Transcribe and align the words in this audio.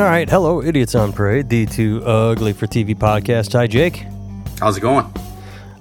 All 0.00 0.06
right, 0.06 0.30
hello, 0.30 0.62
Idiots 0.62 0.94
on 0.94 1.12
Parade, 1.12 1.50
the 1.50 1.66
Too 1.66 2.02
Ugly 2.02 2.54
for 2.54 2.66
TV 2.66 2.96
podcast. 2.96 3.52
Hi, 3.52 3.66
Jake. 3.66 4.06
How's 4.58 4.78
it 4.78 4.80
going? 4.80 5.04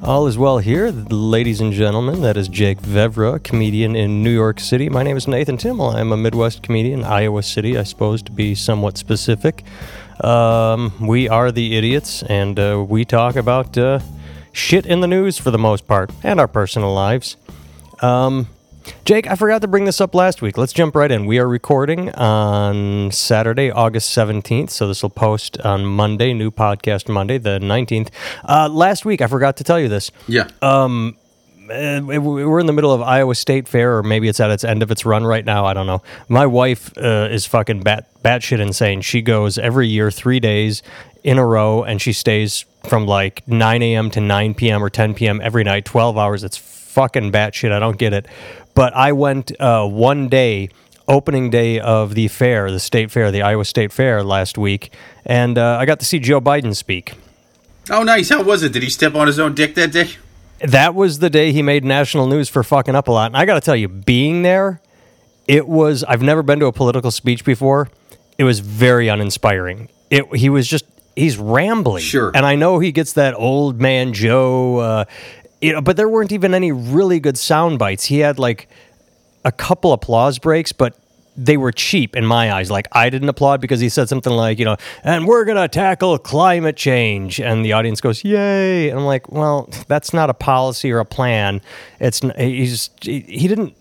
All 0.03 0.27
is 0.27 0.37
well 0.37 0.57
here, 0.57 0.91
ladies 0.91 1.61
and 1.61 1.71
gentlemen. 1.71 2.21
That 2.21 2.35
is 2.35 2.49
Jake 2.49 2.79
Vevra, 2.79 3.41
comedian 3.41 3.95
in 3.95 4.21
New 4.21 4.33
York 4.33 4.59
City. 4.59 4.89
My 4.89 5.03
name 5.03 5.15
is 5.15 5.25
Nathan 5.25 5.55
Timmel. 5.55 5.91
I'm 5.91 6.11
a 6.11 6.17
Midwest 6.17 6.63
comedian, 6.63 7.05
Iowa 7.05 7.41
City, 7.41 7.77
I 7.77 7.83
suppose, 7.83 8.21
to 8.23 8.31
be 8.33 8.55
somewhat 8.55 8.97
specific. 8.97 9.63
Um, 10.19 10.91
we 10.99 11.29
are 11.29 11.49
the 11.49 11.77
idiots, 11.77 12.21
and 12.23 12.59
uh, 12.59 12.85
we 12.85 13.05
talk 13.05 13.37
about 13.37 13.77
uh, 13.77 14.01
shit 14.51 14.85
in 14.85 14.99
the 14.99 15.07
news 15.07 15.37
for 15.37 15.49
the 15.49 15.57
most 15.57 15.87
part, 15.87 16.11
and 16.25 16.41
our 16.41 16.47
personal 16.49 16.93
lives. 16.93 17.37
Um, 18.01 18.47
Jake, 19.05 19.27
I 19.27 19.35
forgot 19.35 19.61
to 19.61 19.67
bring 19.67 19.85
this 19.85 19.99
up 19.99 20.13
last 20.13 20.41
week. 20.41 20.57
Let's 20.57 20.73
jump 20.73 20.95
right 20.95 21.11
in. 21.11 21.25
We 21.25 21.39
are 21.39 21.47
recording 21.47 22.09
on 22.11 23.11
Saturday, 23.11 23.71
August 23.71 24.15
17th. 24.15 24.69
So 24.69 24.87
this 24.87 25.01
will 25.01 25.09
post 25.09 25.59
on 25.61 25.85
Monday, 25.85 26.33
new 26.33 26.51
podcast 26.51 27.09
Monday, 27.09 27.37
the 27.37 27.59
19th. 27.59 28.09
Uh, 28.47 28.69
last 28.69 29.05
week, 29.05 29.21
I 29.21 29.27
forgot 29.27 29.57
to 29.57 29.63
tell 29.63 29.79
you 29.79 29.87
this. 29.89 30.11
Yeah. 30.27 30.47
Uh, 30.61 32.19
we're 32.19 32.59
in 32.59 32.65
the 32.65 32.73
middle 32.73 32.91
of 32.91 33.01
Iowa 33.01 33.35
State 33.35 33.67
Fair, 33.67 33.97
or 33.97 34.03
maybe 34.03 34.27
it's 34.27 34.39
at 34.39 34.49
its 34.49 34.63
end 34.63 34.81
of 34.81 34.89
its 34.89 35.05
run 35.05 35.23
right 35.23 35.45
now. 35.45 35.65
I 35.65 35.73
don't 35.73 35.85
know. 35.85 36.01
My 36.27 36.45
wife 36.45 36.97
uh, 36.97 37.27
is 37.29 37.45
fucking 37.45 37.81
bat 37.81 38.07
batshit 38.23 38.59
insane. 38.59 39.01
She 39.01 39.21
goes 39.21 39.57
every 39.57 39.87
year, 39.87 40.09
three 40.09 40.39
days 40.39 40.81
in 41.23 41.37
a 41.37 41.45
row, 41.45 41.83
and 41.83 42.01
she 42.01 42.13
stays 42.13 42.65
from 42.87 43.05
like 43.05 43.47
9 43.47 43.83
a.m. 43.83 44.09
to 44.11 44.21
9 44.21 44.53
p.m. 44.55 44.83
or 44.83 44.89
10 44.89 45.13
p.m. 45.13 45.41
every 45.41 45.63
night, 45.63 45.85
12 45.85 46.17
hours. 46.17 46.43
It's 46.43 46.57
fucking 46.57 47.31
batshit. 47.31 47.71
I 47.71 47.79
don't 47.79 47.97
get 47.97 48.13
it. 48.13 48.25
But 48.79 48.95
I 48.95 49.11
went 49.11 49.51
uh, 49.59 49.85
one 49.85 50.29
day, 50.29 50.69
opening 51.05 51.49
day 51.49 51.81
of 51.81 52.15
the 52.15 52.29
fair, 52.29 52.71
the 52.71 52.79
state 52.79 53.11
fair, 53.11 53.29
the 53.29 53.41
Iowa 53.41 53.65
State 53.65 53.91
Fair 53.91 54.23
last 54.23 54.57
week, 54.57 54.93
and 55.25 55.57
uh, 55.57 55.75
I 55.81 55.85
got 55.85 55.99
to 55.99 56.05
see 56.05 56.17
Joe 56.17 56.39
Biden 56.39 56.73
speak. 56.73 57.11
oh, 57.91 58.03
nice. 58.03 58.29
How 58.29 58.41
was 58.41 58.63
it? 58.63 58.71
Did 58.71 58.83
he 58.83 58.89
step 58.89 59.15
on 59.15 59.27
his 59.27 59.37
own 59.37 59.53
dick 59.53 59.75
that 59.75 59.91
day? 59.91 60.11
That 60.59 60.95
was 60.95 61.19
the 61.19 61.29
day 61.29 61.51
he 61.51 61.61
made 61.61 61.83
national 61.83 62.27
news 62.27 62.47
for 62.47 62.63
fucking 62.63 62.95
up 62.95 63.09
a 63.09 63.11
lot. 63.11 63.25
And 63.25 63.35
I 63.35 63.45
got 63.45 63.55
to 63.55 63.59
tell 63.61 63.75
you, 63.75 63.89
being 63.89 64.43
there, 64.43 64.81
it 65.45 65.67
was, 65.67 66.05
I've 66.05 66.21
never 66.21 66.41
been 66.41 66.61
to 66.61 66.67
a 66.67 66.71
political 66.71 67.11
speech 67.11 67.43
before. 67.43 67.89
It 68.37 68.45
was 68.45 68.61
very 68.61 69.09
uninspiring. 69.09 69.89
It, 70.09 70.33
he 70.37 70.47
was 70.47 70.65
just, 70.69 70.85
he's 71.17 71.37
rambling. 71.37 72.01
Sure. 72.01 72.31
And 72.33 72.45
I 72.45 72.55
know 72.55 72.79
he 72.79 72.93
gets 72.93 73.11
that 73.13 73.33
old 73.33 73.81
man 73.81 74.13
Joe, 74.13 74.77
uh, 74.77 75.05
you 75.61 75.73
know, 75.73 75.81
but 75.81 75.97
there 75.97 76.09
weren't 76.09 76.31
even 76.31 76.53
any 76.53 76.71
really 76.71 77.19
good 77.19 77.37
sound 77.37 77.79
bites. 77.79 78.05
He 78.05 78.19
had 78.19 78.39
like 78.39 78.69
a 79.43 79.51
couple 79.51 79.93
applause 79.93 80.39
breaks, 80.39 80.71
but 80.71 80.97
they 81.35 81.57
were 81.57 81.71
cheap 81.71 82.15
in 82.15 82.25
my 82.25 82.51
eyes. 82.53 82.69
Like 82.69 82.87
I 82.91 83.09
didn't 83.09 83.29
applaud 83.29 83.61
because 83.61 83.79
he 83.79 83.89
said 83.89 84.09
something 84.09 84.33
like, 84.33 84.59
you 84.59 84.65
know, 84.65 84.75
and 85.03 85.27
we're 85.27 85.45
gonna 85.45 85.67
tackle 85.67 86.17
climate 86.17 86.75
change, 86.75 87.39
and 87.39 87.63
the 87.63 87.73
audience 87.73 88.01
goes, 88.01 88.23
"Yay!" 88.23 88.89
And 88.89 88.99
I'm 88.99 89.05
like, 89.05 89.31
well, 89.31 89.69
that's 89.87 90.13
not 90.13 90.29
a 90.29 90.33
policy 90.33 90.91
or 90.91 90.99
a 90.99 91.05
plan. 91.05 91.61
It's 91.99 92.19
he's 92.37 92.89
he 93.01 93.21
he 93.21 93.47
didn't. 93.47 93.75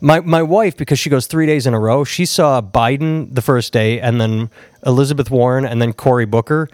My 0.00 0.20
my 0.20 0.42
wife 0.42 0.76
because 0.76 0.98
she 0.98 1.10
goes 1.10 1.26
three 1.26 1.46
days 1.46 1.66
in 1.66 1.74
a 1.74 1.80
row. 1.80 2.04
She 2.04 2.26
saw 2.26 2.60
Biden 2.60 3.34
the 3.34 3.42
first 3.42 3.72
day, 3.72 4.00
and 4.00 4.20
then 4.20 4.50
Elizabeth 4.84 5.30
Warren, 5.30 5.64
and 5.64 5.80
then 5.80 5.92
Cory 5.92 6.26
Booker, 6.26 6.68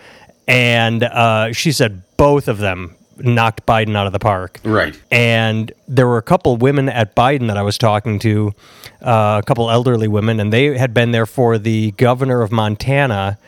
and 0.47 1.05
uh, 1.05 1.53
she 1.53 1.72
said 1.72 2.03
both 2.16 2.48
of 2.48 2.58
them 2.58 2.97
knocked 3.18 3.66
Biden 3.66 3.96
out 3.96 4.06
of 4.06 4.12
the 4.12 4.18
park. 4.18 4.60
Right. 4.64 4.98
And 5.10 5.72
there 5.88 6.06
were 6.06 6.18
a 6.18 6.22
couple 6.22 6.56
women 6.56 6.88
at 6.88 7.14
Biden 7.14 7.48
that 7.48 7.56
I 7.56 7.62
was 7.62 7.78
talking 7.78 8.19
to, 8.20 8.52
uh, 9.00 9.41
a 9.42 9.46
couple 9.46 9.70
elderly 9.70 10.08
women, 10.08 10.41
and 10.41 10.52
they 10.52 10.77
had 10.77 10.94
been 10.94 11.12
there 11.12 11.27
for 11.27 11.58
the 11.58 11.92
governor 11.92 12.42
of 12.42 12.52
Montana, 12.52 13.38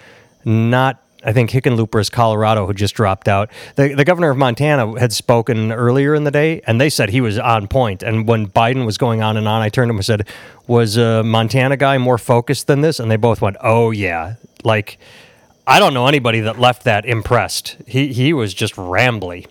not. 0.44 1.00
I 1.27 1.33
think 1.33 1.49
Hickenlooper's 1.50 2.11
Colorado, 2.11 2.66
who 2.66 2.75
just 2.75 2.94
dropped 2.94 3.28
out. 3.28 3.49
The, 3.77 3.94
the 3.94 4.05
governor 4.05 4.28
of 4.28 4.37
Montana 4.37 5.00
had 5.00 5.11
spoken 5.11 5.72
earlier 5.72 6.15
in 6.15 6.25
the 6.25 6.31
day, 6.31 6.60
and 6.66 6.78
they 6.78 6.91
said 6.91 7.09
he 7.09 7.22
was 7.22 7.39
on 7.39 7.66
point. 7.66 8.03
And 8.03 8.28
when 8.28 8.47
Biden 8.49 8.84
was 8.84 8.99
going 8.99 9.22
on 9.22 9.39
and 9.39 9.49
on, 9.49 9.62
I 9.62 9.71
turned 9.71 9.89
to 9.89 9.93
him 9.93 9.97
and 9.97 10.05
said, 10.05 10.28
"Was 10.66 10.99
a 10.99 11.22
Montana 11.22 11.78
guy 11.78 11.97
more 11.97 12.19
focused 12.19 12.66
than 12.66 12.83
this?" 12.83 13.00
And 13.00 13.10
they 13.10 13.16
both 13.16 13.41
went, 13.41 13.56
"Oh 13.62 13.91
yeah." 13.91 14.34
Like, 14.65 14.99
I 15.66 15.78
don't 15.78 15.94
know 15.94 16.06
anybody 16.06 16.41
that 16.41 16.59
left 16.59 16.84
that 16.84 17.06
impressed. 17.06 17.77
He 17.87 18.12
he 18.12 18.34
was 18.34 18.53
just 18.53 18.75
rambly. 18.75 19.47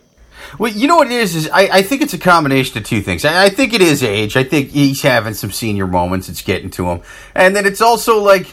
Well, 0.59 0.71
you 0.71 0.87
know 0.87 0.97
what 0.97 1.07
it 1.07 1.13
is? 1.13 1.35
Is 1.35 1.49
I, 1.49 1.69
I 1.71 1.81
think 1.81 2.01
it's 2.01 2.13
a 2.13 2.19
combination 2.19 2.77
of 2.77 2.83
two 2.85 3.01
things. 3.01 3.25
I, 3.25 3.45
I 3.45 3.49
think 3.49 3.73
it 3.73 3.81
is 3.81 4.03
age. 4.03 4.37
I 4.37 4.43
think 4.43 4.69
he's 4.69 5.01
having 5.01 5.33
some 5.33 5.51
senior 5.51 5.87
moments. 5.87 6.29
It's 6.29 6.41
getting 6.41 6.69
to 6.71 6.89
him, 6.89 7.01
and 7.35 7.55
then 7.55 7.65
it's 7.65 7.81
also 7.81 8.21
like 8.21 8.47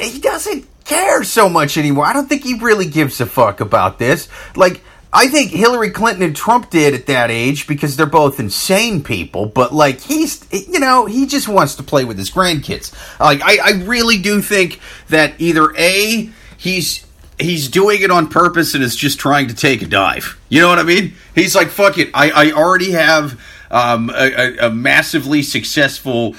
he 0.00 0.18
doesn't 0.18 0.66
care 0.84 1.24
so 1.24 1.48
much 1.48 1.76
anymore. 1.76 2.06
I 2.06 2.12
don't 2.12 2.28
think 2.28 2.44
he 2.44 2.54
really 2.54 2.86
gives 2.86 3.20
a 3.20 3.26
fuck 3.26 3.60
about 3.60 3.98
this. 3.98 4.28
Like. 4.54 4.82
I 5.12 5.28
think 5.28 5.50
Hillary 5.50 5.90
Clinton 5.90 6.22
and 6.24 6.36
Trump 6.36 6.68
did 6.68 6.92
at 6.92 7.06
that 7.06 7.30
age 7.30 7.66
because 7.66 7.96
they're 7.96 8.04
both 8.04 8.38
insane 8.38 9.02
people, 9.02 9.46
but 9.46 9.72
like 9.72 10.00
he's, 10.00 10.44
you 10.52 10.78
know, 10.78 11.06
he 11.06 11.24
just 11.24 11.48
wants 11.48 11.76
to 11.76 11.82
play 11.82 12.04
with 12.04 12.18
his 12.18 12.30
grandkids. 12.30 12.92
Like, 13.18 13.40
I, 13.42 13.56
I 13.64 13.70
really 13.84 14.18
do 14.18 14.42
think 14.42 14.78
that 15.08 15.40
either 15.40 15.74
A, 15.78 16.28
he's 16.58 17.05
he's 17.38 17.68
doing 17.68 18.02
it 18.02 18.10
on 18.10 18.28
purpose 18.28 18.74
and 18.74 18.82
is 18.82 18.96
just 18.96 19.18
trying 19.18 19.48
to 19.48 19.54
take 19.54 19.82
a 19.82 19.86
dive. 19.86 20.38
You 20.48 20.60
know 20.60 20.68
what 20.68 20.78
I 20.78 20.84
mean? 20.84 21.14
He's 21.34 21.54
like, 21.54 21.68
fuck 21.68 21.98
it. 21.98 22.10
I, 22.14 22.30
I 22.30 22.52
already 22.52 22.92
have 22.92 23.40
um, 23.70 24.10
a, 24.10 24.56
a, 24.58 24.70
massively 24.70 25.42
successful 25.42 26.36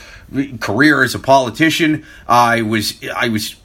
career 0.60 1.04
as 1.04 1.14
a 1.16 1.20
politician. 1.20 2.06
I 2.28 2.62
was 2.62 2.96
I 3.16 3.30
was 3.30 3.56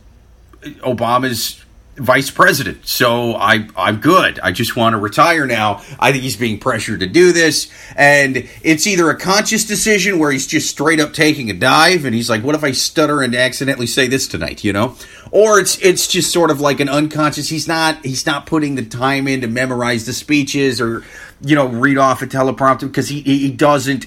Obama's 0.63 1.62
vice 1.97 2.31
president. 2.31 2.87
So 2.87 3.35
I 3.35 3.69
I'm 3.77 4.01
good. 4.01 4.39
I 4.41 4.51
just 4.53 4.77
want 4.77 4.95
to 4.95 4.99
retire 4.99 5.47
now. 5.47 5.83
I 6.01 6.11
think 6.11 6.23
he's 6.25 6.37
being 6.37 6.59
pressured 6.59 7.01
to 7.01 7.07
do 7.07 7.33
this 7.33 7.71
and 7.97 8.49
it's 8.63 8.87
either 8.87 9.11
a 9.11 9.19
conscious 9.19 9.65
decision 9.65 10.19
where 10.19 10.33
he's 10.33 10.47
just 10.47 10.71
straight 10.71 11.01
up 11.01 11.13
taking 11.13 11.51
a 11.51 11.53
dive 11.53 12.05
and 12.05 12.15
he's 12.15 12.31
like 12.31 12.43
what 12.43 12.55
if 12.55 12.65
I 12.65 12.73
stutter 12.73 13.21
and 13.21 13.35
accidentally 13.35 13.87
say 13.87 14.07
this 14.07 14.27
tonight, 14.27 14.65
you 14.65 14.73
know? 14.73 14.97
Or 15.31 15.61
it's 15.61 15.79
it's 15.79 16.07
just 16.07 16.33
sort 16.33 16.51
of 16.51 16.61
like 16.61 16.81
an 16.81 16.89
unconscious 16.89 17.51
he's 17.51 17.69
not 17.69 18.05
he's 18.05 18.25
not 18.25 18.47
putting 18.47 18.75
the 18.75 18.85
time 18.85 19.29
in 19.29 19.43
to 19.43 19.47
memorize 19.47 20.07
the 20.07 20.15
speeches 20.15 20.81
or 20.81 21.05
you 21.43 21.55
know 21.55 21.67
read 21.67 21.99
off 21.99 22.23
a 22.23 22.27
teleprompter 22.27 22.83
because 22.83 23.09
he 23.09 23.21
he 23.21 23.51
doesn't 23.51 24.07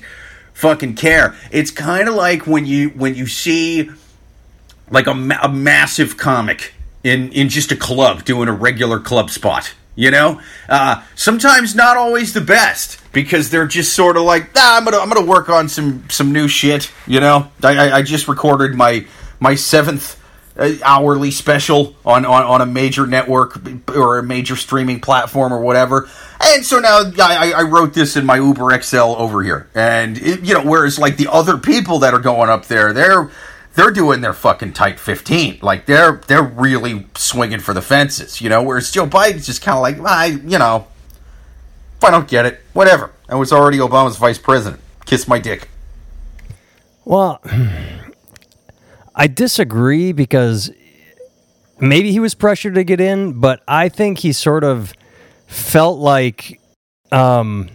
fucking 0.53 0.95
care. 0.95 1.35
It's 1.51 1.69
kind 1.69 2.07
of 2.07 2.15
like 2.15 2.47
when 2.47 2.65
you 2.65 2.89
when 2.89 3.13
you 3.13 3.27
see 3.27 3.91
like 4.89 5.07
a, 5.07 5.11
a 5.43 5.49
massive 5.49 6.17
comic 6.17 6.74
in 7.05 7.31
in 7.31 7.49
just 7.49 7.71
a 7.71 7.75
club 7.75 8.25
doing 8.25 8.49
a 8.49 8.53
regular 8.53 8.99
club 8.99 9.29
spot. 9.29 9.73
You 9.95 10.11
know, 10.11 10.41
uh, 10.67 11.01
sometimes 11.15 11.73
not 11.73 11.95
always 11.95 12.33
the 12.33 12.41
best 12.41 12.99
because 13.13 13.49
they're 13.49 13.67
just 13.67 13.95
sort 13.95 14.17
of 14.17 14.23
like, 14.23 14.53
nah, 14.53 14.75
I'm 14.75 14.83
gonna 14.83 14.97
I'm 14.97 15.07
gonna 15.07 15.25
work 15.25 15.47
on 15.47 15.69
some 15.69 16.09
some 16.09 16.33
new 16.33 16.49
shit. 16.49 16.91
You 17.07 17.21
know, 17.21 17.49
I, 17.63 17.77
I, 17.77 17.97
I 17.97 18.01
just 18.01 18.27
recorded 18.27 18.75
my 18.75 19.05
my 19.39 19.55
seventh 19.55 20.21
uh, 20.57 20.71
hourly 20.83 21.31
special 21.31 21.95
on, 22.03 22.25
on 22.25 22.43
on 22.43 22.61
a 22.61 22.65
major 22.65 23.07
network 23.07 23.61
or 23.95 24.17
a 24.17 24.23
major 24.23 24.57
streaming 24.57 24.99
platform 24.99 25.53
or 25.53 25.61
whatever. 25.61 26.09
And 26.41 26.65
so 26.65 26.79
now 26.79 27.03
I, 27.19 27.53
I 27.55 27.61
wrote 27.61 27.93
this 27.93 28.17
in 28.17 28.25
my 28.25 28.35
Uber 28.35 28.81
XL 28.81 28.97
over 28.97 29.43
here, 29.43 29.69
and 29.75 30.17
it, 30.17 30.41
you 30.41 30.55
know, 30.55 30.63
whereas 30.63 30.99
like 30.99 31.15
the 31.15 31.31
other 31.31 31.57
people 31.57 31.99
that 31.99 32.13
are 32.13 32.19
going 32.19 32.49
up 32.49 32.65
there, 32.65 32.91
they're 32.91 33.29
they're 33.75 33.91
doing 33.91 34.21
their 34.21 34.33
fucking 34.33 34.73
tight 34.73 34.99
15 34.99 35.59
like 35.61 35.85
they're 35.85 36.21
they're 36.27 36.43
really 36.43 37.05
swinging 37.15 37.59
for 37.59 37.73
the 37.73 37.81
fences 37.81 38.41
you 38.41 38.49
know? 38.49 38.63
Whereas 38.63 38.91
joe 38.91 39.05
biden's 39.05 39.45
just 39.45 39.61
kind 39.61 39.75
of 39.77 39.81
like 39.81 39.99
i 40.09 40.25
you 40.27 40.57
know 40.57 40.87
if 41.97 42.03
i 42.03 42.11
don't 42.11 42.27
get 42.27 42.45
it. 42.45 42.59
Whatever. 42.73 43.11
I 43.29 43.35
was 43.35 43.51
already 43.53 43.77
obama's 43.77 44.17
vice 44.17 44.37
president. 44.37 44.81
Kiss 45.05 45.27
my 45.27 45.39
dick. 45.39 45.69
Well, 47.05 47.41
I 49.15 49.27
disagree 49.27 50.11
because 50.11 50.71
maybe 51.79 52.11
he 52.11 52.19
was 52.19 52.35
pressured 52.35 52.75
to 52.75 52.83
get 52.83 52.99
in, 52.99 53.39
but 53.39 53.63
I 53.67 53.89
think 53.89 54.19
he 54.19 54.33
sort 54.33 54.63
of 54.63 54.93
felt 55.47 55.99
like 55.99 56.59
um 57.11 57.69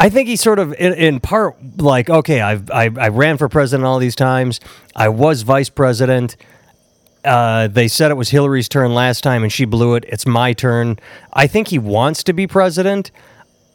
I 0.00 0.10
think 0.10 0.28
he 0.28 0.36
sort 0.36 0.58
of 0.58 0.72
in, 0.74 0.94
in 0.94 1.20
part 1.20 1.56
like 1.78 2.08
okay, 2.08 2.40
I've 2.40 2.70
I, 2.70 2.90
I 2.98 3.08
ran 3.08 3.36
for 3.36 3.48
president 3.48 3.86
all 3.86 3.98
these 3.98 4.16
times. 4.16 4.60
I 4.94 5.08
was 5.08 5.42
vice 5.42 5.68
president. 5.68 6.36
Uh, 7.24 7.68
they 7.68 7.88
said 7.88 8.10
it 8.10 8.14
was 8.14 8.30
Hillary's 8.30 8.68
turn 8.68 8.94
last 8.94 9.22
time 9.22 9.42
and 9.42 9.52
she 9.52 9.64
blew 9.64 9.94
it. 9.94 10.04
It's 10.08 10.24
my 10.24 10.52
turn. 10.52 10.98
I 11.32 11.46
think 11.46 11.68
he 11.68 11.78
wants 11.78 12.22
to 12.24 12.32
be 12.32 12.46
president. 12.46 13.10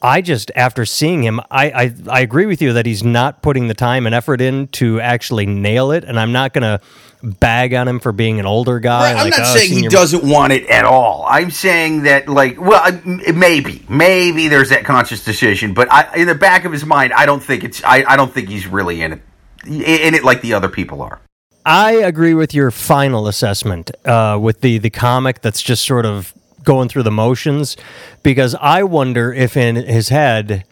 I 0.01 0.21
just, 0.21 0.51
after 0.55 0.85
seeing 0.85 1.23
him, 1.23 1.39
I, 1.49 1.69
I, 1.69 1.95
I 2.09 2.19
agree 2.19 2.45
with 2.45 2.61
you 2.61 2.73
that 2.73 2.85
he's 2.85 3.03
not 3.05 3.41
putting 3.41 3.69
the 3.69 3.73
time 3.73 4.05
and 4.05 4.13
effort 4.13 4.41
in 4.41 4.67
to 4.69 4.99
actually 4.99 5.45
nail 5.45 5.91
it. 5.91 6.03
And 6.03 6.19
I'm 6.19 6.33
not 6.33 6.51
going 6.51 6.63
to 6.63 6.81
bag 7.23 7.73
on 7.73 7.87
him 7.87 7.99
for 7.99 8.11
being 8.11 8.39
an 8.39 8.45
older 8.45 8.79
guy. 8.79 9.11
I'm 9.11 9.17
like, 9.17 9.31
not 9.31 9.41
"Oh, 9.41 9.57
saying 9.57 9.71
he 9.71 9.87
doesn't 9.87 10.23
want 10.23 10.51
it 10.53 10.67
at 10.67 10.83
all. 10.85 11.25
I'm 11.27 11.49
saying 11.51 12.03
that, 12.03 12.27
like, 12.27 12.59
well, 12.59 13.01
maybe, 13.05 13.83
maybe 13.89 14.49
there's 14.49 14.69
that 14.69 14.83
conscious 14.83 15.23
decision, 15.23 15.73
but 15.73 15.91
I, 15.91 16.13
in 16.17 16.27
the 16.27 16.35
back 16.35 16.65
of 16.65 16.71
his 16.71 16.85
mind, 16.85 17.13
I 17.13 17.25
don't 17.25 17.41
think 17.41 17.63
it's. 17.63 17.83
I, 17.83 18.03
I 18.07 18.17
don't 18.17 18.31
think 18.31 18.49
he's 18.49 18.67
really 18.67 19.01
in 19.01 19.13
it, 19.13 19.21
in 19.65 20.13
it 20.13 20.23
like 20.23 20.41
the 20.41 20.53
other 20.53 20.69
people 20.69 21.01
are. 21.01 21.21
I 21.65 21.93
agree 21.93 22.33
with 22.33 22.53
your 22.53 22.71
final 22.71 23.27
assessment 23.27 23.91
uh, 24.05 24.37
with 24.41 24.59
the 24.59 24.79
the 24.79 24.89
comic 24.89 25.41
that's 25.41 25.61
just 25.61 25.85
sort 25.85 26.05
of 26.05 26.33
going 26.63 26.89
through 26.89 27.03
the 27.03 27.11
motions 27.11 27.77
because 28.21 28.55
I 28.55 28.83
wonder 28.83 29.33
if 29.33 29.55
in 29.55 29.75
his 29.75 30.09
head 30.09 30.65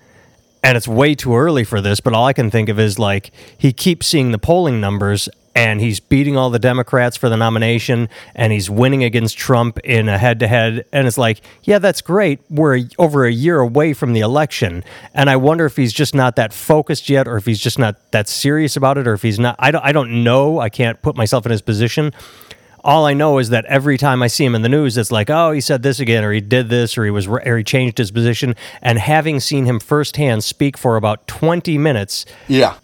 and 0.63 0.77
it's 0.77 0.88
way 0.88 1.15
too 1.15 1.36
early 1.36 1.63
for 1.63 1.81
this, 1.81 2.00
but 2.00 2.13
all 2.13 2.27
I 2.27 2.33
can 2.33 2.51
think 2.51 2.69
of 2.69 2.80
is 2.80 3.00
like 3.00 3.31
he 3.57 3.74
keeps 3.74 4.07
seeing 4.07 4.31
the 4.31 4.38
polling 4.38 4.80
numbers 4.80 5.27
and 5.53 5.81
he's 5.81 6.00
beating 6.00 6.38
all 6.38 6.50
the 6.50 6.59
Democrats 6.59 7.18
for 7.18 7.27
the 7.27 7.36
nomination 7.36 8.07
and 8.36 8.53
he's 8.53 8.69
winning 8.69 9.03
against 9.03 9.38
Trump 9.38 9.80
in 9.80 10.07
a 10.07 10.18
head 10.18 10.39
to 10.39 10.48
head. 10.48 10.86
And 10.94 11.07
it's 11.07 11.18
like, 11.18 11.42
yeah, 11.63 11.80
that's 11.80 12.01
great. 12.01 12.39
We're 12.50 12.81
over 12.98 13.25
a 13.25 13.31
year 13.31 13.59
away 13.59 13.94
from 13.94 14.13
the 14.13 14.21
election. 14.21 14.83
And 15.13 15.30
I 15.30 15.36
wonder 15.36 15.65
if 15.65 15.75
he's 15.75 15.94
just 15.94 16.15
not 16.15 16.36
that 16.38 16.53
focused 16.53 17.09
yet 17.09 17.27
or 17.27 17.36
if 17.38 17.45
he's 17.45 17.59
just 17.59 17.77
not 17.77 18.12
that 18.12 18.30
serious 18.30 18.75
about 18.77 18.98
it 18.98 19.07
or 19.07 19.13
if 19.13 19.21
he's 19.21 19.39
not. 19.39 19.56
I 19.59 19.71
don't, 19.71 19.83
I 19.83 19.92
don't 19.92 20.24
know. 20.24 20.59
I 20.59 20.69
can't 20.69 21.01
put 21.01 21.15
myself 21.18 21.45
in 21.45 21.51
his 21.51 21.62
position. 21.62 22.13
All 22.83 23.06
I 23.06 23.13
know 23.13 23.38
is 23.38 23.50
that 23.50 23.65
every 23.65 23.98
time 24.00 24.24
I 24.24 24.27
see 24.27 24.44
him 24.44 24.56
in 24.56 24.63
the 24.63 24.69
news, 24.69 24.98
it's 24.98 25.12
like, 25.12 25.30
oh, 25.30 25.51
he 25.51 25.62
said 25.62 25.83
this 25.83 26.00
again, 26.00 26.24
or 26.24 26.31
he 26.31 26.42
did 26.42 26.69
this, 26.69 26.98
or 26.98 27.06
he 27.06 27.12
was, 27.12 27.27
or 27.27 27.57
he 27.57 27.63
changed 27.63 28.00
his 28.00 28.09
position. 28.09 28.56
And 28.81 28.98
having 28.98 29.39
seen 29.39 29.65
him 29.65 29.80
firsthand 29.80 30.44
speak 30.44 30.80
for 30.80 30.95
about 30.95 31.27
twenty 31.27 31.77
minutes, 31.77 32.25
Yeah. 32.48 32.77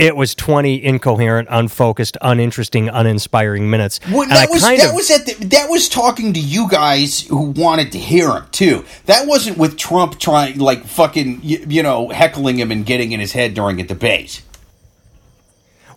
It 0.00 0.16
was 0.16 0.34
20 0.34 0.82
incoherent, 0.82 1.46
unfocused, 1.50 2.16
uninteresting, 2.22 2.88
uninspiring 2.88 3.68
minutes. 3.68 4.00
Well, 4.10 4.26
that 4.28 4.48
was 4.48 4.62
kind 4.62 4.80
that 4.80 4.88
of- 4.88 4.94
was 4.94 5.08
the, 5.08 5.46
that 5.48 5.68
was 5.68 5.90
talking 5.90 6.32
to 6.32 6.40
you 6.40 6.68
guys 6.70 7.20
who 7.20 7.50
wanted 7.50 7.92
to 7.92 7.98
hear 7.98 8.30
him 8.30 8.44
too. 8.50 8.84
That 9.04 9.26
wasn't 9.26 9.58
with 9.58 9.76
Trump 9.76 10.18
trying 10.18 10.58
like 10.58 10.84
fucking 10.86 11.40
you, 11.42 11.64
you 11.68 11.82
know 11.82 12.08
heckling 12.08 12.58
him 12.58 12.70
and 12.70 12.86
getting 12.86 13.12
in 13.12 13.20
his 13.20 13.32
head 13.32 13.52
during 13.52 13.78
a 13.78 13.84
debate. 13.84 14.42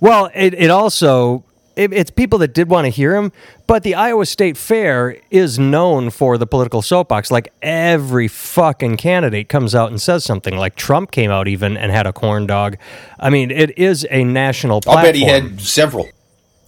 well, 0.01 0.29
it, 0.35 0.53
it 0.53 0.69
also 0.69 1.45
it, 1.75 1.93
it's 1.93 2.11
people 2.11 2.39
that 2.39 2.53
did 2.53 2.69
want 2.69 2.85
to 2.85 2.89
hear 2.89 3.15
him, 3.15 3.31
but 3.67 3.83
the 3.83 3.95
Iowa 3.95 4.25
State 4.25 4.57
Fair 4.57 5.17
is 5.31 5.57
known 5.57 6.09
for 6.09 6.37
the 6.37 6.45
political 6.45 6.81
soapbox. 6.81 7.31
Like 7.31 7.51
every 7.61 8.27
fucking 8.27 8.97
candidate 8.97 9.49
comes 9.49 9.73
out 9.73 9.89
and 9.89 10.01
says 10.01 10.23
something. 10.23 10.55
Like 10.55 10.75
Trump 10.75 11.11
came 11.11 11.31
out 11.31 11.47
even 11.47 11.77
and 11.77 11.91
had 11.91 12.07
a 12.07 12.13
corn 12.13 12.47
dog. 12.47 12.77
I 13.19 13.29
mean, 13.29 13.51
it 13.51 13.77
is 13.77 14.05
a 14.09 14.23
national 14.23 14.81
I'll 14.87 14.95
bet 14.95 15.15
he 15.15 15.25
had 15.25 15.61
several. 15.61 16.09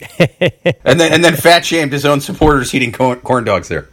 and 0.20 1.00
then 1.00 1.14
and 1.14 1.24
then 1.24 1.36
fat 1.36 1.66
shamed 1.66 1.94
his 1.94 2.06
own 2.06 2.20
supporters 2.20 2.74
eating 2.76 2.92
corn, 2.92 3.20
corn 3.22 3.44
dogs 3.44 3.68
there. 3.70 3.90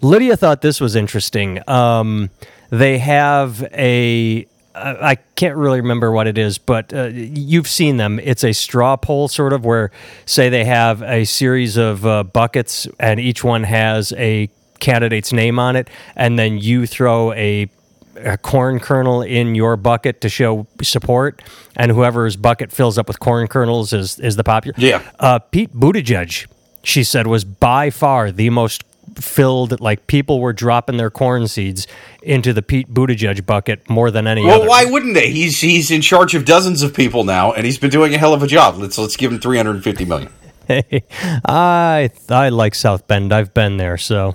Lydia 0.00 0.36
thought 0.36 0.60
this 0.60 0.80
was 0.80 0.96
interesting. 0.96 1.60
Um, 1.68 2.30
they 2.70 2.98
have 2.98 3.62
a. 3.72 4.46
Uh, 4.74 4.96
I 5.00 5.14
can't 5.14 5.56
really 5.56 5.80
remember 5.80 6.10
what 6.10 6.26
it 6.26 6.36
is, 6.36 6.58
but 6.58 6.92
uh, 6.92 7.04
you've 7.12 7.68
seen 7.68 7.96
them. 7.96 8.18
It's 8.18 8.42
a 8.42 8.52
straw 8.52 8.96
poll, 8.96 9.28
sort 9.28 9.52
of, 9.52 9.64
where, 9.64 9.90
say, 10.26 10.48
they 10.48 10.64
have 10.64 11.02
a 11.02 11.24
series 11.24 11.76
of 11.76 12.04
uh, 12.04 12.24
buckets 12.24 12.88
and 12.98 13.20
each 13.20 13.44
one 13.44 13.62
has 13.64 14.12
a 14.16 14.50
candidate's 14.80 15.32
name 15.32 15.58
on 15.58 15.76
it, 15.76 15.88
and 16.16 16.38
then 16.38 16.58
you 16.58 16.86
throw 16.86 17.32
a, 17.32 17.70
a 18.16 18.36
corn 18.36 18.80
kernel 18.80 19.22
in 19.22 19.54
your 19.54 19.76
bucket 19.76 20.20
to 20.20 20.28
show 20.28 20.66
support, 20.82 21.40
and 21.76 21.92
whoever's 21.92 22.36
bucket 22.36 22.72
fills 22.72 22.98
up 22.98 23.06
with 23.06 23.20
corn 23.20 23.46
kernels 23.46 23.92
is, 23.92 24.18
is 24.18 24.36
the 24.36 24.44
popular. 24.44 24.74
Yeah. 24.76 25.02
Uh, 25.20 25.38
Pete 25.38 25.72
Buttigieg, 25.72 26.46
she 26.82 27.04
said, 27.04 27.26
was 27.26 27.44
by 27.44 27.90
far 27.90 28.32
the 28.32 28.50
most 28.50 28.84
filled. 29.16 29.80
Like 29.80 30.06
people 30.06 30.40
were 30.40 30.52
dropping 30.52 30.96
their 30.96 31.10
corn 31.10 31.48
seeds 31.48 31.86
into 32.22 32.52
the 32.52 32.62
Pete 32.62 32.92
Buttigieg 32.92 33.44
bucket 33.46 33.88
more 33.88 34.10
than 34.10 34.26
any 34.26 34.44
Well, 34.44 34.60
other. 34.60 34.68
why 34.68 34.84
wouldn't 34.84 35.14
they? 35.14 35.30
He's 35.30 35.60
he's 35.60 35.90
in 35.90 36.00
charge 36.00 36.34
of 36.34 36.44
dozens 36.44 36.82
of 36.82 36.94
people 36.94 37.24
now, 37.24 37.52
and 37.52 37.64
he's 37.66 37.78
been 37.78 37.90
doing 37.90 38.14
a 38.14 38.18
hell 38.18 38.34
of 38.34 38.42
a 38.42 38.46
job. 38.46 38.76
Let's 38.78 38.98
let's 38.98 39.16
give 39.16 39.32
him 39.32 39.40
three 39.40 39.56
hundred 39.56 39.76
and 39.76 39.84
fifty 39.84 40.04
million. 40.04 40.30
Hey, 40.66 41.02
I 41.44 42.10
I 42.30 42.48
like 42.48 42.74
South 42.74 43.06
Bend. 43.06 43.32
I've 43.34 43.52
been 43.52 43.76
there, 43.76 43.98
so. 43.98 44.34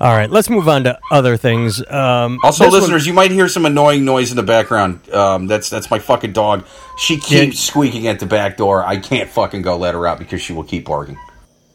All 0.00 0.16
right, 0.16 0.30
let's 0.30 0.48
move 0.48 0.66
on 0.66 0.84
to 0.84 0.98
other 1.10 1.36
things. 1.36 1.78
Um, 1.90 2.38
Also, 2.42 2.64
this 2.64 2.72
one- 2.72 2.80
listeners, 2.80 3.06
you 3.06 3.12
might 3.12 3.30
hear 3.32 3.48
some 3.48 3.66
annoying 3.66 4.06
noise 4.06 4.30
in 4.30 4.36
the 4.36 4.42
background. 4.42 5.00
Um, 5.12 5.46
that's 5.46 5.68
that's 5.68 5.90
my 5.90 5.98
fucking 5.98 6.32
dog. 6.32 6.64
She 6.96 7.16
keeps 7.18 7.32
Yeah. 7.32 7.50
squeaking 7.70 8.06
at 8.06 8.18
the 8.18 8.24
back 8.24 8.56
door. 8.56 8.82
I 8.82 8.96
can't 8.96 9.28
fucking 9.28 9.60
go 9.60 9.76
let 9.76 9.92
her 9.94 10.06
out 10.06 10.18
because 10.18 10.40
she 10.40 10.54
will 10.54 10.64
keep 10.64 10.86
barking. 10.86 11.18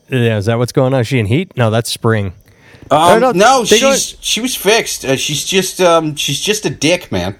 Yeah, 0.10 0.38
is 0.38 0.46
that 0.46 0.58
what's 0.58 0.72
going 0.72 0.94
on? 0.94 1.02
Is 1.02 1.08
she 1.08 1.20
in 1.20 1.26
heat? 1.26 1.56
No, 1.58 1.70
that's 1.72 1.90
spring. 1.92 2.34
Um, 2.92 3.20
no, 3.20 3.32
no, 3.32 3.34
don't- 3.34 3.66
she's 3.66 4.16
she 4.22 4.42
was 4.42 4.56
fixed. 4.56 5.06
Uh, 5.06 5.16
she's 5.16 5.44
just 5.46 5.82
um, 5.82 6.16
she's 6.16 6.40
just 6.40 6.66
a 6.66 6.70
dick, 6.70 7.12
man. 7.12 7.38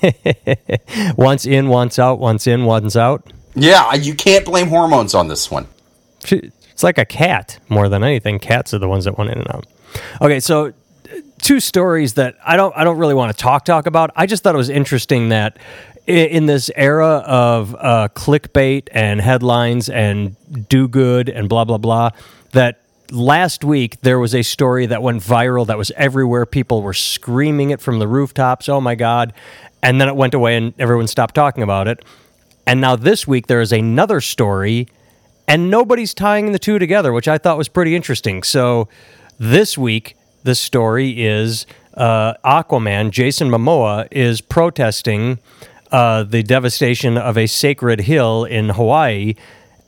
Once 1.16 1.46
in, 1.46 1.68
once 1.68 1.98
out. 1.98 2.18
Once 2.18 2.46
in, 2.46 2.64
once 2.64 2.96
out. 2.96 3.32
Yeah, 3.54 3.94
you 3.94 4.14
can't 4.14 4.44
blame 4.44 4.68
hormones 4.68 5.14
on 5.14 5.28
this 5.28 5.50
one. 5.50 5.66
She, 6.24 6.50
it's 6.70 6.82
like 6.82 6.98
a 6.98 7.04
cat 7.04 7.58
more 7.68 7.88
than 7.88 8.02
anything. 8.02 8.38
Cats 8.38 8.72
are 8.74 8.78
the 8.78 8.88
ones 8.88 9.04
that 9.04 9.18
went 9.18 9.30
in 9.30 9.38
and 9.38 9.54
out. 9.54 9.66
Okay, 10.20 10.40
so 10.40 10.66
uh, 10.66 10.72
two 11.40 11.60
stories 11.60 12.14
that 12.14 12.36
I 12.44 12.56
don't 12.56 12.74
I 12.76 12.82
don't 12.84 12.98
really 12.98 13.14
want 13.14 13.36
to 13.36 13.40
talk 13.40 13.64
talk 13.64 13.86
about. 13.86 14.10
I 14.16 14.26
just 14.26 14.42
thought 14.42 14.54
it 14.54 14.58
was 14.58 14.70
interesting 14.70 15.28
that 15.28 15.58
in 16.06 16.46
this 16.46 16.70
era 16.74 17.22
of 17.26 17.74
uh, 17.78 18.08
clickbait 18.14 18.88
and 18.92 19.20
headlines 19.20 19.88
and 19.88 20.36
do 20.68 20.88
good 20.88 21.28
and 21.28 21.48
blah 21.48 21.64
blah 21.64 21.78
blah 21.78 22.10
that 22.52 22.80
last 23.10 23.62
week 23.64 24.00
there 24.00 24.18
was 24.18 24.34
a 24.34 24.42
story 24.42 24.86
that 24.86 25.02
went 25.02 25.22
viral 25.22 25.66
that 25.66 25.78
was 25.78 25.90
everywhere. 25.96 26.46
People 26.46 26.82
were 26.82 26.94
screaming 26.94 27.70
it 27.70 27.80
from 27.80 27.98
the 27.98 28.08
rooftops. 28.08 28.68
Oh 28.68 28.80
my 28.80 28.94
god. 28.94 29.32
And 29.82 30.00
then 30.00 30.08
it 30.08 30.16
went 30.16 30.34
away 30.34 30.56
and 30.56 30.72
everyone 30.78 31.06
stopped 31.06 31.34
talking 31.34 31.62
about 31.62 31.88
it. 31.88 32.04
And 32.66 32.80
now 32.80 32.96
this 32.96 33.26
week 33.26 33.46
there 33.46 33.60
is 33.60 33.72
another 33.72 34.20
story 34.20 34.88
and 35.48 35.70
nobody's 35.70 36.14
tying 36.14 36.52
the 36.52 36.58
two 36.58 36.78
together, 36.78 37.12
which 37.12 37.28
I 37.28 37.38
thought 37.38 37.58
was 37.58 37.68
pretty 37.68 37.94
interesting. 37.96 38.42
So 38.42 38.88
this 39.38 39.76
week, 39.76 40.16
the 40.44 40.54
story 40.54 41.22
is 41.24 41.66
uh, 41.94 42.34
Aquaman, 42.44 43.10
Jason 43.10 43.50
Momoa, 43.50 44.08
is 44.10 44.40
protesting 44.40 45.38
uh, 45.92 46.24
the 46.24 46.42
devastation 46.42 47.16
of 47.16 47.38
a 47.38 47.46
sacred 47.46 48.00
hill 48.00 48.44
in 48.44 48.70
Hawaii. 48.70 49.34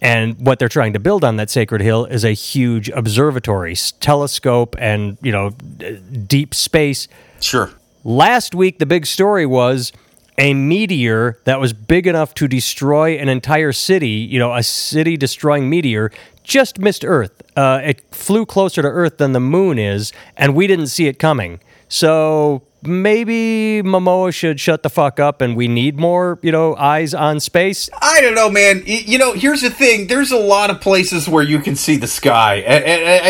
And 0.01 0.39
what 0.39 0.59
they're 0.59 0.69
trying 0.69 0.93
to 0.93 0.99
build 0.99 1.25
on 1.25 1.37
that 1.37 1.49
sacred 1.49 1.81
hill 1.81 2.05
is 2.05 2.25
a 2.25 2.33
huge 2.33 2.91
observatory, 2.91 3.75
telescope, 4.01 4.77
and 4.79 5.17
you 5.23 5.33
know, 5.33 5.51
d- 5.51 5.99
deep 6.27 6.55
space. 6.55 7.09
Sure. 7.41 7.71
Last 8.05 8.55
week, 8.55 8.79
the 8.79 8.87
big 8.87 9.07
story 9.07 9.47
was 9.47 9.93
a 10.37 10.53
meteor 10.53 11.39
that 11.45 11.59
was 11.59 11.73
big 11.73 12.07
enough 12.07 12.35
to 12.35 12.49
destroy 12.49 13.17
an 13.17 13.31
entire 13.31 13.73
city, 13.73 14.09
you 14.09 14.39
know, 14.39 14.55
a 14.55 14.63
city 14.63 15.17
destroying 15.17 15.71
meteor, 15.71 16.11
just 16.43 16.79
missed 16.79 17.05
Earth. 17.05 17.41
Uh, 17.57 17.81
it 17.83 18.03
flew 18.11 18.45
closer 18.45 18.83
to 18.83 18.89
Earth 18.89 19.17
than 19.17 19.33
the 19.33 19.41
moon 19.41 19.79
is, 19.79 20.13
and 20.37 20.55
we 20.55 20.67
didn't 20.67 20.89
see 20.89 21.07
it 21.07 21.19
coming. 21.19 21.61
So 21.89 22.63
maybe 22.87 23.83
Momoa 23.85 24.33
should 24.35 24.61
shut 24.61 24.83
the 24.83 24.91
fuck 24.91 25.19
up 25.21 25.41
and 25.41 25.57
we 25.57 25.69
need 25.69 25.99
more, 25.99 26.39
you 26.43 26.53
know, 26.53 26.75
eyes 26.77 27.15
on 27.15 27.41
space. 27.41 27.89
I 28.01 28.21
don't 28.21 28.35
know, 28.35 28.51
man. 28.51 28.83
You 28.87 29.19
know, 29.19 29.33
here's 29.33 29.63
the 29.63 29.71
thing. 29.71 30.07
There's 30.07 30.33
a 30.33 30.39
lot 30.39 30.71
of 30.71 30.81
places 30.81 31.29
where 31.29 31.43
you 31.45 31.59
can 31.61 31.77
see 31.77 31.97
the 31.97 32.07
sky, 32.07 32.57
and, 32.67 32.85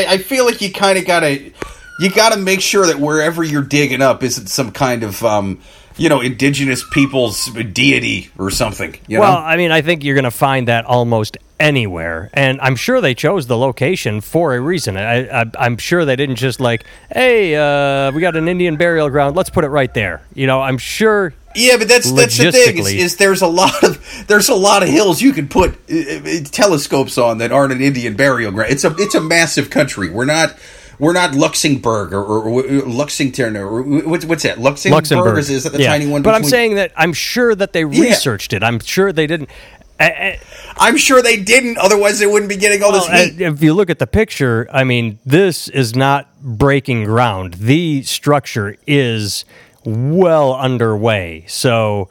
I- 0.09 0.19
feel 0.19 0.45
like 0.47 0.61
you 0.63 0.73
kind 0.73 0.99
of 0.99 1.07
gotta, 1.07 1.53
you 2.01 2.11
gotta 2.11 2.37
make 2.39 2.61
sure 2.61 2.87
that 2.87 2.99
wherever 2.99 3.43
you're 3.45 3.63
digging 3.63 4.01
up 4.03 4.23
isn't 4.23 4.47
some 4.49 4.73
kind 4.73 5.03
of, 5.03 5.23
um, 5.25 5.61
you 5.97 6.09
know, 6.09 6.21
indigenous 6.21 6.83
people's 6.93 7.47
deity 7.73 8.29
or 8.39 8.51
something. 8.51 8.97
You 9.07 9.21
Well, 9.21 9.33
know? 9.33 9.39
I 9.39 9.57
mean, 9.57 9.71
I 9.71 9.81
think 9.83 10.03
you're 10.03 10.17
going 10.17 10.25
to 10.25 10.31
find 10.33 10.67
that 10.69 10.85
almost 10.87 11.37
anywhere, 11.61 12.31
and 12.35 12.61
I'm 12.61 12.77
sure 12.77 13.01
they 13.01 13.15
chose 13.15 13.47
the 13.47 13.57
location 13.57 14.21
for 14.21 14.55
a 14.55 14.61
reason. 14.61 14.97
I, 14.97 15.51
I'm 15.59 15.77
sure 15.77 16.05
they 16.05 16.17
didn't 16.17 16.37
just 16.37 16.61
like, 16.61 16.85
hey, 17.13 17.55
uh, 17.55 18.13
we 18.13 18.21
got 18.21 18.37
an 18.37 18.49
Indian 18.49 18.77
burial 18.77 19.09
ground, 19.11 19.37
let's 19.37 19.51
put 19.51 19.65
it 19.65 19.69
right 19.69 19.93
there. 19.95 20.23
You 20.35 20.47
know, 20.47 20.61
I'm 20.61 20.79
sure. 20.79 21.35
Yeah, 21.55 21.77
but 21.77 21.87
that's 21.87 22.11
that's 22.11 22.37
the 22.37 22.51
thing 22.51 22.79
is, 22.79 22.93
is 22.93 23.17
there's 23.17 23.43
a 23.43 23.47
lot 23.47 23.85
of 23.85 24.25
there's 24.27 24.49
a 24.49 24.55
lot 24.55 24.83
of 24.83 24.89
hills 24.89 25.23
you 25.23 25.33
can 25.33 25.49
put 25.49 25.71
uh, 25.91 25.95
uh, 25.95 26.41
telescopes 26.51 27.17
on 27.17 27.39
that 27.39 27.53
aren't 27.53 27.73
an 27.73 27.81
Indian 27.81 28.17
burial 28.17 28.51
ground. 28.51 28.73
It's 28.73 28.85
a 28.85 28.95
it's 28.99 29.15
a 29.15 29.21
massive 29.21 29.71
country. 29.71 30.11
We're 30.11 30.25
not 30.25 30.57
we're 30.99 31.13
not 31.13 31.35
Luxembourg 31.35 32.13
or, 32.13 32.25
or, 32.25 32.49
or 32.49 32.63
Luxington 32.63 33.57
or 33.57 33.83
what's 34.09 34.25
what's 34.25 34.43
that 34.43 34.59
Luxembourg? 34.59 34.97
Luxembourg 34.97 35.39
Is, 35.39 35.51
is 35.51 35.65
that 35.65 35.73
the 35.73 35.83
yeah. 35.83 35.89
tiny 35.89 36.09
one? 36.09 36.23
But 36.23 36.35
I'm 36.35 36.45
saying 36.45 36.75
that 36.75 36.93
I'm 36.97 37.13
sure 37.13 37.55
that 37.55 37.73
they 37.73 37.85
researched 37.85 38.53
it. 38.53 38.63
I'm 38.63 38.81
sure 38.81 39.13
they 39.13 39.27
didn't. 39.27 39.49
Uh, 40.01 40.33
I'm 40.77 40.97
sure 40.97 41.23
they 41.23 41.41
didn't. 41.41 41.79
Otherwise, 41.79 42.19
they 42.19 42.27
wouldn't 42.27 42.49
be 42.49 42.57
getting 42.57 42.83
all 42.83 42.93
this 42.93 43.07
heat. 43.07 43.41
if 43.41 43.63
you 43.63 43.75
look 43.75 43.91
at 43.91 43.99
the 43.99 44.07
picture, 44.07 44.69
I 44.73 44.85
mean, 44.85 45.19
this 45.25 45.69
is 45.69 45.95
not 45.95 46.29
breaking 46.43 47.05
ground. 47.05 47.55
The 47.55 48.03
structure 48.03 48.77
is 48.87 49.45
well 49.85 50.55
underway. 50.55 51.45
So 51.47 52.09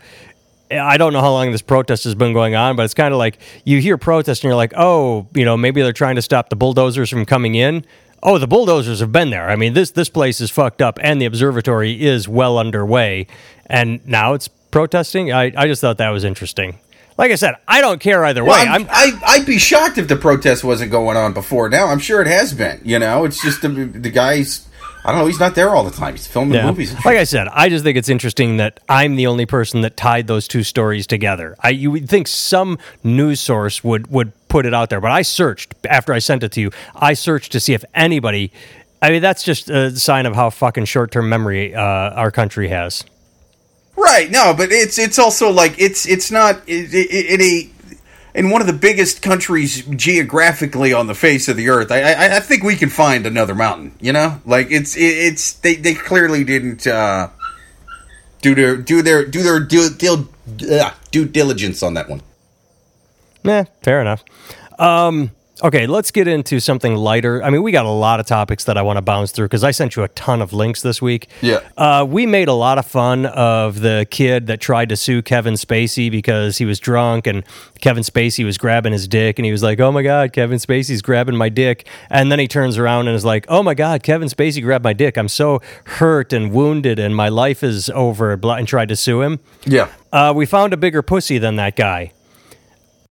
I 0.71 0.97
don't 0.97 1.13
know 1.13 1.21
how 1.21 1.31
long 1.31 1.51
this 1.51 1.61
protest 1.61 2.03
has 2.05 2.15
been 2.15 2.33
going 2.33 2.55
on, 2.55 2.75
but 2.75 2.83
it's 2.83 2.93
kind 2.93 3.13
of 3.13 3.17
like 3.17 3.37
you 3.65 3.79
hear 3.79 3.97
protest 3.97 4.43
and 4.43 4.49
you're 4.49 4.55
like, 4.55 4.73
oh, 4.75 5.27
you 5.33 5.45
know, 5.45 5.57
maybe 5.57 5.81
they're 5.81 5.93
trying 5.93 6.15
to 6.15 6.21
stop 6.21 6.49
the 6.49 6.55
bulldozers 6.55 7.09
from 7.09 7.25
coming 7.25 7.55
in. 7.55 7.85
Oh, 8.21 8.37
the 8.37 8.47
bulldozers 8.47 9.01
have 9.01 9.11
been 9.11 9.29
there. 9.29 9.49
I 9.49 9.57
mean, 9.57 9.73
this 9.73 9.91
this 9.91 10.07
place 10.07 10.39
is 10.39 10.49
fucked 10.49 10.81
up, 10.81 10.97
and 11.01 11.21
the 11.21 11.25
observatory 11.25 12.01
is 12.01 12.25
well 12.25 12.57
underway, 12.57 13.27
and 13.65 14.05
now 14.07 14.33
it's 14.33 14.47
protesting. 14.47 15.33
I, 15.33 15.51
I 15.57 15.67
just 15.67 15.81
thought 15.81 15.97
that 15.97 16.09
was 16.09 16.23
interesting. 16.23 16.79
Like 17.17 17.31
I 17.31 17.35
said, 17.35 17.55
I 17.67 17.81
don't 17.81 17.99
care 17.99 18.25
either 18.25 18.43
Well, 18.43 18.53
way. 18.63 18.69
I'm, 18.69 18.83
I'm, 18.83 18.87
I, 18.89 19.19
I'd 19.25 19.45
be 19.45 19.57
shocked 19.59 19.97
if 19.97 20.07
the 20.07 20.15
protest 20.15 20.63
wasn't 20.63 20.91
going 20.91 21.15
on 21.17 21.33
before 21.33 21.69
now. 21.69 21.87
I'm 21.87 21.99
sure 21.99 22.21
it 22.21 22.27
has 22.27 22.53
been. 22.53 22.81
You 22.83 22.99
know, 22.99 23.25
it's 23.25 23.41
just 23.41 23.61
the, 23.61 23.67
the 23.69 24.09
guy's. 24.09 24.67
I 25.05 25.11
don't 25.11 25.19
know. 25.19 25.27
He's 25.27 25.39
not 25.39 25.53
there 25.53 25.69
all 25.75 25.83
the 25.83 25.91
time. 25.91 26.13
He's 26.15 26.27
filming 26.27 26.53
Yeah. 26.55 26.65
movies. 26.67 26.93
Like 27.03 27.17
I 27.17 27.25
said, 27.25 27.49
I 27.49 27.67
just 27.67 27.83
think 27.83 27.97
it's 27.97 28.07
interesting 28.07 28.55
that 28.57 28.79
I'm 28.87 29.17
the 29.17 29.27
only 29.27 29.45
person 29.45 29.81
that 29.81 29.97
tied 29.97 30.27
those 30.27 30.47
two 30.47 30.63
stories 30.63 31.05
together. 31.05 31.57
I 31.59 31.69
you 31.71 31.91
would 31.91 32.07
think 32.09 32.27
some 32.27 32.79
news 33.03 33.41
source 33.41 33.83
would 33.83 34.07
would 34.07 34.31
put 34.47 34.65
it 34.65 34.73
out 34.73 34.89
there, 34.89 35.01
but 35.01 35.11
I 35.11 35.21
searched 35.23 35.73
after 35.89 36.13
I 36.13 36.19
sent 36.19 36.41
it 36.43 36.53
to 36.53 36.61
you. 36.61 36.71
I 36.95 37.15
searched 37.15 37.51
to 37.51 37.59
see 37.59 37.73
if 37.73 37.83
anybody. 37.93 38.51
I 39.01 39.09
mean, 39.09 39.21
that's 39.21 39.43
just 39.43 39.69
a 39.69 39.91
sign 39.91 40.25
of 40.25 40.35
how 40.35 40.49
fucking 40.49 40.85
short 40.85 41.11
term 41.11 41.27
memory 41.27 41.75
uh, 41.75 41.81
our 41.81 42.31
country 42.31 42.69
has. 42.69 43.03
Right. 43.95 44.29
No, 44.29 44.53
but 44.55 44.71
it's 44.71 44.97
it's 44.97 45.19
also 45.19 45.51
like 45.51 45.75
it's 45.77 46.07
it's 46.07 46.31
not 46.31 46.61
it 46.67 47.41
a 47.41 47.69
in 48.35 48.49
one 48.49 48.61
of 48.61 48.67
the 48.67 48.73
biggest 48.73 49.21
countries 49.21 49.83
geographically 49.85 50.93
on 50.93 51.07
the 51.07 51.15
face 51.15 51.47
of 51.47 51.57
the 51.57 51.69
earth. 51.69 51.91
I 51.91 52.01
I, 52.01 52.37
I 52.37 52.39
think 52.39 52.63
we 52.63 52.75
can 52.75 52.89
find 52.89 53.25
another 53.25 53.55
mountain. 53.55 53.93
You 53.99 54.13
know, 54.13 54.41
like 54.45 54.71
it's 54.71 54.95
it's 54.97 55.53
they 55.53 55.75
they 55.75 55.93
clearly 55.93 56.43
didn't 56.43 56.87
uh, 56.87 57.29
do 58.41 58.55
their 58.55 58.77
do 58.77 59.01
their 59.01 59.25
do 59.25 59.43
their 59.43 59.59
due, 59.59 59.89
due, 59.89 60.29
uh, 60.71 60.91
due 61.11 61.25
diligence 61.25 61.83
on 61.83 61.93
that 61.93 62.09
one. 62.09 62.21
Yeah, 63.43 63.65
fair 63.81 64.01
enough. 64.01 64.23
Um, 64.79 65.31
okay, 65.63 65.87
let's 65.87 66.11
get 66.11 66.27
into 66.27 66.59
something 66.59 66.95
lighter. 66.95 67.41
I 67.41 67.49
mean, 67.49 67.63
we 67.63 67.71
got 67.71 67.85
a 67.85 67.89
lot 67.89 68.19
of 68.19 68.25
topics 68.25 68.65
that 68.65 68.77
I 68.77 68.81
want 68.81 68.97
to 68.97 69.01
bounce 69.01 69.31
through 69.31 69.45
because 69.45 69.63
I 69.63 69.71
sent 69.71 69.95
you 69.95 70.03
a 70.03 70.09
ton 70.09 70.41
of 70.41 70.51
links 70.51 70.81
this 70.81 71.01
week. 71.01 71.29
Yeah. 71.41 71.61
Uh, 71.77 72.05
we 72.07 72.25
made 72.25 72.49
a 72.49 72.53
lot 72.53 72.77
of 72.77 72.85
fun 72.85 73.25
of 73.25 73.79
the 73.79 74.05
kid 74.11 74.47
that 74.47 74.59
tried 74.59 74.89
to 74.89 74.97
sue 74.97 75.21
Kevin 75.21 75.53
Spacey 75.53 76.11
because 76.11 76.57
he 76.57 76.65
was 76.65 76.79
drunk 76.79 77.27
and 77.27 77.43
Kevin 77.79 78.03
Spacey 78.03 78.43
was 78.43 78.57
grabbing 78.57 78.91
his 78.91 79.07
dick 79.07 79.39
and 79.39 79.45
he 79.45 79.51
was 79.51 79.63
like, 79.63 79.79
oh 79.79 79.91
my 79.91 80.03
God, 80.03 80.33
Kevin 80.33 80.57
Spacey's 80.57 81.01
grabbing 81.01 81.37
my 81.37 81.49
dick. 81.49 81.87
And 82.09 82.31
then 82.31 82.39
he 82.39 82.47
turns 82.47 82.77
around 82.77 83.07
and 83.07 83.15
is 83.15 83.25
like, 83.25 83.45
oh 83.47 83.63
my 83.63 83.73
God, 83.73 84.03
Kevin 84.03 84.27
Spacey 84.27 84.61
grabbed 84.61 84.83
my 84.83 84.93
dick. 84.93 85.17
I'm 85.17 85.29
so 85.29 85.61
hurt 85.85 86.33
and 86.33 86.51
wounded 86.51 86.99
and 86.99 87.15
my 87.15 87.29
life 87.29 87.63
is 87.63 87.89
over 87.91 88.33
and 88.33 88.67
tried 88.67 88.89
to 88.89 88.95
sue 88.97 89.21
him. 89.21 89.39
Yeah. 89.65 89.89
Uh, 90.11 90.33
we 90.35 90.45
found 90.45 90.73
a 90.73 90.77
bigger 90.77 91.01
pussy 91.01 91.37
than 91.37 91.55
that 91.55 91.75
guy. 91.75 92.11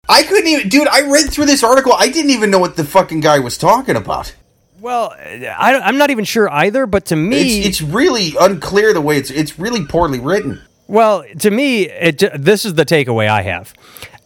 I 0.09 0.23
couldn't 0.25 0.49
even, 0.49 0.69
dude. 0.69 0.89
I 0.89 1.03
read 1.11 1.31
through 1.31 1.47
this 1.47 1.63
article. 1.63 1.93
I 1.93 2.09
didn't 2.09 2.31
even 2.33 2.51
know 2.51 2.59
what 2.59 2.77
the 2.77 2.85
fucking 2.85 3.21
guy 3.21 3.39
was 3.39 3.57
talking 3.57 3.95
about. 3.97 4.35
Well, 4.81 5.15
I, 5.17 5.81
I'm 5.85 5.97
not 5.97 6.11
even 6.11 6.25
sure 6.25 6.51
either, 6.51 6.87
but 6.87 7.05
to 7.07 7.17
me, 7.17 7.61
It's 7.61 7.81
it's 7.81 7.83
really 7.83 8.35
unclear 8.41 8.93
the 8.93 9.01
way 9.01 9.17
it's 9.17 9.31
it's 9.31 9.59
really 9.61 9.87
poorly 9.87 10.19
written. 10.19 10.61
well, 10.89 11.25
to 11.39 11.51
me, 11.53 11.89
it, 11.89 12.21
this 12.37 12.65
is 12.65 12.75
the 12.75 12.85
takeaway 12.85 13.29
I 13.29 13.43
have. 13.43 13.73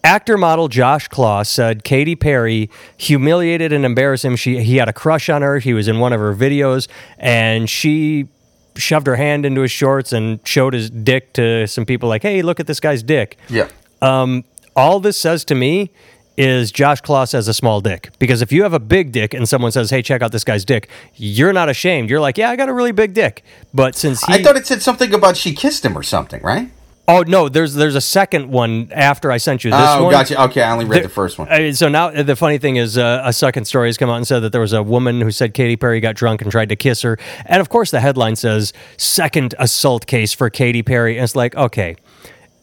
Actor 0.03 0.39
model 0.39 0.69
Josh 0.69 1.09
Kloss 1.11 1.49
said 1.49 1.85
Katy 1.85 2.15
Perry 2.17 2.71
humiliated 2.97 3.71
and 3.73 3.85
embarrassed 3.85 4.25
him. 4.25 4.35
She 4.37 4.63
he 4.63 4.77
had 4.79 4.89
a 4.89 4.95
crush 4.95 5.29
on 5.29 5.43
her. 5.43 5.59
He 5.59 5.75
was 5.75 5.89
in 5.89 5.99
one 5.99 6.15
of 6.15 6.21
her 6.21 6.35
videos, 6.35 6.89
and 7.19 7.69
she 7.69 8.29
shoved 8.77 9.07
her 9.09 9.17
hand 9.17 9.45
into 9.45 9.61
his 9.61 9.73
shorts 9.73 10.15
and 10.15 10.41
showed 10.49 10.73
his 10.73 10.89
dick 10.89 11.35
to 11.35 11.67
some 11.67 11.85
people. 11.85 12.09
Like, 12.09 12.23
hey, 12.23 12.41
look 12.41 12.61
at 12.61 12.67
this 12.67 12.81
guy's 12.81 13.03
dick. 13.03 13.37
Yeah. 13.51 13.69
Um, 14.01 14.45
all 14.77 15.01
this 15.01 15.17
says 15.17 15.45
to 15.47 15.55
me 15.55 15.91
is 16.37 16.71
Josh 16.71 17.01
Kloss 17.01 17.33
has 17.33 17.49
a 17.49 17.55
small 17.55 17.81
dick. 17.81 18.11
Because 18.19 18.43
if 18.43 18.53
you 18.53 18.63
have 18.63 18.75
a 18.75 18.79
big 18.79 19.11
dick 19.11 19.33
and 19.33 19.49
someone 19.49 19.73
says, 19.73 19.91
"Hey, 19.91 20.03
check 20.03 20.23
out 20.23 20.33
this 20.33 20.45
guy's 20.45 20.65
dick," 20.65 20.89
you're 21.17 21.53
not 21.53 21.69
ashamed. 21.69 22.11
You're 22.11 22.21
like, 22.21 22.37
"Yeah, 22.37 22.51
I 22.51 22.57
got 22.57 22.69
a 22.69 22.75
really 22.75 22.93
big 22.93 23.15
dick." 23.15 23.43
But 23.73 23.95
since 23.97 24.23
he, 24.25 24.35
I 24.35 24.43
thought 24.43 24.57
it 24.57 24.67
said 24.67 24.83
something 24.83 25.15
about 25.15 25.37
she 25.37 25.55
kissed 25.55 25.85
him 25.85 25.97
or 25.97 26.03
something, 26.03 26.43
right? 26.43 26.71
oh 27.09 27.25
no, 27.27 27.49
there's 27.49 27.75
there's 27.75 27.95
a 27.95 28.01
second 28.01 28.51
one 28.51 28.89
after 28.93 29.31
I 29.31 29.37
sent 29.37 29.65
you 29.65 29.71
this 29.71 29.81
oh, 29.81 30.05
one. 30.05 30.13
gotcha. 30.13 30.43
Okay, 30.45 30.63
I 30.63 30.73
only 30.73 30.85
read 30.85 30.97
There- 30.97 31.03
the 31.05 31.09
first 31.09 31.39
one. 31.39 31.49
Uh, 31.49 31.73
so 31.73 31.89
now 31.89 32.11
the 32.11 32.37
funny 32.37 32.59
thing 32.59 32.77
is, 32.77 32.99
uh, 32.99 33.23
a 33.25 33.33
second 33.33 33.65
story 33.67 33.89
has 33.89 33.97
come 33.97 34.11
out 34.11 34.17
and 34.17 34.27
said 34.27 34.41
that 34.41 34.53
there 34.53 34.61
was 34.61 34.73
a 34.73 34.83
woman 34.83 35.21
who 35.21 35.31
said 35.31 35.55
Katy 35.55 35.77
Perry 35.77 36.01
got 36.01 36.17
drunk 36.17 36.43
and 36.43 36.51
tried 36.51 36.69
to 36.69 36.77
kiss 36.77 37.03
her, 37.03 37.19
and 37.45 37.61
of 37.61 37.69
course 37.69 37.91
the 37.91 38.01
headline 38.01 38.37
says 38.37 38.73
second 38.97 39.55
assault 39.59 40.07
case 40.07 40.33
for 40.33 40.51
Katy 40.51 40.83
Perry, 40.83 41.17
and 41.17 41.25
it's 41.25 41.37
like, 41.37 41.55
okay, 41.57 41.97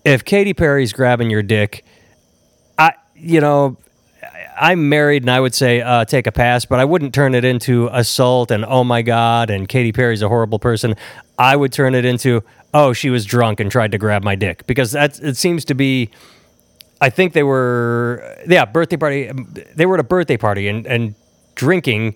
if 0.04 0.26
Katy 0.26 0.54
Perry's 0.54 0.94
grabbing 0.94 1.30
your 1.30 1.44
dick, 1.44 1.84
you 3.24 3.42
know. 3.42 3.78
I'm 4.56 4.88
married, 4.88 5.24
and 5.24 5.32
I 5.32 5.40
would 5.40 5.56
say 5.56 5.82
uh, 5.82 6.06
take 6.06 6.28
a 6.28 6.32
pass, 6.32 6.64
but 6.64 6.80
I 6.80 6.86
wouldn't 6.86 7.14
turn 7.14 7.34
it 7.34 7.44
into 7.44 7.90
assault 7.92 8.52
and 8.52 8.64
oh 8.64 8.84
my 8.84 9.02
god, 9.02 9.50
and 9.50 9.68
Katy 9.68 9.92
Perry's 9.92 10.22
a 10.22 10.30
horrible 10.30 10.60
person. 10.60 10.96
I 11.40 11.56
would 11.56 11.74
turn 11.74 11.96
it 11.96 12.06
into 12.06 12.44
oh 12.74 12.94
she 12.94 13.10
was 13.10 13.26
drunk 13.26 13.60
and 13.60 13.72
tried 13.72 13.92
to 13.94 13.98
grab 13.98 14.24
my 14.24 14.36
dick 14.36 14.66
because 14.68 14.92
that 14.92 15.20
it 15.20 15.38
seems 15.38 15.66
to 15.66 15.74
be 15.74 16.12
I 17.04 17.10
think 17.10 17.34
they 17.34 17.44
were, 17.44 18.38
yeah, 18.48 18.64
birthday 18.64 18.96
party. 18.96 19.30
They 19.76 19.86
were 19.86 19.96
at 19.96 20.00
a 20.00 20.06
birthday 20.06 20.38
party 20.38 20.70
and, 20.70 20.88
and 20.88 21.16
drinking. 21.54 22.16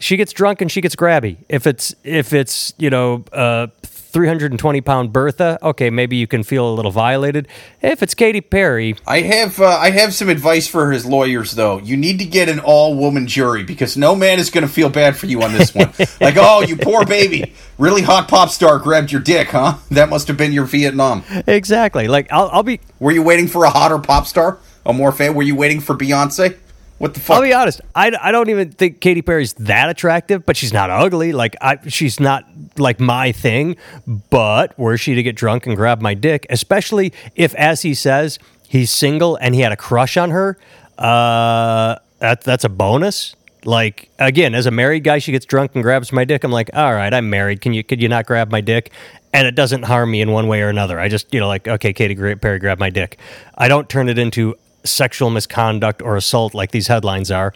She 0.00 0.16
gets 0.16 0.32
drunk 0.32 0.60
and 0.60 0.70
she 0.70 0.80
gets 0.80 0.96
grabby. 0.96 1.36
If 1.48 1.64
it's 1.64 1.94
if 2.02 2.32
it's 2.32 2.74
you 2.76 2.90
know 2.90 3.24
uh, 3.32 3.68
320 4.16 4.80
pound 4.80 5.12
Bertha, 5.12 5.58
okay, 5.62 5.90
maybe 5.90 6.16
you 6.16 6.26
can 6.26 6.42
feel 6.42 6.66
a 6.66 6.72
little 6.72 6.90
violated. 6.90 7.46
If 7.82 8.02
it's 8.02 8.14
Katy 8.14 8.40
Perry, 8.40 8.96
I 9.06 9.20
have 9.20 9.60
uh, 9.60 9.66
I 9.66 9.90
have 9.90 10.14
some 10.14 10.30
advice 10.30 10.66
for 10.66 10.90
his 10.90 11.04
lawyers 11.04 11.52
though. 11.52 11.76
You 11.80 11.98
need 11.98 12.18
to 12.20 12.24
get 12.24 12.48
an 12.48 12.58
all 12.58 12.94
woman 12.94 13.26
jury 13.26 13.62
because 13.62 13.94
no 13.94 14.16
man 14.16 14.38
is 14.38 14.48
going 14.48 14.66
to 14.66 14.72
feel 14.72 14.88
bad 14.88 15.18
for 15.18 15.26
you 15.26 15.42
on 15.42 15.52
this 15.52 15.74
one. 15.74 15.92
like, 16.22 16.36
oh, 16.38 16.62
you 16.62 16.78
poor 16.78 17.04
baby, 17.04 17.52
really 17.76 18.00
hot 18.00 18.26
pop 18.26 18.48
star 18.48 18.78
grabbed 18.78 19.12
your 19.12 19.20
dick, 19.20 19.48
huh? 19.48 19.76
That 19.90 20.08
must 20.08 20.28
have 20.28 20.38
been 20.38 20.54
your 20.54 20.64
Vietnam. 20.64 21.22
exactly. 21.46 22.08
Like 22.08 22.32
I'll, 22.32 22.48
I'll 22.50 22.62
be 22.62 22.80
Were 22.98 23.12
you 23.12 23.22
waiting 23.22 23.48
for 23.48 23.66
a 23.66 23.70
hotter 23.70 23.98
pop 23.98 24.26
star, 24.26 24.58
a 24.86 24.94
more 24.94 25.12
fan? 25.12 25.34
Were 25.34 25.42
you 25.42 25.56
waiting 25.56 25.80
for 25.80 25.94
Beyonce? 25.94 26.56
What 26.98 27.12
the 27.12 27.20
fuck? 27.20 27.36
I'll 27.36 27.42
be 27.42 27.52
honest. 27.52 27.82
I, 27.94 28.16
I 28.20 28.32
don't 28.32 28.48
even 28.48 28.72
think 28.72 29.00
Katy 29.00 29.20
Perry's 29.20 29.52
that 29.54 29.90
attractive, 29.90 30.46
but 30.46 30.56
she's 30.56 30.72
not 30.72 30.88
ugly. 30.88 31.32
Like 31.32 31.54
I, 31.60 31.78
she's 31.88 32.18
not 32.18 32.46
like 32.78 33.00
my 33.00 33.32
thing. 33.32 33.76
But 34.06 34.78
were 34.78 34.96
she 34.96 35.14
to 35.14 35.22
get 35.22 35.36
drunk 35.36 35.66
and 35.66 35.76
grab 35.76 36.00
my 36.00 36.14
dick, 36.14 36.46
especially 36.48 37.12
if, 37.34 37.54
as 37.56 37.82
he 37.82 37.92
says, 37.92 38.38
he's 38.66 38.90
single 38.90 39.36
and 39.36 39.54
he 39.54 39.60
had 39.60 39.72
a 39.72 39.76
crush 39.76 40.16
on 40.16 40.30
her, 40.30 40.58
uh, 40.96 41.96
that 42.18 42.40
that's 42.42 42.64
a 42.64 42.70
bonus. 42.70 43.36
Like 43.64 44.08
again, 44.18 44.54
as 44.54 44.64
a 44.64 44.70
married 44.70 45.04
guy, 45.04 45.18
she 45.18 45.32
gets 45.32 45.44
drunk 45.44 45.72
and 45.74 45.82
grabs 45.82 46.12
my 46.12 46.24
dick. 46.24 46.44
I'm 46.44 46.52
like, 46.52 46.70
all 46.72 46.94
right, 46.94 47.12
I'm 47.12 47.28
married. 47.28 47.60
Can 47.60 47.74
you 47.74 47.84
could 47.84 48.00
you 48.00 48.08
not 48.08 48.24
grab 48.24 48.50
my 48.50 48.60
dick? 48.62 48.90
And 49.34 49.46
it 49.46 49.54
doesn't 49.54 49.82
harm 49.82 50.12
me 50.12 50.22
in 50.22 50.30
one 50.30 50.48
way 50.48 50.62
or 50.62 50.68
another. 50.68 50.98
I 50.98 51.08
just 51.08 51.34
you 51.34 51.40
know 51.40 51.48
like 51.48 51.68
okay, 51.68 51.92
Katy 51.92 52.14
Perry 52.36 52.58
grabbed 52.58 52.80
my 52.80 52.90
dick. 52.90 53.18
I 53.58 53.68
don't 53.68 53.88
turn 53.88 54.08
it 54.08 54.18
into 54.18 54.56
sexual 54.86 55.30
misconduct 55.30 56.02
or 56.02 56.16
assault 56.16 56.54
like 56.54 56.70
these 56.70 56.86
headlines 56.88 57.30
are. 57.30 57.52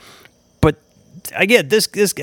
But 0.61 0.77
again, 1.35 1.69
this 1.69 1.87
this. 1.87 2.15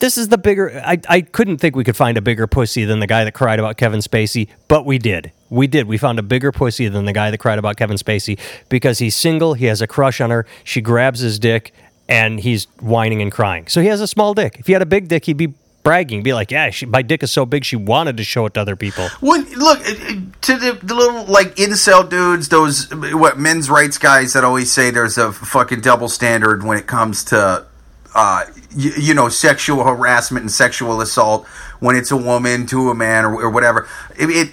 This 0.00 0.16
is 0.16 0.28
the 0.28 0.38
bigger. 0.38 0.80
I, 0.82 0.98
I 1.10 1.20
couldn't 1.20 1.58
think 1.58 1.76
we 1.76 1.84
could 1.84 1.94
find 1.94 2.16
a 2.16 2.22
bigger 2.22 2.46
pussy 2.46 2.86
than 2.86 3.00
the 3.00 3.06
guy 3.06 3.24
that 3.24 3.32
cried 3.32 3.58
about 3.58 3.76
Kevin 3.76 4.00
Spacey, 4.00 4.48
but 4.66 4.86
we 4.86 4.96
did. 4.96 5.30
We 5.50 5.66
did. 5.66 5.86
We 5.86 5.98
found 5.98 6.18
a 6.18 6.22
bigger 6.22 6.52
pussy 6.52 6.88
than 6.88 7.04
the 7.04 7.12
guy 7.12 7.30
that 7.30 7.36
cried 7.36 7.58
about 7.58 7.76
Kevin 7.76 7.98
Spacey 7.98 8.38
because 8.70 8.98
he's 8.98 9.14
single. 9.14 9.52
He 9.52 9.66
has 9.66 9.82
a 9.82 9.86
crush 9.86 10.22
on 10.22 10.30
her. 10.30 10.46
She 10.64 10.80
grabs 10.80 11.20
his 11.20 11.38
dick 11.38 11.74
and 12.08 12.40
he's 12.40 12.64
whining 12.80 13.20
and 13.20 13.30
crying. 13.30 13.66
So 13.68 13.82
he 13.82 13.88
has 13.88 14.00
a 14.00 14.06
small 14.06 14.32
dick. 14.32 14.56
If 14.58 14.68
he 14.68 14.72
had 14.72 14.80
a 14.80 14.86
big 14.86 15.08
dick, 15.08 15.26
he'd 15.26 15.36
be 15.36 15.52
bragging, 15.82 16.22
be 16.22 16.32
like, 16.32 16.50
"Yeah, 16.50 16.70
she, 16.70 16.86
my 16.86 17.02
dick 17.02 17.22
is 17.22 17.30
so 17.30 17.46
big, 17.46 17.64
she 17.64 17.76
wanted 17.76 18.16
to 18.18 18.24
show 18.24 18.46
it 18.46 18.54
to 18.54 18.60
other 18.60 18.76
people." 18.76 19.08
Look 19.20 19.82
to 19.84 20.56
the, 20.56 20.78
the 20.82 20.94
little 20.94 21.24
like 21.24 21.56
incel 21.56 22.08
dudes, 22.08 22.48
those 22.48 22.92
what 22.94 23.38
men's 23.38 23.70
rights 23.70 23.98
guys 23.98 24.32
that 24.32 24.44
always 24.44 24.70
say 24.70 24.90
there's 24.90 25.18
a 25.18 25.32
fucking 25.32 25.80
double 25.80 26.08
standard 26.08 26.62
when 26.62 26.78
it 26.78 26.86
comes 26.86 27.24
to, 27.24 27.66
uh, 28.14 28.44
you, 28.74 28.92
you 28.96 29.14
know, 29.14 29.28
sexual 29.28 29.84
harassment 29.84 30.42
and 30.42 30.50
sexual 30.50 31.00
assault 31.00 31.46
when 31.80 31.96
it's 31.96 32.10
a 32.10 32.16
woman 32.16 32.66
to 32.66 32.90
a 32.90 32.94
man 32.94 33.24
or, 33.24 33.42
or 33.42 33.50
whatever. 33.50 33.88
It, 34.18 34.30
it 34.30 34.50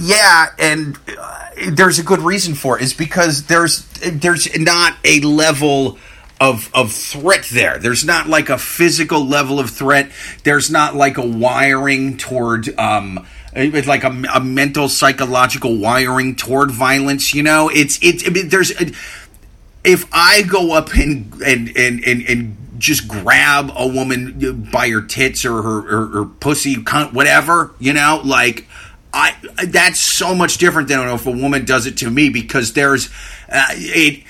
yeah, 0.00 0.46
and 0.58 0.98
uh, 1.18 1.46
there's 1.70 1.98
a 1.98 2.04
good 2.04 2.20
reason 2.20 2.54
for 2.54 2.78
it. 2.78 2.82
Is 2.82 2.94
because 2.94 3.44
there's 3.46 3.86
there's 4.00 4.56
not 4.58 4.96
a 5.04 5.20
level 5.20 5.98
of 6.40 6.70
of 6.74 6.92
threat 6.92 7.48
there. 7.52 7.78
There's 7.78 8.04
not 8.04 8.28
like 8.28 8.48
a 8.48 8.58
physical 8.58 9.24
level 9.26 9.58
of 9.58 9.70
threat. 9.70 10.10
There's 10.44 10.70
not 10.70 10.94
like 10.94 11.18
a 11.18 11.26
wiring 11.26 12.16
toward 12.16 12.78
um 12.78 13.26
like 13.54 14.04
a, 14.04 14.22
a 14.34 14.40
mental 14.40 14.88
psychological 14.88 15.78
wiring 15.78 16.36
toward 16.36 16.70
violence. 16.70 17.34
You 17.34 17.42
know, 17.42 17.68
it's 17.68 17.98
it's 18.02 18.26
I 18.26 18.30
mean, 18.30 18.48
there's 18.48 18.72
if 19.84 20.04
I 20.12 20.42
go 20.42 20.74
up 20.74 20.94
and 20.94 21.32
and 21.42 21.76
and 21.76 22.04
and, 22.04 22.22
and 22.28 22.56
just 22.78 23.08
grab 23.08 23.72
a 23.74 23.86
woman 23.86 24.68
by 24.72 24.88
her 24.90 25.02
tits 25.02 25.44
or 25.44 25.62
her, 25.62 25.80
her, 25.82 26.06
her 26.06 26.24
pussy, 26.24 26.76
cunt, 26.76 27.12
whatever, 27.12 27.72
you 27.80 27.92
know, 27.92 28.20
like 28.24 28.68
I 29.12 29.34
that's 29.66 30.00
so 30.00 30.34
much 30.34 30.58
different 30.58 30.88
than 30.88 31.00
if 31.08 31.26
a 31.26 31.30
woman 31.30 31.64
does 31.64 31.86
it 31.86 31.96
to 31.98 32.10
me 32.10 32.28
because 32.28 32.72
there's 32.74 33.08
uh, 33.50 33.66
it. 33.70 34.24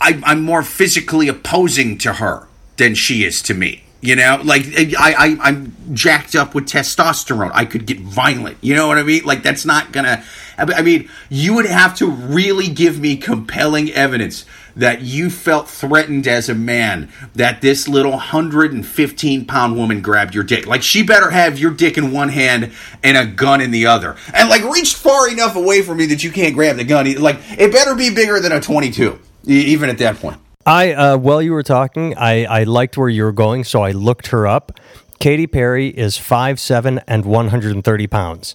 I, 0.00 0.20
I'm 0.24 0.42
more 0.42 0.62
physically 0.62 1.28
opposing 1.28 1.98
to 1.98 2.14
her 2.14 2.48
than 2.76 2.94
she 2.94 3.24
is 3.24 3.42
to 3.42 3.54
me. 3.54 3.84
You 4.00 4.14
know, 4.14 4.40
like 4.44 4.62
I, 4.96 5.12
I, 5.12 5.38
I'm 5.40 5.74
jacked 5.92 6.36
up 6.36 6.54
with 6.54 6.66
testosterone. 6.66 7.50
I 7.52 7.64
could 7.64 7.84
get 7.84 7.98
violent. 7.98 8.58
You 8.60 8.76
know 8.76 8.86
what 8.86 8.96
I 8.96 9.02
mean? 9.02 9.24
Like 9.24 9.42
that's 9.42 9.64
not 9.64 9.90
gonna. 9.90 10.22
I 10.56 10.82
mean, 10.82 11.08
you 11.28 11.54
would 11.54 11.66
have 11.66 11.96
to 11.96 12.08
really 12.08 12.68
give 12.68 13.00
me 13.00 13.16
compelling 13.16 13.90
evidence 13.90 14.44
that 14.76 15.02
you 15.02 15.30
felt 15.30 15.68
threatened 15.68 16.28
as 16.28 16.48
a 16.48 16.54
man 16.54 17.10
that 17.34 17.60
this 17.60 17.88
little 17.88 18.12
115 18.12 19.44
pound 19.46 19.76
woman 19.76 20.00
grabbed 20.00 20.32
your 20.32 20.44
dick. 20.44 20.68
Like 20.68 20.84
she 20.84 21.02
better 21.02 21.30
have 21.30 21.58
your 21.58 21.72
dick 21.72 21.98
in 21.98 22.12
one 22.12 22.28
hand 22.28 22.72
and 23.02 23.16
a 23.16 23.26
gun 23.26 23.60
in 23.60 23.72
the 23.72 23.86
other, 23.86 24.14
and 24.32 24.48
like 24.48 24.62
reached 24.62 24.94
far 24.94 25.28
enough 25.28 25.56
away 25.56 25.82
from 25.82 25.96
me 25.98 26.06
that 26.06 26.22
you 26.22 26.30
can't 26.30 26.54
grab 26.54 26.76
the 26.76 26.84
gun. 26.84 27.12
Like 27.20 27.38
it 27.50 27.72
better 27.72 27.96
be 27.96 28.14
bigger 28.14 28.38
than 28.38 28.52
a 28.52 28.60
22, 28.60 29.18
even 29.48 29.90
at 29.90 29.98
that 29.98 30.16
point. 30.16 30.38
I 30.66 30.92
uh, 30.92 31.16
while 31.16 31.40
you 31.40 31.52
were 31.52 31.62
talking, 31.62 32.16
I, 32.16 32.44
I 32.44 32.64
liked 32.64 32.98
where 32.98 33.08
you 33.08 33.24
were 33.24 33.32
going, 33.32 33.64
so 33.64 33.82
I 33.82 33.92
looked 33.92 34.28
her 34.28 34.46
up. 34.46 34.78
Katy 35.18 35.46
Perry 35.46 35.88
is 35.88 36.16
five 36.16 36.60
seven 36.60 37.00
and 37.08 37.24
130 37.24 38.06
pounds. 38.06 38.54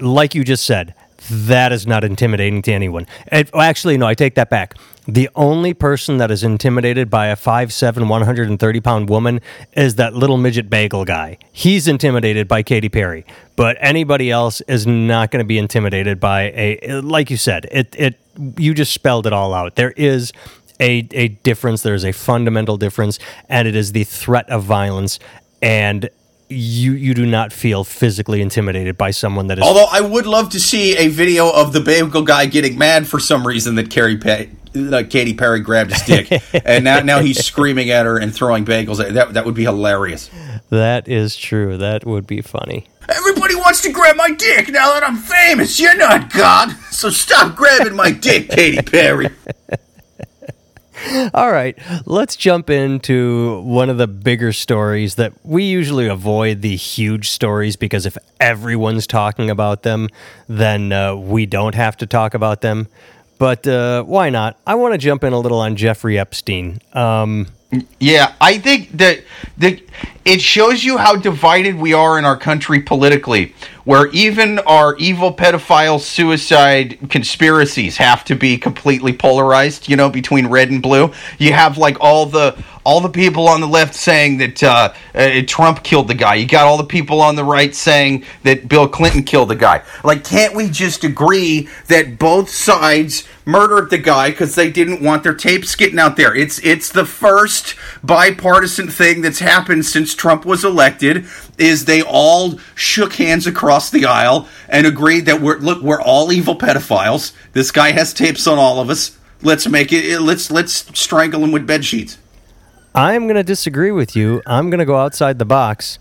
Like 0.00 0.34
you 0.34 0.44
just 0.44 0.66
said, 0.66 0.94
that 1.30 1.72
is 1.72 1.86
not 1.86 2.04
intimidating 2.04 2.62
to 2.62 2.72
anyone. 2.72 3.06
And, 3.28 3.48
actually, 3.54 3.96
no, 3.96 4.06
I 4.06 4.14
take 4.14 4.34
that 4.34 4.50
back. 4.50 4.74
The 5.08 5.28
only 5.36 5.72
person 5.72 6.18
that 6.18 6.30
is 6.30 6.42
intimidated 6.42 7.08
by 7.08 7.28
a 7.28 7.36
5'7", 7.36 8.08
130 8.08 8.80
pound 8.80 9.08
woman 9.08 9.40
is 9.72 9.94
that 9.94 10.14
little 10.14 10.36
midget 10.36 10.68
bagel 10.68 11.04
guy. 11.04 11.38
He's 11.52 11.86
intimidated 11.86 12.48
by 12.48 12.64
Katy 12.64 12.88
Perry, 12.88 13.24
but 13.54 13.76
anybody 13.80 14.30
else 14.30 14.60
is 14.62 14.86
not 14.86 15.30
going 15.30 15.42
to 15.42 15.46
be 15.46 15.58
intimidated 15.58 16.18
by 16.18 16.52
a 16.54 17.00
like 17.00 17.30
you 17.30 17.36
said. 17.36 17.68
It 17.70 17.94
it 17.96 18.18
you 18.56 18.74
just 18.74 18.92
spelled 18.92 19.26
it 19.26 19.32
all 19.32 19.54
out. 19.54 19.76
There 19.76 19.92
is 19.92 20.32
a, 20.80 21.06
a 21.12 21.28
difference. 21.28 21.82
There's 21.82 22.04
a 22.04 22.12
fundamental 22.12 22.76
difference, 22.76 23.18
and 23.48 23.66
it 23.66 23.74
is 23.74 23.92
the 23.92 24.04
threat 24.04 24.48
of 24.50 24.64
violence. 24.64 25.18
And 25.62 26.10
you 26.48 26.92
you 26.92 27.14
do 27.14 27.26
not 27.26 27.52
feel 27.52 27.82
physically 27.82 28.40
intimidated 28.40 28.96
by 28.96 29.10
someone 29.10 29.48
that 29.48 29.58
is. 29.58 29.64
Although 29.64 29.88
I 29.90 30.00
would 30.00 30.26
love 30.26 30.50
to 30.50 30.60
see 30.60 30.96
a 30.96 31.08
video 31.08 31.50
of 31.50 31.72
the 31.72 31.80
bagel 31.80 32.22
guy 32.22 32.46
getting 32.46 32.78
mad 32.78 33.06
for 33.06 33.18
some 33.18 33.46
reason 33.46 33.74
that 33.76 33.90
Carrie 33.90 34.16
Pe- 34.16 34.50
uh, 34.76 35.02
Katy 35.08 35.34
Perry 35.34 35.60
grabbed 35.60 35.92
his 35.92 36.02
dick, 36.02 36.42
and 36.64 36.84
now 36.84 37.00
now 37.00 37.20
he's 37.20 37.44
screaming 37.44 37.90
at 37.90 38.06
her 38.06 38.18
and 38.18 38.34
throwing 38.34 38.64
bagels. 38.64 39.04
At 39.04 39.14
that 39.14 39.34
that 39.34 39.44
would 39.44 39.54
be 39.54 39.64
hilarious. 39.64 40.30
That 40.70 41.08
is 41.08 41.36
true. 41.36 41.76
That 41.78 42.04
would 42.06 42.26
be 42.26 42.42
funny. 42.42 42.86
Everybody 43.08 43.54
wants 43.54 43.82
to 43.82 43.92
grab 43.92 44.16
my 44.16 44.30
dick 44.30 44.68
now 44.68 44.94
that 44.94 45.04
I'm 45.04 45.16
famous. 45.16 45.78
You're 45.78 45.96
not 45.96 46.32
God, 46.32 46.70
so 46.90 47.10
stop 47.10 47.54
grabbing 47.56 47.94
my 47.94 48.10
dick, 48.10 48.50
Katy 48.50 48.82
Perry. 48.82 49.28
All 51.34 51.52
right, 51.52 51.78
let's 52.06 52.36
jump 52.36 52.70
into 52.70 53.60
one 53.62 53.90
of 53.90 53.98
the 53.98 54.08
bigger 54.08 54.52
stories 54.52 55.16
that 55.16 55.32
we 55.44 55.64
usually 55.64 56.08
avoid 56.08 56.62
the 56.62 56.74
huge 56.74 57.30
stories 57.30 57.76
because 57.76 58.06
if 58.06 58.16
everyone's 58.40 59.06
talking 59.06 59.50
about 59.50 59.82
them, 59.82 60.08
then 60.48 60.92
uh, 60.92 61.14
we 61.14 61.46
don't 61.46 61.74
have 61.74 61.96
to 61.98 62.06
talk 62.06 62.34
about 62.34 62.60
them. 62.60 62.88
But 63.38 63.68
uh, 63.68 64.02
why 64.04 64.30
not? 64.30 64.58
I 64.66 64.74
want 64.76 64.94
to 64.94 64.98
jump 64.98 65.22
in 65.22 65.32
a 65.32 65.38
little 65.38 65.60
on 65.60 65.76
Jeffrey 65.76 66.18
Epstein. 66.18 66.80
Um, 66.94 67.46
yeah, 67.98 68.34
I 68.40 68.58
think 68.58 68.90
that 68.98 69.22
the 69.58 69.82
it 70.24 70.40
shows 70.40 70.84
you 70.84 70.98
how 70.98 71.16
divided 71.16 71.76
we 71.76 71.92
are 71.92 72.18
in 72.18 72.24
our 72.24 72.36
country 72.36 72.80
politically, 72.80 73.54
where 73.86 74.08
even 74.08 74.58
our 74.60 74.96
evil 74.96 75.32
pedophile 75.32 75.98
suicide 76.00 76.98
conspiracies 77.08 77.96
have 77.96 78.24
to 78.24 78.34
be 78.34 78.58
completely 78.58 79.12
polarized. 79.12 79.88
You 79.88 79.96
know, 79.96 80.10
between 80.10 80.48
red 80.48 80.70
and 80.70 80.82
blue, 80.82 81.12
you 81.38 81.52
have 81.52 81.78
like 81.78 81.96
all 82.00 82.26
the 82.26 82.62
all 82.86 83.00
the 83.00 83.08
people 83.08 83.48
on 83.48 83.60
the 83.60 83.66
left 83.66 83.94
saying 83.94 84.38
that 84.38 84.62
uh, 84.62 84.92
uh, 85.12 85.42
Trump 85.48 85.82
killed 85.82 86.06
the 86.06 86.14
guy. 86.14 86.36
You 86.36 86.46
got 86.46 86.66
all 86.66 86.76
the 86.76 86.84
people 86.84 87.20
on 87.20 87.34
the 87.34 87.42
right 87.42 87.74
saying 87.74 88.24
that 88.44 88.68
Bill 88.68 88.88
Clinton 88.88 89.24
killed 89.24 89.48
the 89.48 89.56
guy. 89.56 89.82
Like, 90.04 90.22
can't 90.22 90.54
we 90.54 90.70
just 90.70 91.02
agree 91.02 91.68
that 91.88 92.16
both 92.16 92.48
sides 92.48 93.26
murdered 93.44 93.90
the 93.90 93.98
guy 93.98 94.30
because 94.30 94.54
they 94.54 94.70
didn't 94.70 95.02
want 95.02 95.24
their 95.24 95.34
tapes 95.34 95.74
getting 95.74 95.98
out 95.98 96.16
there? 96.16 96.32
It's 96.32 96.60
it's 96.60 96.90
the 96.90 97.04
first 97.04 97.74
bipartisan 98.04 98.88
thing 98.88 99.20
that's 99.20 99.40
happened 99.40 99.84
since 99.84 100.14
Trump 100.14 100.44
was 100.44 100.64
elected. 100.64 101.26
Is 101.58 101.86
they 101.86 102.02
all 102.02 102.58
shook 102.74 103.14
hands 103.14 103.46
across 103.46 103.90
the 103.90 104.04
aisle 104.04 104.48
and 104.68 104.86
agreed 104.86 105.26
that 105.26 105.40
we're 105.40 105.58
look 105.58 105.82
we're 105.82 106.02
all 106.02 106.30
evil 106.32 106.56
pedophiles. 106.56 107.32
This 107.52 107.70
guy 107.70 107.92
has 107.92 108.12
tapes 108.12 108.46
on 108.46 108.58
all 108.58 108.80
of 108.80 108.90
us. 108.90 109.16
Let's 109.42 109.66
make 109.68 109.92
it. 109.92 110.20
Let's 110.20 110.50
let's 110.50 110.98
strangle 110.98 111.42
him 111.42 111.52
with 111.52 111.66
bed 111.66 111.84
sheets. 111.84 112.18
I'm 112.94 113.24
going 113.24 113.36
to 113.36 113.42
disagree 113.42 113.90
with 113.90 114.16
you. 114.16 114.42
I'm 114.46 114.70
going 114.70 114.78
to 114.78 114.86
go 114.86 114.96
outside 114.96 115.38
the 115.38 115.44
box. 115.44 115.98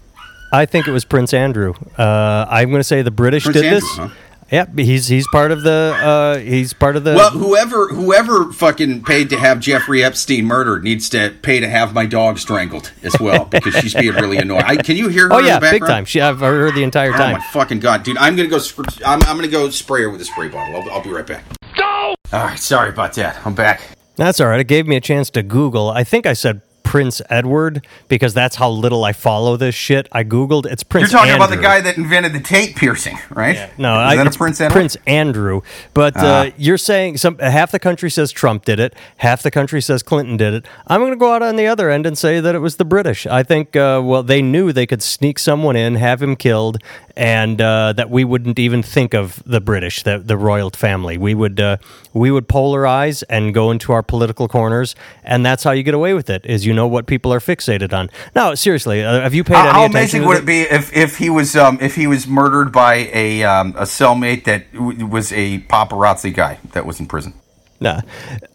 I 0.53 0.65
think 0.65 0.87
it 0.87 0.91
was 0.91 1.03
Prince 1.03 1.33
Andrew. 1.33 1.73
Uh, 1.97 2.45
I'm 2.49 2.69
going 2.69 2.79
to 2.79 2.85
say 2.85 3.01
the 3.01 3.11
British 3.11 3.43
Prince 3.43 3.55
did 3.55 3.65
Andrew, 3.65 3.81
this. 3.81 3.97
Huh? 3.97 4.09
Yeah, 4.51 4.65
he's 4.75 5.07
he's 5.07 5.27
part 5.29 5.51
of 5.51 5.63
the 5.63 5.97
uh, 5.99 6.37
he's 6.37 6.71
part 6.71 6.95
of 6.95 7.03
the. 7.03 7.15
Well, 7.15 7.31
whoever 7.31 7.87
whoever 7.87 8.51
fucking 8.53 9.03
paid 9.03 9.31
to 9.31 9.37
have 9.37 9.59
Jeffrey 9.59 10.03
Epstein 10.03 10.45
murdered 10.45 10.83
needs 10.83 11.09
to 11.09 11.33
pay 11.41 11.59
to 11.59 11.67
have 11.67 11.95
my 11.95 12.05
dog 12.05 12.37
strangled 12.37 12.91
as 13.01 13.19
well 13.19 13.45
because 13.51 13.73
she's 13.75 13.95
being 13.95 14.13
really 14.13 14.37
annoying. 14.37 14.63
I, 14.63 14.77
can 14.77 14.97
you 14.97 15.07
hear 15.07 15.29
her? 15.29 15.33
Oh 15.33 15.39
yeah, 15.39 15.59
big 15.59 15.83
time. 15.83 16.05
She 16.05 16.21
I've 16.21 16.41
heard 16.41 16.69
her 16.69 16.71
the 16.71 16.83
entire 16.83 17.11
time. 17.11 17.35
Oh 17.35 17.37
my 17.39 17.45
fucking 17.45 17.79
god, 17.79 18.03
dude! 18.03 18.17
I'm 18.17 18.35
gonna 18.35 18.47
go. 18.47 18.59
I'm, 19.03 19.23
I'm 19.23 19.35
gonna 19.35 19.47
go 19.47 19.69
spray 19.71 20.03
her 20.03 20.11
with 20.11 20.21
a 20.21 20.25
spray 20.25 20.49
bottle. 20.49 20.79
I'll, 20.79 20.91
I'll 20.91 21.03
be 21.03 21.09
right 21.09 21.25
back. 21.25 21.43
Go. 21.75 21.83
All 21.83 22.15
right, 22.31 22.59
sorry 22.59 22.89
about 22.89 23.13
that. 23.13 23.43
I'm 23.47 23.55
back. 23.55 23.81
That's 24.15 24.39
all 24.39 24.47
right. 24.47 24.59
It 24.59 24.67
gave 24.67 24.85
me 24.85 24.95
a 24.95 25.01
chance 25.01 25.31
to 25.31 25.41
Google. 25.41 25.89
I 25.89 26.03
think 26.03 26.25
I 26.27 26.33
said 26.33 26.61
Prince 26.85 27.21
Edward 27.29 27.85
because 28.07 28.33
that's 28.33 28.55
how 28.55 28.69
little 28.69 29.03
I 29.03 29.11
follow 29.11 29.57
this 29.57 29.75
shit. 29.75 30.07
I 30.11 30.23
googled 30.23 30.67
it's 30.67 30.83
Prince. 30.83 31.11
You're 31.11 31.19
talking 31.19 31.31
Andrew. 31.33 31.45
about 31.45 31.55
the 31.55 31.61
guy 31.61 31.81
that 31.81 31.97
invented 31.97 32.31
the 32.31 32.39
tape 32.39 32.75
piercing, 32.77 33.17
right? 33.31 33.55
Yeah. 33.55 33.69
No, 33.77 33.93
Is 33.95 34.19
I, 34.19 34.23
that 34.23 34.35
Prince 34.35 34.61
Edward? 34.61 34.73
Prince 34.73 34.95
Andrew. 35.07 35.61
But 35.95 36.15
uh, 36.15 36.25
uh, 36.25 36.51
you're 36.57 36.77
saying 36.77 37.17
some 37.17 37.39
half 37.39 37.71
the 37.71 37.79
country 37.79 38.09
says 38.11 38.31
Trump 38.31 38.65
did 38.65 38.79
it, 38.79 38.93
half 39.17 39.41
the 39.41 39.51
country 39.51 39.81
says 39.81 40.03
Clinton 40.03 40.37
did 40.37 40.53
it. 40.53 40.65
I'm 40.87 41.01
going 41.01 41.11
to 41.11 41.17
go 41.17 41.33
out 41.33 41.41
on 41.41 41.55
the 41.55 41.65
other 41.67 41.89
end 41.89 42.05
and 42.05 42.17
say 42.17 42.39
that 42.39 42.53
it 42.53 42.59
was 42.59 42.75
the 42.75 42.85
British. 42.85 43.25
I 43.25 43.41
think 43.41 43.75
uh, 43.75 44.01
well 44.05 44.21
they 44.23 44.43
knew 44.43 44.71
they 44.71 44.85
could 44.85 45.01
sneak 45.01 45.39
someone 45.39 45.75
in, 45.75 45.95
have 45.95 46.21
him 46.21 46.35
killed, 46.35 46.77
and 47.15 47.61
uh, 47.61 47.93
that 47.93 48.09
we 48.09 48.23
wouldn't 48.23 48.59
even 48.59 48.83
think 48.83 49.13
of 49.13 49.41
the 49.45 49.61
British, 49.61 50.03
the 50.03 50.19
the 50.19 50.37
royal 50.37 50.69
family. 50.69 51.17
We 51.17 51.33
would 51.33 51.59
uh, 51.59 51.77
we 52.13 52.31
would 52.31 52.47
polarize 52.47 53.23
and 53.29 53.53
go 53.53 53.71
into 53.71 53.93
our 53.93 54.03
political 54.03 54.47
corners, 54.47 54.95
and 55.23 55.45
that's 55.45 55.63
how 55.63 55.71
you 55.71 55.83
get 55.83 55.93
away 55.93 56.13
with 56.13 56.29
it. 56.29 56.45
Is 56.45 56.65
you 56.65 56.73
know 56.73 56.87
what 56.87 57.05
people 57.05 57.33
are 57.33 57.39
fixated 57.39 57.93
on. 57.93 58.09
No, 58.35 58.55
seriously, 58.55 59.03
uh, 59.03 59.21
have 59.21 59.33
you 59.33 59.43
paid 59.43 59.55
how, 59.55 59.63
any 59.63 59.71
how 59.71 59.85
attention? 59.85 59.93
How 59.93 59.99
amazing 59.99 60.25
would 60.25 60.37
it 60.37 60.45
be 60.45 60.61
if, 60.61 60.95
if 60.95 61.17
he 61.17 61.29
was 61.29 61.55
um, 61.55 61.77
if 61.81 61.95
he 61.95 62.07
was 62.07 62.27
murdered 62.27 62.71
by 62.71 63.09
a 63.13 63.43
um, 63.43 63.69
a 63.77 63.83
cellmate 63.83 64.43
that 64.45 64.71
w- 64.73 65.05
was 65.05 65.31
a 65.31 65.59
paparazzi 65.59 66.33
guy 66.33 66.59
that 66.73 66.85
was 66.85 66.99
in 66.99 67.05
prison? 67.05 67.33
Nah. 67.79 68.01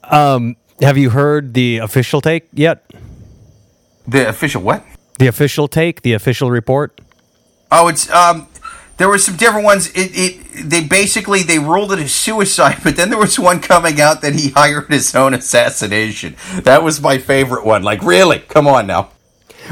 Um, 0.04 0.56
have 0.80 0.96
you 0.96 1.10
heard 1.10 1.54
the 1.54 1.78
official 1.78 2.20
take 2.20 2.48
yet? 2.52 2.84
The 4.06 4.28
official 4.28 4.62
what? 4.62 4.84
The 5.18 5.26
official 5.26 5.68
take, 5.68 6.02
the 6.02 6.14
official 6.14 6.50
report. 6.50 7.00
Oh, 7.70 7.88
it's 7.88 8.10
um, 8.10 8.48
there 9.00 9.08
were 9.08 9.16
some 9.16 9.36
different 9.36 9.64
ones. 9.64 9.86
It, 9.94 10.10
it 10.12 10.68
they 10.68 10.84
basically 10.84 11.42
they 11.42 11.58
ruled 11.58 11.90
it 11.90 12.00
a 12.00 12.06
suicide, 12.06 12.80
but 12.84 12.96
then 12.96 13.08
there 13.08 13.18
was 13.18 13.38
one 13.38 13.60
coming 13.60 13.98
out 13.98 14.20
that 14.20 14.34
he 14.34 14.50
hired 14.50 14.90
his 14.90 15.14
own 15.16 15.32
assassination. 15.32 16.36
That 16.64 16.82
was 16.82 17.00
my 17.00 17.16
favorite 17.16 17.64
one. 17.64 17.82
Like, 17.82 18.02
really? 18.02 18.40
Come 18.40 18.66
on 18.66 18.86
now. 18.86 19.08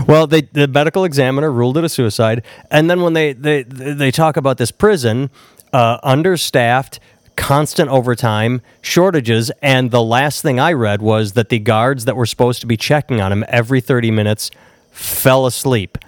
Well, 0.06 0.26
they, 0.26 0.40
the 0.40 0.66
medical 0.66 1.04
examiner 1.04 1.52
ruled 1.52 1.76
it 1.76 1.84
a 1.84 1.90
suicide, 1.90 2.42
and 2.70 2.88
then 2.88 3.02
when 3.02 3.12
they 3.12 3.34
they 3.34 3.64
they 3.64 4.10
talk 4.10 4.38
about 4.38 4.56
this 4.56 4.70
prison, 4.70 5.28
uh, 5.74 5.98
understaffed, 6.02 6.98
constant 7.36 7.90
overtime, 7.90 8.62
shortages, 8.80 9.50
and 9.60 9.90
the 9.90 10.02
last 10.02 10.40
thing 10.40 10.58
I 10.58 10.72
read 10.72 11.02
was 11.02 11.32
that 11.32 11.50
the 11.50 11.58
guards 11.58 12.06
that 12.06 12.16
were 12.16 12.24
supposed 12.24 12.62
to 12.62 12.66
be 12.66 12.78
checking 12.78 13.20
on 13.20 13.30
him 13.30 13.44
every 13.48 13.82
thirty 13.82 14.10
minutes 14.10 14.50
fell 14.90 15.44
asleep. 15.44 15.98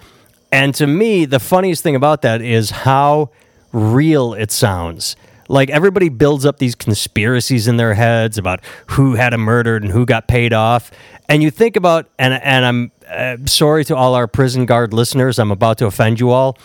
And 0.51 0.75
to 0.75 0.87
me, 0.87 1.25
the 1.25 1.39
funniest 1.39 1.83
thing 1.83 1.95
about 1.95 2.21
that 2.23 2.41
is 2.41 2.69
how 2.71 3.29
real 3.71 4.33
it 4.33 4.51
sounds. 4.51 5.15
Like 5.47 5.69
everybody 5.69 6.09
builds 6.09 6.45
up 6.45 6.59
these 6.59 6.75
conspiracies 6.75 7.67
in 7.67 7.77
their 7.77 7.93
heads 7.93 8.37
about 8.37 8.61
who 8.87 9.15
had 9.15 9.33
him 9.33 9.41
murdered 9.41 9.83
and 9.83 9.91
who 9.91 10.05
got 10.05 10.27
paid 10.27 10.53
off. 10.53 10.91
And 11.27 11.41
you 11.41 11.51
think 11.51 11.75
about, 11.75 12.09
and, 12.19 12.33
and 12.33 12.65
I'm 12.65 12.91
uh, 13.09 13.37
sorry 13.45 13.85
to 13.85 13.95
all 13.95 14.15
our 14.15 14.27
prison 14.27 14.65
guard 14.65 14.93
listeners, 14.93 15.39
I'm 15.39 15.51
about 15.51 15.77
to 15.79 15.85
offend 15.85 16.19
you 16.19 16.29
all. 16.29 16.57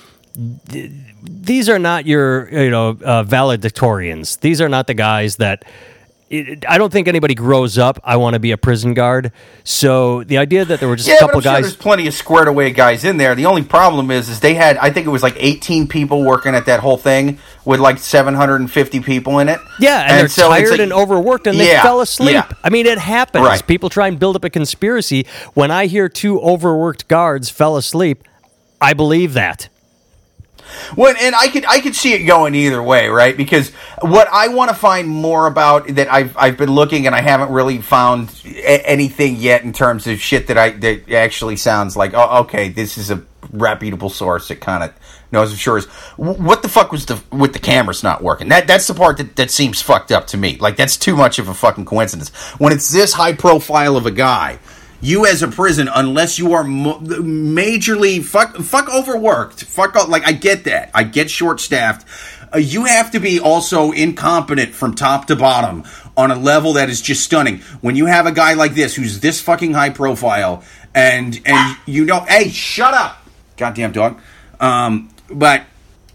These 1.22 1.68
are 1.68 1.78
not 1.78 2.06
your, 2.06 2.48
you 2.50 2.70
know, 2.70 2.90
uh, 2.90 3.24
valedictorians. 3.24 4.40
These 4.40 4.60
are 4.60 4.68
not 4.68 4.86
the 4.86 4.94
guys 4.94 5.36
that 5.36 5.64
I 6.28 6.76
don't 6.76 6.92
think 6.92 7.06
anybody 7.06 7.36
grows 7.36 7.78
up. 7.78 8.00
I 8.02 8.16
want 8.16 8.34
to 8.34 8.40
be 8.40 8.50
a 8.50 8.58
prison 8.58 8.94
guard. 8.94 9.30
So 9.62 10.24
the 10.24 10.38
idea 10.38 10.64
that 10.64 10.80
there 10.80 10.88
were 10.88 10.96
just 10.96 11.08
yeah, 11.08 11.16
a 11.16 11.18
couple 11.20 11.40
guys, 11.40 11.58
sure 11.58 11.62
there's 11.62 11.76
plenty 11.76 12.08
of 12.08 12.14
squared 12.14 12.48
away 12.48 12.72
guys 12.72 13.04
in 13.04 13.16
there. 13.16 13.36
The 13.36 13.46
only 13.46 13.62
problem 13.62 14.10
is, 14.10 14.28
is 14.28 14.40
they 14.40 14.54
had 14.54 14.76
I 14.78 14.90
think 14.90 15.06
it 15.06 15.10
was 15.10 15.22
like 15.22 15.36
18 15.36 15.86
people 15.86 16.24
working 16.24 16.56
at 16.56 16.66
that 16.66 16.80
whole 16.80 16.96
thing 16.96 17.38
with 17.64 17.78
like 17.78 17.98
750 17.98 19.00
people 19.00 19.38
in 19.38 19.48
it. 19.48 19.60
Yeah, 19.78 20.00
and, 20.00 20.18
they're 20.18 20.28
so 20.28 20.48
tired 20.48 20.70
like- 20.70 20.80
and 20.80 20.92
overworked, 20.92 21.46
and 21.46 21.60
they 21.60 21.68
Yeah, 21.68 21.82
fell 21.82 22.00
asleep. 22.00 22.32
yeah. 22.32 22.48
I 22.64 22.70
mean, 22.70 22.86
it 22.86 22.98
happens. 22.98 23.44
Right. 23.46 23.64
People 23.64 23.88
try 23.88 24.08
and 24.08 24.18
build 24.18 24.34
up 24.34 24.42
a 24.42 24.50
conspiracy. 24.50 25.26
When 25.54 25.70
I 25.70 25.86
hear 25.86 26.08
two 26.08 26.40
overworked 26.40 27.06
guards 27.06 27.50
fell 27.50 27.76
asleep, 27.76 28.24
I 28.80 28.94
believe 28.94 29.34
that. 29.34 29.68
Well, 30.96 31.14
and 31.18 31.34
I 31.34 31.48
could 31.48 31.64
I 31.64 31.80
could 31.80 31.94
see 31.94 32.12
it 32.14 32.24
going 32.24 32.54
either 32.54 32.82
way, 32.82 33.08
right? 33.08 33.36
Because 33.36 33.70
what 34.00 34.28
I 34.32 34.48
want 34.48 34.70
to 34.70 34.76
find 34.76 35.08
more 35.08 35.46
about 35.46 35.88
that 35.88 36.12
I've 36.12 36.36
I've 36.36 36.56
been 36.56 36.72
looking 36.72 37.06
and 37.06 37.14
I 37.14 37.20
haven't 37.20 37.50
really 37.50 37.78
found 37.78 38.30
a- 38.44 38.88
anything 38.88 39.36
yet 39.36 39.62
in 39.62 39.72
terms 39.72 40.06
of 40.06 40.20
shit 40.20 40.46
that 40.48 40.58
I 40.58 40.70
that 40.70 41.10
actually 41.12 41.56
sounds 41.56 41.96
like 41.96 42.12
oh 42.14 42.40
okay 42.42 42.68
this 42.68 42.98
is 42.98 43.10
a 43.10 43.22
reputable 43.52 44.10
source 44.10 44.48
that 44.48 44.60
kind 44.60 44.82
of 44.84 44.92
knows 45.32 45.52
for 45.52 45.58
sure 45.58 45.78
is 45.78 45.86
what 46.16 46.62
the 46.62 46.68
fuck 46.68 46.92
was 46.92 47.06
the 47.06 47.20
with 47.30 47.52
the 47.52 47.58
cameras 47.58 48.02
not 48.02 48.22
working? 48.22 48.48
That 48.48 48.66
that's 48.66 48.86
the 48.86 48.94
part 48.94 49.16
that 49.18 49.36
that 49.36 49.50
seems 49.50 49.80
fucked 49.82 50.12
up 50.12 50.26
to 50.28 50.36
me. 50.36 50.56
Like 50.56 50.76
that's 50.76 50.96
too 50.96 51.16
much 51.16 51.38
of 51.38 51.48
a 51.48 51.54
fucking 51.54 51.84
coincidence. 51.84 52.30
When 52.58 52.72
it's 52.72 52.90
this 52.90 53.12
high 53.12 53.32
profile 53.32 53.96
of 53.96 54.06
a 54.06 54.10
guy 54.10 54.58
you 55.00 55.26
as 55.26 55.42
a 55.42 55.48
prison, 55.48 55.88
unless 55.94 56.38
you 56.38 56.52
are 56.54 56.64
mo- 56.64 56.98
majorly 57.00 58.24
fuck 58.24 58.56
fuck 58.56 58.92
overworked, 58.92 59.64
fuck 59.64 59.96
o- 59.96 60.06
like 60.06 60.26
I 60.26 60.32
get 60.32 60.64
that, 60.64 60.90
I 60.94 61.04
get 61.04 61.30
short 61.30 61.60
staffed. 61.60 62.06
Uh, 62.54 62.58
you 62.58 62.84
have 62.84 63.10
to 63.10 63.20
be 63.20 63.40
also 63.40 63.90
incompetent 63.92 64.72
from 64.72 64.94
top 64.94 65.26
to 65.26 65.36
bottom 65.36 65.84
on 66.16 66.30
a 66.30 66.36
level 66.36 66.74
that 66.74 66.88
is 66.88 67.00
just 67.00 67.24
stunning. 67.24 67.58
When 67.80 67.96
you 67.96 68.06
have 68.06 68.26
a 68.26 68.32
guy 68.32 68.54
like 68.54 68.74
this 68.74 68.94
who's 68.94 69.20
this 69.20 69.40
fucking 69.40 69.74
high 69.74 69.90
profile, 69.90 70.62
and 70.94 71.40
and 71.44 71.76
you 71.86 72.04
know, 72.04 72.20
hey, 72.20 72.48
shut 72.48 72.94
up, 72.94 73.18
goddamn 73.56 73.92
dog. 73.92 74.20
Um, 74.60 75.10
but 75.30 75.64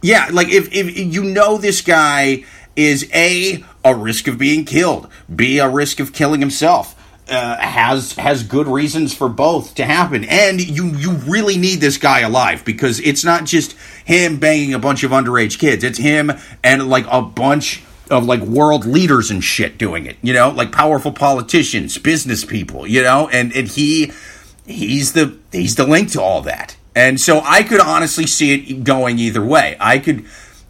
yeah, 0.01 0.29
like 0.31 0.49
if, 0.49 0.73
if 0.73 0.97
you 0.97 1.23
know 1.23 1.57
this 1.57 1.81
guy 1.81 2.45
is 2.75 3.09
a 3.13 3.63
a 3.83 3.93
risk 3.95 4.27
of 4.27 4.37
being 4.37 4.65
killed, 4.65 5.09
b 5.33 5.59
a 5.59 5.69
risk 5.69 5.99
of 5.99 6.13
killing 6.13 6.39
himself, 6.39 6.95
uh, 7.29 7.57
has 7.57 8.13
has 8.13 8.43
good 8.43 8.67
reasons 8.67 9.13
for 9.13 9.29
both 9.29 9.75
to 9.75 9.85
happen, 9.85 10.25
and 10.25 10.59
you 10.59 10.87
you 10.87 11.11
really 11.11 11.57
need 11.57 11.79
this 11.79 11.97
guy 11.97 12.21
alive 12.21 12.65
because 12.65 12.99
it's 12.99 13.23
not 13.23 13.45
just 13.45 13.73
him 14.05 14.37
banging 14.37 14.73
a 14.73 14.79
bunch 14.79 15.03
of 15.03 15.11
underage 15.11 15.59
kids; 15.59 15.83
it's 15.83 15.97
him 15.97 16.31
and 16.63 16.89
like 16.89 17.05
a 17.09 17.21
bunch 17.21 17.83
of 18.09 18.25
like 18.25 18.41
world 18.41 18.85
leaders 18.85 19.31
and 19.31 19.43
shit 19.43 19.77
doing 19.77 20.05
it. 20.05 20.17
You 20.21 20.33
know, 20.33 20.49
like 20.49 20.71
powerful 20.71 21.11
politicians, 21.11 21.97
business 21.97 22.43
people. 22.43 22.85
You 22.85 23.01
know, 23.01 23.29
and 23.29 23.53
and 23.55 23.67
he 23.67 24.11
he's 24.65 25.13
the 25.13 25.37
he's 25.51 25.75
the 25.75 25.87
link 25.87 26.11
to 26.11 26.21
all 26.21 26.41
that. 26.41 26.75
And 26.93 27.19
so 27.19 27.41
I 27.45 27.63
could 27.63 27.79
honestly 27.79 28.27
see 28.27 28.53
it 28.53 28.83
going 28.83 29.17
either 29.17 29.43
way. 29.43 29.77
I 29.79 29.99
could 29.99 30.25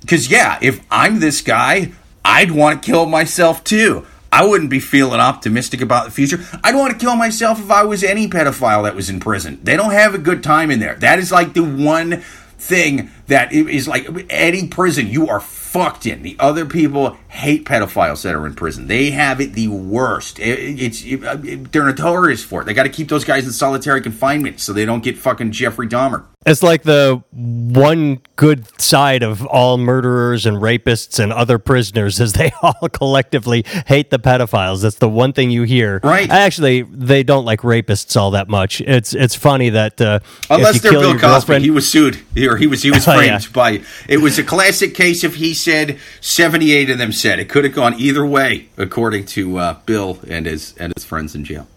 cuz 0.07 0.29
yeah, 0.29 0.59
if 0.61 0.79
I'm 0.91 1.19
this 1.19 1.41
guy, 1.41 1.93
I'd 2.23 2.51
want 2.51 2.81
to 2.81 2.85
kill 2.85 3.07
myself 3.07 3.63
too. 3.63 4.05
I 4.31 4.45
wouldn't 4.45 4.69
be 4.69 4.79
feeling 4.79 5.19
optimistic 5.19 5.81
about 5.81 6.05
the 6.05 6.11
future. 6.11 6.39
I'd 6.63 6.75
want 6.75 6.93
to 6.93 6.97
kill 6.97 7.15
myself 7.15 7.59
if 7.59 7.69
I 7.69 7.83
was 7.83 8.03
any 8.03 8.27
pedophile 8.29 8.83
that 8.83 8.95
was 8.95 9.09
in 9.09 9.19
prison. 9.19 9.59
They 9.63 9.75
don't 9.75 9.91
have 9.91 10.15
a 10.15 10.17
good 10.17 10.41
time 10.41 10.71
in 10.71 10.79
there. 10.79 10.95
That 10.95 11.19
is 11.19 11.31
like 11.31 11.53
the 11.53 11.63
one 11.63 12.23
thing 12.57 13.09
that 13.27 13.49
i- 13.53 13.81
like 13.87 14.07
any 14.29 14.67
prison 14.67 15.07
you 15.07 15.27
are 15.27 15.39
fucked 15.39 16.05
in. 16.05 16.21
The 16.21 16.35
other 16.39 16.65
people 16.65 17.17
hate 17.29 17.63
pedophiles 17.65 18.23
that 18.23 18.33
are 18.35 18.45
in 18.45 18.53
prison. 18.55 18.87
They 18.87 19.11
have 19.11 19.39
it 19.39 19.53
the 19.53 19.67
worst. 19.69 20.39
It- 20.39 20.79
it's 20.81 21.03
it- 21.05 21.71
they're 21.71 21.85
notorious 21.85 22.43
for 22.43 22.61
it. 22.61 22.65
They 22.65 22.73
got 22.73 22.83
to 22.83 22.89
keep 22.89 23.07
those 23.09 23.23
guys 23.23 23.45
in 23.45 23.51
solitary 23.53 24.01
confinement 24.01 24.59
so 24.59 24.73
they 24.73 24.85
don't 24.85 25.03
get 25.03 25.17
fucking 25.17 25.51
Jeffrey 25.51 25.87
Dahmer. 25.87 26.23
It's 26.43 26.63
like 26.63 26.81
the 26.83 27.21
one 27.33 28.19
good 28.35 28.65
side 28.81 29.21
of 29.21 29.45
all 29.45 29.77
murderers 29.77 30.47
and 30.47 30.57
rapists 30.57 31.19
and 31.19 31.31
other 31.31 31.59
prisoners 31.59 32.19
is 32.19 32.33
they 32.33 32.51
all 32.63 32.89
collectively 32.91 33.63
hate 33.85 34.09
the 34.09 34.17
pedophiles. 34.19 34.81
That's 34.81 34.95
the 34.95 35.07
one 35.07 35.33
thing 35.33 35.51
you 35.51 35.63
hear. 35.63 35.99
Right. 36.03 36.29
Actually, 36.29 36.81
they 36.81 37.21
don't 37.23 37.45
like 37.45 37.61
rapists 37.61 38.17
all 38.19 38.31
that 38.31 38.49
much. 38.49 38.81
It's 38.81 39.13
it's 39.13 39.35
funny 39.35 39.69
that 39.69 40.01
uh, 40.01 40.19
Unless 40.49 40.75
you 40.75 40.81
they're 40.81 40.91
kill 40.91 41.01
Bill 41.01 41.19
Cosby, 41.19 41.59
he 41.59 41.69
was 41.69 41.89
sued, 41.89 42.19
he, 42.33 42.47
or 42.47 42.57
he 42.57 42.65
was 42.67 42.81
he 42.81 42.89
was 42.89 43.05
framed 43.21 43.43
yeah. 43.43 43.51
by. 43.53 43.81
It 44.07 44.17
was 44.17 44.37
a 44.37 44.43
classic 44.43 44.93
case. 44.95 45.23
If 45.23 45.35
he 45.35 45.53
said 45.53 45.99
seventy 46.19 46.71
eight 46.71 46.89
of 46.89 46.97
them 46.97 47.11
said 47.11 47.39
it 47.39 47.49
could 47.49 47.63
have 47.63 47.73
gone 47.73 47.95
either 47.99 48.25
way, 48.25 48.69
according 48.77 49.25
to 49.27 49.57
uh, 49.57 49.73
Bill 49.85 50.19
and 50.27 50.45
his 50.45 50.75
and 50.77 50.93
his 50.95 51.05
friends 51.05 51.35
in 51.35 51.43
jail. 51.45 51.67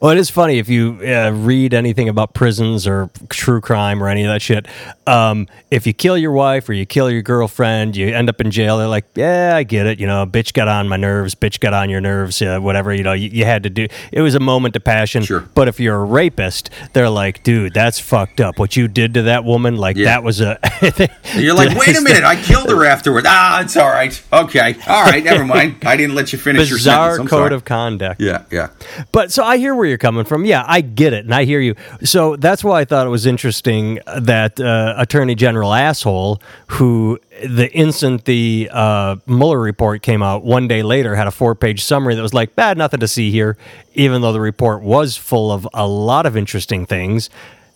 Well, 0.00 0.10
it 0.12 0.18
is 0.18 0.28
funny 0.30 0.58
if 0.58 0.68
you 0.68 0.98
uh, 1.02 1.30
read 1.30 1.72
anything 1.74 2.08
about 2.08 2.34
prisons 2.34 2.86
or 2.86 3.10
true 3.28 3.60
crime 3.60 4.02
or 4.02 4.08
any 4.08 4.22
of 4.24 4.28
that 4.32 4.42
shit. 4.42 4.66
Um, 5.06 5.46
if 5.70 5.86
you 5.86 5.92
kill 5.92 6.18
your 6.18 6.32
wife 6.32 6.68
or 6.68 6.72
you 6.74 6.84
kill 6.86 7.10
your 7.10 7.22
girlfriend, 7.22 7.96
you 7.96 8.08
end 8.14 8.28
up 8.28 8.40
in 8.40 8.50
jail. 8.50 8.78
They're 8.78 8.86
like, 8.88 9.06
"Yeah, 9.14 9.56
I 9.56 9.62
get 9.62 9.86
it. 9.86 9.98
You 9.98 10.06
know, 10.06 10.26
bitch 10.26 10.52
got 10.52 10.68
on 10.68 10.88
my 10.88 10.96
nerves. 10.96 11.34
Bitch 11.34 11.60
got 11.60 11.72
on 11.72 11.88
your 11.90 12.00
nerves. 12.00 12.40
Uh, 12.42 12.58
whatever. 12.58 12.92
You 12.92 13.02
know, 13.02 13.12
you, 13.14 13.28
you 13.30 13.44
had 13.44 13.62
to 13.62 13.70
do. 13.70 13.86
It 14.12 14.20
was 14.20 14.34
a 14.34 14.40
moment 14.40 14.76
of 14.76 14.84
passion. 14.84 15.22
Sure. 15.22 15.40
But 15.54 15.68
if 15.68 15.80
you're 15.80 15.96
a 15.96 16.04
rapist, 16.04 16.70
they're 16.92 17.08
like, 17.10 17.42
"Dude, 17.42 17.72
that's 17.74 17.98
fucked 17.98 18.40
up. 18.40 18.58
What 18.58 18.76
you 18.76 18.88
did 18.88 19.14
to 19.14 19.22
that 19.22 19.44
woman, 19.44 19.76
like 19.76 19.96
Yeah. 19.96 20.06
that 20.06 20.22
was 20.22 20.40
a." 20.40 20.58
You're 21.36 21.54
like, 21.54 21.76
wait 21.86 21.96
a 21.96 22.00
minute, 22.00 22.24
I 22.24 22.40
killed 22.40 22.68
her 22.70 22.84
afterward. 22.84 23.24
Ah, 23.26 23.60
it's 23.62 23.76
all 23.76 23.88
right. 23.88 24.20
Okay, 24.32 24.76
all 24.86 25.02
right, 25.04 25.22
never 25.22 25.44
mind. 25.44 25.76
I 25.84 25.96
didn't 25.96 26.14
let 26.14 26.32
you 26.32 26.38
finish 26.38 26.68
your 26.68 26.78
Bizarre 26.78 27.10
sentence. 27.12 27.20
I'm 27.20 27.28
code 27.28 27.46
sorry. 27.48 27.54
of 27.54 27.64
conduct. 27.64 28.20
Yeah, 28.20 28.44
yeah. 28.50 28.68
But 29.12 29.32
so 29.32 29.44
I 29.44 29.56
hear 29.58 29.74
where 29.78 29.86
you're 29.86 29.98
coming 29.98 30.24
from. 30.24 30.44
Yeah, 30.44 30.64
I 30.66 30.80
get 30.80 31.12
it, 31.12 31.24
and 31.24 31.34
I 31.34 31.44
hear 31.44 31.60
you. 31.60 31.74
So 32.04 32.36
that's 32.36 32.62
why 32.62 32.80
I 32.80 32.84
thought 32.84 33.06
it 33.06 33.10
was 33.10 33.26
interesting 33.26 34.00
that 34.06 34.60
uh, 34.60 34.94
Attorney 34.98 35.34
General 35.34 35.72
asshole, 35.72 36.42
who 36.68 37.18
the 37.42 37.72
instant 37.72 38.24
the 38.26 38.68
uh, 38.72 39.16
Mueller 39.26 39.60
report 39.60 40.02
came 40.02 40.22
out, 40.22 40.44
one 40.44 40.68
day 40.68 40.82
later 40.82 41.14
had 41.14 41.26
a 41.26 41.30
four-page 41.30 41.82
summary 41.82 42.14
that 42.14 42.22
was 42.22 42.34
like, 42.34 42.54
"Bad, 42.54 42.76
nothing 42.76 43.00
to 43.00 43.08
see 43.08 43.30
here," 43.30 43.56
even 43.94 44.20
though 44.20 44.32
the 44.32 44.40
report 44.40 44.82
was 44.82 45.16
full 45.16 45.50
of 45.50 45.66
a 45.72 45.86
lot 45.86 46.26
of 46.26 46.36
interesting 46.36 46.84
things. 46.84 47.30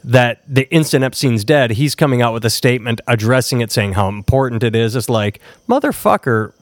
That 0.04 0.42
the 0.48 0.68
instant 0.74 1.04
Epstein's 1.04 1.44
dead, 1.44 1.72
he's 1.72 1.94
coming 1.94 2.20
out 2.20 2.32
with 2.32 2.44
a 2.44 2.50
statement 2.50 3.00
addressing 3.06 3.60
it, 3.60 3.70
saying 3.70 3.92
how 3.92 4.08
important 4.08 4.64
it 4.64 4.74
is. 4.74 4.96
It's 4.96 5.08
like, 5.08 5.40
motherfucker, 5.68 6.52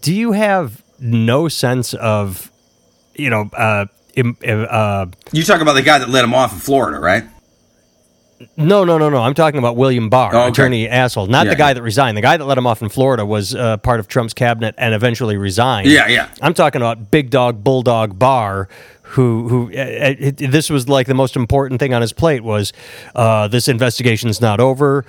do 0.00 0.14
you 0.14 0.32
have 0.32 0.82
no 0.98 1.48
sense 1.48 1.92
of 1.92 2.50
you 3.18 3.28
know, 3.28 3.50
uh, 3.52 3.86
uh, 4.18 5.06
You 5.32 5.42
talk 5.44 5.60
about 5.60 5.74
the 5.74 5.82
guy 5.82 5.98
that 5.98 6.08
let 6.08 6.24
him 6.24 6.34
off 6.34 6.52
in 6.52 6.58
Florida, 6.58 6.98
right? 6.98 7.24
no, 8.56 8.84
no, 8.84 8.98
no, 8.98 9.10
no. 9.10 9.18
I'm 9.20 9.34
talking 9.34 9.58
about 9.58 9.74
William 9.76 10.08
Barr, 10.08 10.32
Oh, 10.32 10.40
okay. 10.42 10.48
attorney 10.50 10.88
asshole, 10.88 11.26
not 11.26 11.46
Yeah, 11.46 11.50
the 11.54 11.56
guy 11.56 11.70
yeah. 11.70 11.74
that 11.74 11.82
resigned. 11.82 12.16
The 12.16 12.20
guy 12.22 12.36
that 12.36 12.44
let 12.44 12.56
him 12.56 12.68
off 12.68 12.82
in 12.82 12.88
Florida 12.88 13.26
was 13.26 13.52
uh, 13.54 13.78
part 13.78 13.98
of 13.98 14.06
Trump's 14.06 14.32
cabinet 14.32 14.76
and 14.78 14.94
eventually 14.94 15.36
resigned. 15.36 15.88
Yeah, 15.88 16.06
yeah. 16.06 16.28
I'm 16.40 16.54
talking 16.54 16.80
about 16.80 17.10
Big 17.10 17.30
Dog 17.30 17.64
Bulldog 17.64 18.16
Barr, 18.16 18.68
who 19.02 19.48
who 19.48 19.66
uh, 19.68 19.70
it, 19.74 20.40
it- 20.40 20.50
this 20.52 20.70
was 20.70 20.88
like 20.88 21.08
the 21.08 21.14
most 21.14 21.34
important 21.34 21.80
thing 21.80 21.92
on 21.94 22.00
his 22.00 22.12
plate 22.12 22.44
was 22.44 22.72
uh, 23.16 23.48
this 23.48 23.66
investigation's 23.66 24.40
not 24.40 24.60
over. 24.60 25.04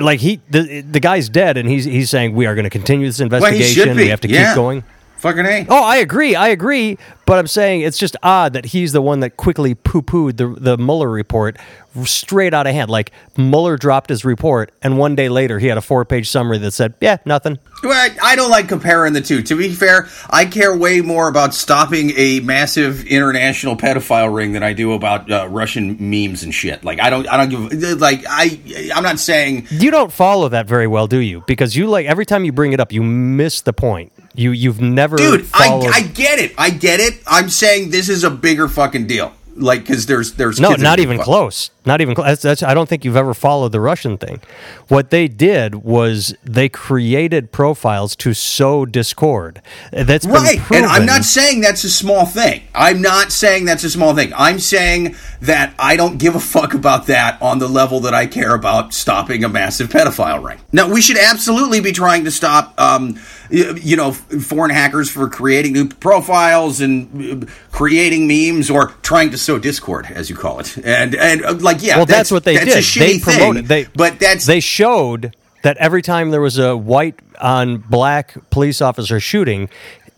Like 0.00 0.20
he, 0.20 0.40
the 0.50 0.82
the 0.82 1.00
guy's 1.00 1.28
dead, 1.28 1.56
and 1.56 1.68
he's 1.68 1.84
he's 1.86 2.10
saying 2.10 2.34
we 2.34 2.46
are 2.46 2.54
going 2.54 2.64
to 2.64 2.70
continue 2.70 3.06
this 3.06 3.18
Well, 3.18 3.24
investigation. 3.26 3.96
be. 3.96 4.04
We 4.04 4.08
have 4.10 4.20
to 4.20 4.28
yeah. 4.28 4.50
keep 4.50 4.54
going. 4.56 4.84
Fucking 5.18 5.46
A. 5.46 5.66
Oh, 5.68 5.82
I 5.82 5.96
agree. 5.96 6.34
I 6.34 6.48
agree. 6.48 6.98
But 7.24 7.38
I'm 7.40 7.46
saying 7.48 7.80
it's 7.80 7.98
just 7.98 8.16
odd 8.22 8.52
that 8.52 8.66
he's 8.66 8.92
the 8.92 9.02
one 9.02 9.20
that 9.20 9.36
quickly 9.36 9.74
poo 9.74 10.00
pooed 10.02 10.36
the, 10.36 10.46
the 10.48 10.76
Mueller 10.78 11.08
report 11.10 11.56
straight 12.04 12.54
out 12.54 12.66
of 12.68 12.74
hand. 12.74 12.88
Like 12.90 13.10
Mueller 13.36 13.76
dropped 13.76 14.10
his 14.10 14.24
report, 14.24 14.70
and 14.82 14.96
one 14.98 15.16
day 15.16 15.28
later 15.28 15.58
he 15.58 15.66
had 15.66 15.76
a 15.78 15.80
four 15.80 16.04
page 16.04 16.28
summary 16.30 16.58
that 16.58 16.70
said, 16.72 16.94
yeah, 17.00 17.16
nothing. 17.24 17.58
Well, 17.82 17.92
I- 17.92 18.16
I 18.32 18.36
don't 18.36 18.50
like 18.50 18.68
comparing 18.68 19.12
the 19.14 19.20
two. 19.22 19.42
To 19.42 19.56
be 19.56 19.72
fair, 19.72 20.06
I 20.30 20.44
care 20.44 20.76
way 20.76 21.00
more 21.00 21.26
about 21.28 21.52
stopping 21.54 22.12
a 22.16 22.38
massive 22.40 23.04
international 23.06 23.76
pedophile 23.76 24.32
ring 24.32 24.52
than 24.52 24.62
I 24.62 24.72
do 24.74 24.92
about 24.92 25.28
uh, 25.30 25.48
Russian 25.48 25.96
memes 25.98 26.42
and 26.44 26.54
shit. 26.54 26.84
Like 26.84 27.00
I 27.00 27.10
don't, 27.10 27.26
I 27.28 27.36
don't 27.44 27.70
give. 27.70 28.00
Like 28.00 28.22
I, 28.28 28.60
I'm 28.94 29.02
not 29.02 29.18
saying. 29.18 29.66
You 29.70 29.90
don't 29.90 30.12
follow 30.12 30.48
that 30.50 30.66
very 30.68 30.86
well, 30.86 31.06
do 31.08 31.18
you? 31.18 31.42
Because 31.48 31.74
you 31.74 31.86
like 31.88 32.06
every 32.06 32.26
time 32.26 32.44
you 32.44 32.52
bring 32.52 32.72
it 32.72 32.78
up, 32.78 32.92
you 32.92 33.02
miss 33.02 33.62
the 33.62 33.72
point. 33.72 34.12
You 34.36 34.50
you've 34.52 34.80
never 34.80 35.16
Dude, 35.16 35.46
I, 35.54 35.68
followed. 35.68 35.92
I 35.94 36.00
get 36.02 36.38
it. 36.38 36.52
I 36.58 36.70
get 36.70 37.00
it. 37.00 37.20
I'm 37.26 37.48
saying 37.48 37.90
this 37.90 38.08
is 38.08 38.22
a 38.24 38.30
bigger 38.30 38.68
fucking 38.68 39.06
deal. 39.06 39.32
Like, 39.56 39.80
because 39.80 40.04
there's 40.06 40.34
there's 40.34 40.60
No, 40.60 40.74
not 40.74 41.00
even 41.00 41.16
fuck- 41.16 41.24
close. 41.24 41.70
Not 41.86 42.00
even 42.00 42.16
close. 42.16 42.26
That's, 42.26 42.42
that's, 42.42 42.62
I 42.64 42.74
don't 42.74 42.88
think 42.88 43.04
you've 43.04 43.16
ever 43.16 43.32
followed 43.32 43.70
the 43.70 43.80
Russian 43.80 44.18
thing. 44.18 44.40
What 44.88 45.10
they 45.10 45.28
did 45.28 45.76
was 45.76 46.34
they 46.42 46.68
created 46.68 47.52
profiles 47.52 48.16
to 48.16 48.34
sow 48.34 48.84
discord. 48.84 49.62
That's 49.92 50.26
Right, 50.26 50.60
and 50.72 50.84
I'm 50.84 51.06
not 51.06 51.24
saying 51.24 51.60
that's 51.60 51.84
a 51.84 51.90
small 51.90 52.26
thing. 52.26 52.62
I'm 52.74 53.00
not 53.00 53.30
saying 53.30 53.66
that's 53.66 53.84
a 53.84 53.90
small 53.90 54.14
thing. 54.14 54.32
I'm 54.36 54.58
saying 54.58 55.14
that 55.40 55.74
I 55.78 55.96
don't 55.96 56.18
give 56.18 56.34
a 56.34 56.40
fuck 56.40 56.74
about 56.74 57.06
that 57.06 57.40
on 57.40 57.60
the 57.60 57.68
level 57.68 58.00
that 58.00 58.14
I 58.14 58.26
care 58.26 58.54
about 58.54 58.92
stopping 58.92 59.44
a 59.44 59.48
massive 59.48 59.88
pedophile 59.88 60.42
ring. 60.42 60.58
Now, 60.72 60.92
we 60.92 61.00
should 61.00 61.18
absolutely 61.18 61.80
be 61.80 61.92
trying 61.92 62.24
to 62.24 62.30
stop, 62.32 62.78
um, 62.80 63.18
you 63.48 63.96
know, 63.96 64.12
foreign 64.12 64.72
hackers 64.72 65.08
for 65.08 65.28
creating 65.28 65.72
new 65.72 65.88
profiles 65.88 66.80
and 66.80 67.44
uh, 67.44 67.46
creating 67.70 68.26
memes 68.26 68.70
or 68.70 68.88
trying 69.02 69.30
to 69.30 69.38
sow 69.38 69.58
discord, 69.58 70.06
as 70.06 70.28
you 70.28 70.34
call 70.36 70.58
it. 70.58 70.76
And 70.78 71.14
and 71.14 71.44
uh, 71.44 71.54
like, 71.76 71.86
yeah, 71.86 71.96
Well, 71.96 72.06
that's, 72.06 72.30
what 72.30 72.44
they 72.44 72.56
that's 72.56 72.94
did. 72.94 73.00
They 73.02 73.18
promoted. 73.18 73.66
thing, 73.68 73.84
They 73.84 73.90
but 73.94 74.18
that's 74.18 74.46
they 74.46 74.60
showed 74.60 75.34
that 75.62 75.76
every 75.78 76.02
time 76.02 76.30
there 76.30 76.40
was 76.40 76.58
a 76.58 76.76
white 76.76 77.18
on 77.40 77.78
black 77.78 78.34
police 78.50 78.80
officer 78.80 79.18
shooting, 79.20 79.68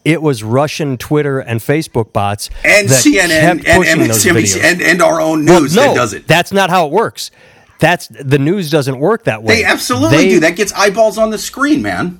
it 0.04 0.22
was 0.22 0.42
Russian 0.42 0.96
Twitter 0.96 1.38
and 1.40 1.60
Facebook 1.60 2.12
bots 2.12 2.50
and 2.64 2.88
that 2.88 3.04
CNN 3.04 3.30
and 3.30 3.64
MSNBC 3.64 4.62
and, 4.62 4.80
and 4.80 5.02
our 5.02 5.20
own 5.20 5.44
Well, 5.44 5.60
news 5.62 5.74
no, 5.76 5.82
that 5.88 5.94
does 5.94 6.12
it. 6.14 6.26
That's 6.26 6.52
not 6.52 6.70
how 6.70 6.86
it 6.86 6.92
works. 6.92 7.30
That's 7.80 8.08
the 8.08 8.38
news 8.38 8.70
doesn't 8.70 8.98
work 8.98 9.24
that 9.24 9.42
way. 9.42 9.56
They 9.56 9.64
absolutely 9.64 10.16
They- 10.16 10.28
do. 10.30 10.40
That 10.40 10.56
gets 10.56 10.72
eyeballs 10.72 11.16
on 11.18 11.30
the 11.30 11.38
screen, 11.38 11.80
man. 11.82 12.18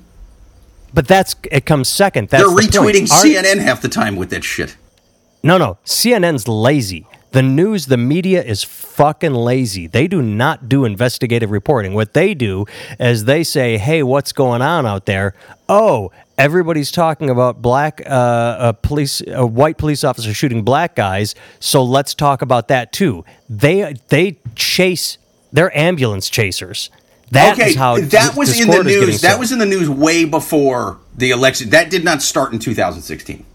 But 0.93 1.07
that's 1.07 1.35
it 1.51 1.65
comes 1.65 1.87
second. 1.89 2.29
That's 2.29 2.43
They're 2.43 2.55
the 2.55 2.61
retweeting 2.61 3.11
Our- 3.11 3.23
CNN 3.23 3.59
half 3.59 3.81
the 3.81 3.89
time 3.89 4.15
with 4.15 4.29
that 4.31 4.43
shit. 4.43 4.75
No, 5.43 5.57
no. 5.57 5.77
CNN's 5.85 6.47
lazy. 6.47 7.05
The 7.31 7.43
news, 7.43 7.85
the 7.85 7.97
media 7.97 8.43
is 8.43 8.63
fucking 8.63 9.33
lazy. 9.33 9.85
They 9.85 10.07
do 10.07 10.21
not 10.21 10.67
do 10.67 10.83
investigative 10.83 11.51
reporting. 11.51 11.93
What 11.93 12.13
they 12.13 12.33
do 12.33 12.65
is 12.99 13.25
they 13.25 13.43
say, 13.43 13.77
"Hey, 13.77 14.01
what's 14.01 14.31
going 14.31 14.61
on 14.61 14.85
out 14.87 15.05
there?" 15.05 15.35
Oh, 15.67 16.11
everybody's 16.39 16.91
talking 16.91 17.29
about 17.29 17.61
black 17.61 18.01
uh, 18.05 18.57
a 18.59 18.73
police, 18.73 19.21
a 19.27 19.45
white 19.45 19.77
police 19.77 20.03
officer 20.03 20.33
shooting 20.33 20.63
black 20.63 20.95
guys. 20.95 21.35
So 21.59 21.83
let's 21.83 22.15
talk 22.15 22.41
about 22.41 22.67
that 22.69 22.91
too. 22.91 23.25
They 23.47 23.93
they 24.07 24.39
chase. 24.55 25.19
They're 25.51 25.75
ambulance 25.77 26.29
chasers. 26.29 26.89
That 27.31 27.59
is 27.59 27.63
okay, 27.63 27.73
how 27.75 27.97
that 27.97 28.33
d- 28.33 28.37
was 28.37 28.59
in 28.59 28.67
the 28.67 28.73
Discord 28.73 28.87
is 28.87 28.93
getting 28.93 29.09
news. 29.09 29.21
That 29.21 29.31
set. 29.31 29.39
was 29.39 29.51
in 29.51 29.59
the 29.59 29.65
news 29.67 29.89
way 29.89 30.25
before 30.25 30.97
the 31.15 31.29
election. 31.29 31.69
That 31.69 31.91
did 31.91 32.03
not 32.03 32.23
start 32.23 32.53
in 32.53 32.59
2016. 32.59 33.45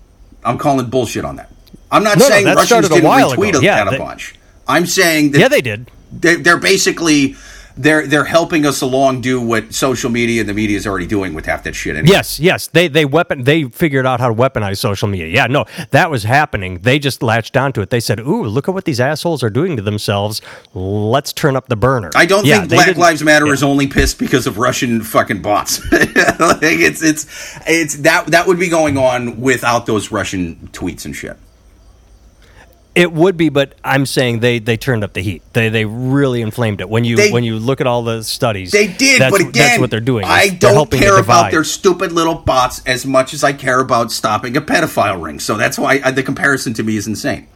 I'm 0.44 0.58
calling 0.58 0.86
bullshit 0.86 1.24
on 1.24 1.36
that. 1.36 1.50
I'm 1.94 2.04
not 2.04 2.18
No, 2.18 2.24
no, 2.24 2.30
saying 2.30 2.44
that 2.46 2.56
Russians 2.56 2.88
didn't 2.88 3.04
retweet 3.10 3.50
ago. 3.50 3.60
Yeah, 3.60 3.80
at 3.82 3.94
a 3.94 3.98
bunch. 3.98 4.34
I'm 4.66 4.86
saying 4.86 5.32
that 5.32 5.38
yeah, 5.40 5.48
they 5.48 5.60
did. 5.62 5.90
they're, 6.12 6.36
they're 6.36 6.58
basically 6.58 7.36
they're 7.76 8.06
they're 8.06 8.24
helping 8.24 8.64
us 8.66 8.80
along 8.82 9.20
do 9.20 9.40
what 9.40 9.74
social 9.74 10.08
media 10.08 10.40
and 10.40 10.48
the 10.48 10.54
media 10.54 10.76
is 10.76 10.86
already 10.86 11.08
doing 11.08 11.34
with 11.34 11.46
half 11.46 11.64
that 11.64 11.74
shit. 11.74 11.96
Anyway. 11.96 12.12
Yes, 12.14 12.38
yes. 12.38 12.68
They 12.68 12.86
they 12.86 13.04
weapon 13.04 13.42
they 13.44 13.64
figured 13.64 14.06
out 14.06 14.20
how 14.20 14.28
to 14.28 14.34
weaponize 14.34 14.78
social 14.78 15.08
media. 15.08 15.26
Yeah, 15.26 15.46
no, 15.48 15.64
that 15.90 16.08
was 16.08 16.22
happening. 16.22 16.78
They 16.78 17.00
just 17.00 17.20
latched 17.20 17.56
onto 17.56 17.80
it. 17.80 17.90
They 17.90 17.98
said, 17.98 18.20
"Ooh, 18.20 18.44
look 18.44 18.68
at 18.68 18.74
what 18.74 18.84
these 18.84 19.00
assholes 19.00 19.42
are 19.42 19.50
doing 19.50 19.74
to 19.76 19.82
themselves. 19.82 20.40
Let's 20.72 21.32
turn 21.32 21.56
up 21.56 21.66
the 21.68 21.76
burner." 21.76 22.10
I 22.14 22.26
don't 22.26 22.46
Yeah, 22.46 22.58
think 22.60 22.70
Black 22.70 22.96
Lives 22.96 23.24
Matter 23.24 23.46
yeah. 23.46 23.52
is 23.54 23.62
only 23.64 23.88
pissed 23.88 24.20
because 24.20 24.46
of 24.46 24.56
Russian 24.58 25.02
fucking 25.02 25.42
bots. 25.42 25.80
like 25.92 26.62
it's 26.62 27.02
it's 27.02 27.26
it's 27.66 27.96
that 27.98 28.28
that 28.28 28.46
would 28.46 28.60
be 28.60 28.68
going 28.68 28.96
on 28.96 29.40
without 29.40 29.86
those 29.86 30.12
Russian 30.12 30.68
tweets 30.72 31.04
and 31.06 31.14
shit. 31.16 31.36
It 32.94 33.12
would 33.12 33.36
be, 33.36 33.48
but 33.48 33.74
I'm 33.82 34.06
saying 34.06 34.38
they 34.38 34.60
they 34.60 34.76
turned 34.76 35.02
up 35.02 35.14
the 35.14 35.20
heat. 35.20 35.42
They 35.52 35.68
they 35.68 35.84
really 35.84 36.40
inflamed 36.42 36.80
it. 36.80 36.88
When 36.88 37.02
you 37.04 37.16
They- 37.16 37.32
when 37.32 37.42
you 37.42 37.58
look 37.58 37.80
at 37.80 37.88
all 37.88 38.04
the 38.04 38.22
studies, 38.22 38.70
They 38.70 38.86
did, 38.86 39.20
that's, 39.20 39.32
but 39.32 39.40
again, 39.40 39.52
that's 39.52 39.78
what 39.80 39.90
they're 39.90 40.00
doing. 40.00 40.24
I 40.26 40.50
don't 40.50 40.90
care 40.90 41.18
about 41.18 41.50
their 41.50 41.64
stupid 41.64 42.12
little 42.12 42.36
bots 42.36 42.82
as 42.86 43.04
much 43.04 43.34
as 43.34 43.42
I 43.42 43.52
care 43.52 43.80
about 43.80 44.12
stopping 44.12 44.56
a 44.56 44.60
pedophile 44.60 45.20
ring. 45.20 45.40
So 45.40 45.56
that's 45.56 45.76
why 45.76 46.00
I, 46.04 46.12
the 46.12 46.22
comparison 46.22 46.72
to 46.74 46.82
me 46.84 46.96
is 46.96 47.06
insane. 47.08 47.48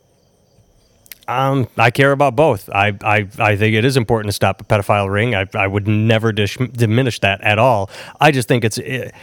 Um, 1.28 1.68
I 1.76 1.90
care 1.90 2.12
about 2.12 2.34
both. 2.36 2.70
I, 2.70 2.94
I, 3.04 3.28
I 3.38 3.56
think 3.56 3.74
it 3.74 3.84
is 3.84 3.98
important 3.98 4.28
to 4.30 4.32
stop 4.32 4.62
a 4.62 4.64
pedophile 4.64 5.10
ring. 5.12 5.34
I, 5.34 5.44
I 5.54 5.66
would 5.66 5.86
never 5.86 6.32
dish, 6.32 6.56
diminish 6.72 7.20
that 7.20 7.42
at 7.42 7.58
all. 7.58 7.90
I 8.18 8.30
just 8.30 8.48
think 8.48 8.64
it's. 8.64 8.78
It, 8.78 9.14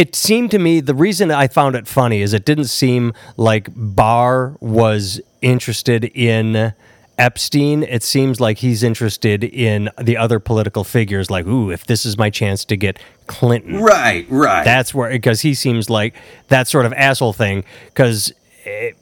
it 0.00 0.16
seemed 0.16 0.50
to 0.50 0.58
me 0.58 0.80
the 0.80 0.94
reason 0.94 1.30
I 1.30 1.46
found 1.46 1.76
it 1.76 1.86
funny 1.86 2.22
is 2.22 2.32
it 2.32 2.46
didn't 2.46 2.68
seem 2.68 3.12
like 3.36 3.68
Barr 3.76 4.56
was 4.58 5.20
interested 5.42 6.04
in 6.04 6.72
Epstein. 7.18 7.82
It 7.82 8.02
seems 8.02 8.40
like 8.40 8.56
he's 8.56 8.82
interested 8.82 9.44
in 9.44 9.90
the 10.00 10.16
other 10.16 10.40
political 10.40 10.84
figures. 10.84 11.30
Like, 11.30 11.46
ooh, 11.46 11.70
if 11.70 11.84
this 11.84 12.06
is 12.06 12.16
my 12.16 12.30
chance 12.30 12.64
to 12.64 12.78
get 12.78 12.98
Clinton, 13.26 13.82
Right, 13.82 14.24
right. 14.30 14.64
that's 14.64 14.94
where 14.94 15.10
because 15.10 15.42
he 15.42 15.52
seems 15.52 15.90
like 15.90 16.14
that 16.48 16.66
sort 16.66 16.86
of 16.86 16.94
asshole 16.94 17.34
thing. 17.34 17.62
Because 17.88 18.32
eh, 18.64 18.92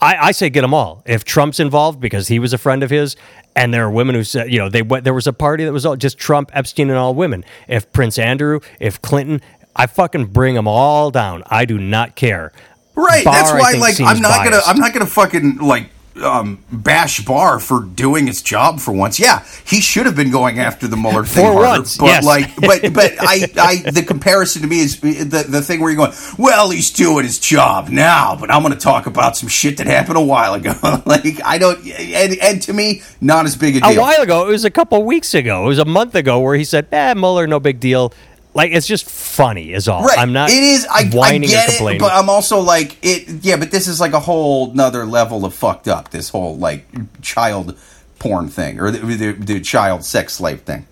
I, 0.00 0.28
I 0.28 0.30
say 0.30 0.50
get 0.50 0.60
them 0.60 0.72
all. 0.72 1.02
If 1.04 1.24
Trump's 1.24 1.58
involved 1.58 1.98
because 1.98 2.28
he 2.28 2.38
was 2.38 2.52
a 2.52 2.58
friend 2.58 2.84
of 2.84 2.90
his, 2.90 3.16
and 3.56 3.72
there 3.72 3.84
are 3.84 3.90
women 3.90 4.14
who 4.14 4.24
said 4.24 4.52
you 4.52 4.58
know 4.58 4.68
they 4.68 4.82
went. 4.82 5.04
There 5.04 5.14
was 5.14 5.26
a 5.26 5.32
party 5.32 5.64
that 5.64 5.72
was 5.72 5.86
all 5.86 5.96
just 5.96 6.18
Trump, 6.18 6.50
Epstein, 6.52 6.90
and 6.90 6.98
all 6.98 7.14
women. 7.14 7.44
If 7.68 7.90
Prince 7.92 8.18
Andrew, 8.18 8.60
if 8.80 9.00
Clinton, 9.00 9.40
I 9.76 9.86
fucking 9.86 10.26
bring 10.26 10.54
them 10.54 10.68
all 10.68 11.10
down. 11.10 11.42
I 11.46 11.64
do 11.64 11.78
not 11.78 12.16
care. 12.16 12.52
Right. 12.94 13.24
Barr, 13.24 13.34
that's 13.34 13.52
why, 13.52 13.72
like, 13.78 14.00
I'm 14.00 14.20
not 14.20 14.44
gonna. 14.44 14.60
I'm 14.64 14.78
not 14.78 14.92
gonna 14.92 15.06
fucking 15.06 15.56
like 15.58 15.90
um, 16.22 16.62
bash 16.70 17.24
Barr 17.24 17.58
for 17.58 17.80
doing 17.80 18.26
his 18.26 18.42
job 18.42 18.80
for 18.80 18.92
once. 18.92 19.18
Yeah, 19.18 19.44
he 19.64 19.80
should 19.80 20.06
have 20.06 20.14
been 20.14 20.30
going 20.30 20.58
after 20.58 20.86
the 20.86 20.96
Mueller 20.96 21.24
thing 21.24 21.44
For 21.44 21.52
harder. 21.52 21.78
once, 21.78 21.96
but 21.96 22.06
yes. 22.06 22.24
like, 22.24 22.54
but 22.56 22.82
but 22.92 23.12
I, 23.18 23.50
I, 23.56 23.90
the 23.90 24.02
comparison 24.02 24.62
to 24.62 24.68
me 24.68 24.80
is 24.80 25.00
the 25.00 25.44
the 25.48 25.62
thing 25.62 25.80
where 25.80 25.90
you're 25.90 25.96
going, 25.96 26.16
well, 26.38 26.70
he's 26.70 26.92
doing 26.92 27.24
his 27.24 27.38
job 27.38 27.88
now, 27.88 28.36
but 28.36 28.50
I'm 28.50 28.62
going 28.62 28.74
to 28.74 28.80
talk 28.80 29.06
about 29.06 29.36
some 29.36 29.48
shit 29.48 29.78
that 29.78 29.86
happened 29.86 30.18
a 30.18 30.22
while 30.22 30.54
ago. 30.54 30.74
like, 31.06 31.42
I 31.44 31.58
don't, 31.58 31.84
and 31.86 32.38
and 32.40 32.62
to 32.62 32.72
me, 32.72 33.02
not 33.20 33.46
as 33.46 33.56
big 33.56 33.76
a 33.76 33.80
deal. 33.80 33.98
a 33.98 34.00
while 34.00 34.20
ago. 34.20 34.46
It 34.46 34.52
was 34.52 34.64
a 34.64 34.70
couple 34.70 35.02
weeks 35.02 35.34
ago. 35.34 35.64
It 35.64 35.68
was 35.68 35.78
a 35.78 35.84
month 35.84 36.14
ago 36.14 36.40
where 36.40 36.56
he 36.56 36.64
said, 36.64 36.86
"Eh, 36.92 37.14
Mueller, 37.14 37.46
no 37.46 37.58
big 37.58 37.80
deal." 37.80 38.12
Like 38.54 38.70
it's 38.72 38.86
just 38.86 39.08
funny, 39.10 39.72
is 39.72 39.88
all. 39.88 40.04
Right. 40.04 40.16
I'm 40.18 40.32
not. 40.32 40.48
It 40.50 40.62
is. 40.62 40.86
I, 40.86 41.00
I 41.00 41.04
whining 41.10 41.48
get 41.48 41.68
or 41.68 41.72
it, 41.72 41.76
complaining. 41.76 42.00
but 42.00 42.12
I'm 42.12 42.30
also 42.30 42.60
like 42.60 42.96
it. 43.02 43.44
Yeah, 43.44 43.56
but 43.56 43.70
this 43.72 43.88
is 43.88 43.98
like 44.00 44.12
a 44.12 44.20
whole 44.20 44.72
nother 44.72 45.04
level 45.04 45.44
of 45.44 45.52
fucked 45.54 45.88
up. 45.88 46.10
This 46.10 46.28
whole 46.28 46.56
like 46.56 46.86
child 47.20 47.76
porn 48.20 48.48
thing 48.48 48.78
or 48.80 48.90
the, 48.92 48.98
the, 48.98 49.32
the 49.32 49.60
child 49.60 50.04
sex 50.04 50.34
slave 50.34 50.60
thing. 50.62 50.86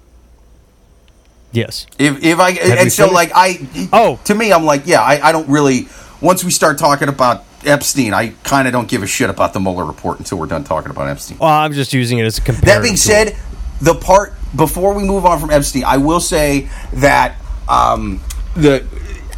yes. 1.53 1.87
If 1.99 2.23
if 2.25 2.39
I 2.41 2.51
we 2.53 2.59
and 2.61 2.93
so 2.93 3.11
like 3.11 3.31
I 3.35 3.89
Oh. 3.93 4.19
to 4.25 4.35
me 4.35 4.53
I'm 4.53 4.65
like 4.65 4.83
yeah 4.87 5.01
I, 5.01 5.29
I 5.29 5.33
don't 5.33 5.49
really 5.49 5.87
once 6.21 6.45
we 6.45 6.51
start 6.51 6.79
talking 6.79 7.09
about 7.09 7.45
Epstein 7.65 8.13
I 8.13 8.31
kind 8.43 8.67
of 8.67 8.73
don't 8.73 8.89
give 8.89 9.03
a 9.03 9.07
shit 9.07 9.31
about 9.31 9.53
the 9.53 9.61
Mueller 9.61 9.85
report 9.85 10.19
until 10.19 10.39
we're 10.39 10.47
done 10.47 10.65
talking 10.65 10.91
about 10.91 11.09
Epstein. 11.09 11.39
Well, 11.39 11.49
I'm 11.49 11.73
just 11.73 11.93
using 11.95 12.19
it 12.19 12.25
as 12.25 12.39
a 12.39 12.41
comparison. 12.43 12.67
That 12.67 12.83
being 12.83 12.97
said, 12.97 13.37
the 13.81 13.95
part 13.95 14.35
before 14.55 14.93
we 14.95 15.05
move 15.05 15.25
on 15.25 15.39
from 15.41 15.51
Epstein, 15.51 15.85
I 15.85 15.97
will 15.99 16.21
say 16.21 16.69
that 16.95 17.37
um, 17.73 18.21
the 18.55 18.85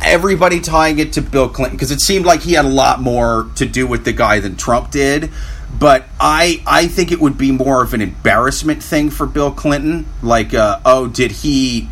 everybody 0.02 0.60
tying 0.60 0.98
it 0.98 1.14
to 1.14 1.22
Bill 1.22 1.48
Clinton 1.48 1.76
because 1.76 1.90
it 1.90 2.00
seemed 2.00 2.26
like 2.26 2.42
he 2.42 2.52
had 2.52 2.64
a 2.64 2.68
lot 2.68 3.00
more 3.00 3.48
to 3.56 3.66
do 3.66 3.86
with 3.86 4.04
the 4.04 4.12
guy 4.12 4.40
than 4.40 4.56
Trump 4.56 4.90
did. 4.90 5.30
But 5.78 6.06
I 6.20 6.62
I 6.66 6.86
think 6.86 7.10
it 7.10 7.20
would 7.20 7.38
be 7.38 7.52
more 7.52 7.82
of 7.82 7.94
an 7.94 8.00
embarrassment 8.00 8.82
thing 8.82 9.10
for 9.10 9.26
Bill 9.26 9.50
Clinton. 9.50 10.06
Like, 10.22 10.54
uh, 10.54 10.80
oh, 10.84 11.08
did 11.08 11.32
he 11.32 11.88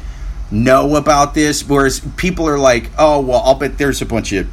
know 0.51 0.97
about 0.97 1.35
this? 1.35 1.67
Whereas 1.67 2.01
people 2.17 2.49
are 2.49 2.59
like, 2.59 2.91
oh, 2.99 3.21
well, 3.21 3.43
I'll 3.45 3.55
bet 3.55 3.79
there's 3.79 4.03
a 4.03 4.07
bunch 4.07 4.33
of 4.33 4.49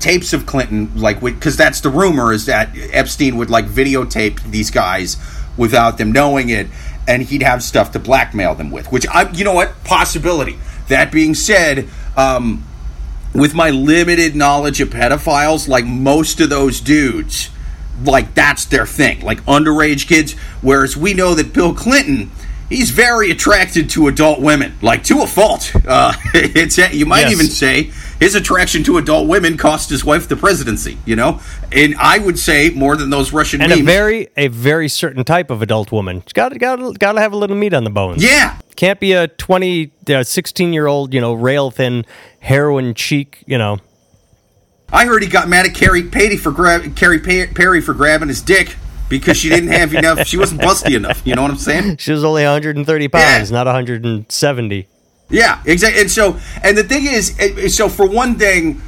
tapes 0.00 0.32
of 0.32 0.44
Clinton, 0.44 1.00
like, 1.00 1.20
because 1.20 1.56
that's 1.56 1.80
the 1.80 1.88
rumor 1.88 2.32
is 2.32 2.46
that 2.46 2.70
Epstein 2.92 3.36
would 3.36 3.50
like 3.50 3.66
videotape 3.66 4.42
these 4.50 4.70
guys 4.70 5.16
without 5.56 5.98
them 5.98 6.12
knowing 6.12 6.50
it, 6.50 6.66
and 7.08 7.22
he'd 7.22 7.42
have 7.42 7.62
stuff 7.62 7.92
to 7.92 7.98
blackmail 7.98 8.54
them 8.54 8.70
with. 8.70 8.90
Which 8.92 9.06
I, 9.08 9.30
you 9.32 9.44
know 9.44 9.54
what, 9.54 9.84
possibility. 9.84 10.58
That 10.88 11.10
being 11.12 11.34
said, 11.34 11.88
um, 12.16 12.64
with 13.34 13.54
my 13.54 13.70
limited 13.70 14.36
knowledge 14.36 14.80
of 14.80 14.90
pedophiles, 14.90 15.66
like 15.68 15.84
most 15.84 16.40
of 16.40 16.50
those 16.50 16.80
dudes, 16.80 17.50
like 18.04 18.34
that's 18.34 18.64
their 18.66 18.86
thing, 18.86 19.20
like 19.22 19.42
underage 19.44 20.06
kids. 20.06 20.34
Whereas 20.62 20.96
we 20.96 21.14
know 21.14 21.34
that 21.34 21.52
Bill 21.52 21.74
Clinton. 21.74 22.30
He's 22.70 22.90
very 22.90 23.30
attracted 23.30 23.90
to 23.90 24.08
adult 24.08 24.40
women, 24.40 24.76
like 24.80 25.04
to 25.04 25.20
a 25.20 25.26
fault. 25.26 25.70
Uh, 25.86 26.14
it's 26.34 26.78
you 26.78 27.04
might 27.06 27.20
Yes. 27.20 27.32
even 27.32 27.46
say 27.46 27.92
his 28.20 28.34
attraction 28.34 28.82
to 28.84 28.98
adult 28.98 29.28
women 29.28 29.56
cost 29.56 29.90
his 29.90 30.04
wife 30.04 30.28
the 30.28 30.36
presidency. 30.36 30.98
You 31.06 31.16
know, 31.16 31.40
and 31.72 31.94
I 31.98 32.18
would 32.18 32.38
say 32.38 32.70
more 32.70 32.96
than 32.96 33.10
those 33.10 33.32
Russian 33.32 33.60
and 33.60 33.70
memes. 33.70 33.82
a 33.82 33.84
very 33.84 34.28
a 34.36 34.48
very 34.48 34.88
certain 34.88 35.24
type 35.24 35.50
of 35.50 35.62
adult 35.62 35.92
woman. 35.92 36.22
Got 36.34 36.58
got 36.58 36.98
got 36.98 37.12
to 37.12 37.20
have 37.20 37.32
a 37.32 37.36
little 37.36 37.56
meat 37.56 37.74
on 37.74 37.84
the 37.84 37.90
bones. 37.90 38.22
yeah, 38.22 38.58
Can't 38.76 39.00
be 39.00 39.12
a 39.12 39.28
20 39.28 39.90
uh, 40.10 40.22
16 40.22 40.72
year 40.72 40.86
old, 40.86 41.12
you 41.14 41.20
know, 41.20 41.32
rail 41.34 41.70
thin 41.70 42.04
heroin 42.40 42.94
cheek, 42.94 43.42
you 43.46 43.58
know. 43.58 43.78
I 44.92 45.06
heard 45.06 45.22
he 45.22 45.28
got 45.28 45.48
mad 45.48 45.66
at 45.66 45.74
Carrie 45.74 46.02
for 46.36 46.52
grab 46.52 46.94
Carrie 46.94 47.18
Perry 47.18 47.80
for 47.80 47.94
grabbing 47.94 48.28
his 48.28 48.40
dick 48.42 48.76
because 49.08 49.36
she 49.36 49.48
didn't 49.48 49.70
have 49.70 49.92
enough. 49.94 50.26
She 50.26 50.36
wasn't 50.36 50.60
busty 50.68 50.96
enough. 50.96 51.22
You 51.24 51.34
know 51.34 51.42
what 51.42 51.50
I'm 51.50 51.56
saying? 51.56 51.96
She 51.96 52.12
was 52.12 52.22
only 52.22 52.44
130 52.44 53.08
pounds, 53.08 53.50
not 53.50 53.66
170. 53.66 54.88
Yeah, 55.30 55.62
exactly. 55.64 56.00
And 56.02 56.10
so, 56.10 56.38
and 56.62 56.76
the 56.76 56.84
thing 56.84 57.06
is, 57.06 57.76
so 57.76 57.88
for 57.88 58.06
one 58.06 58.36
thing, 58.36 58.82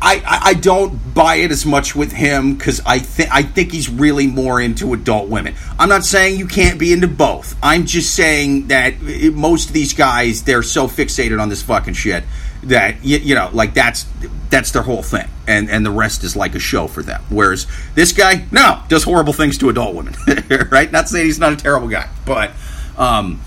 I, 0.00 0.16
I, 0.16 0.40
I 0.50 0.54
don't 0.54 1.14
buy 1.14 1.36
it 1.36 1.50
as 1.50 1.64
much 1.64 1.94
with 1.94 2.12
him 2.12 2.54
because 2.54 2.80
I 2.84 2.98
think 2.98 3.30
I 3.32 3.42
think 3.42 3.72
he's 3.72 3.88
really 3.88 4.26
more 4.26 4.60
into 4.60 4.92
adult 4.92 5.28
women. 5.28 5.54
I'm 5.78 5.88
not 5.88 6.04
saying 6.04 6.38
you 6.38 6.46
can't 6.46 6.78
be 6.78 6.92
into 6.92 7.08
both. 7.08 7.56
I'm 7.62 7.86
just 7.86 8.14
saying 8.14 8.68
that 8.68 8.94
eh, 9.06 9.30
most 9.30 9.68
of 9.68 9.72
these 9.72 9.94
guys 9.94 10.42
they're 10.42 10.62
so 10.62 10.88
fixated 10.88 11.40
on 11.40 11.48
this 11.48 11.62
fucking 11.62 11.94
shit 11.94 12.24
that 12.64 13.02
you, 13.04 13.18
you 13.18 13.34
know, 13.34 13.48
like 13.52 13.72
that's 13.72 14.06
that's 14.50 14.72
their 14.72 14.82
whole 14.82 15.02
thing, 15.02 15.28
and 15.46 15.70
and 15.70 15.86
the 15.86 15.90
rest 15.90 16.22
is 16.22 16.36
like 16.36 16.54
a 16.54 16.58
show 16.60 16.86
for 16.86 17.02
them. 17.02 17.22
Whereas 17.30 17.66
this 17.94 18.12
guy, 18.12 18.44
no, 18.50 18.82
does 18.88 19.04
horrible 19.04 19.32
things 19.32 19.56
to 19.58 19.70
adult 19.70 19.94
women, 19.94 20.14
right? 20.70 20.90
Not 20.90 21.08
saying 21.08 21.26
he's 21.26 21.38
not 21.38 21.52
a 21.52 21.56
terrible 21.56 21.88
guy, 21.88 22.08
but. 22.26 22.50
um 22.98 23.40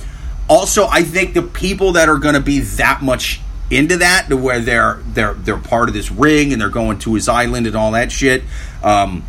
also, 0.48 0.88
I 0.88 1.04
think 1.04 1.34
the 1.34 1.42
people 1.42 1.94
that 1.94 2.10
are 2.10 2.18
going 2.18 2.36
to 2.36 2.42
be 2.42 2.60
that 2.60 3.02
much 3.02 3.42
into 3.70 3.98
that, 3.98 4.28
to 4.30 4.38
where 4.38 4.60
they're 4.60 5.02
they're 5.08 5.34
they're 5.34 5.58
part 5.58 5.90
of 5.90 5.94
this 5.94 6.10
ring 6.12 6.54
and 6.54 6.62
they're 6.62 6.70
going 6.70 7.00
to 7.00 7.16
his 7.16 7.28
island 7.28 7.68
and 7.68 7.76
all 7.76 7.92
that 7.92 8.12
shit. 8.12 8.44
Um, 8.82 9.24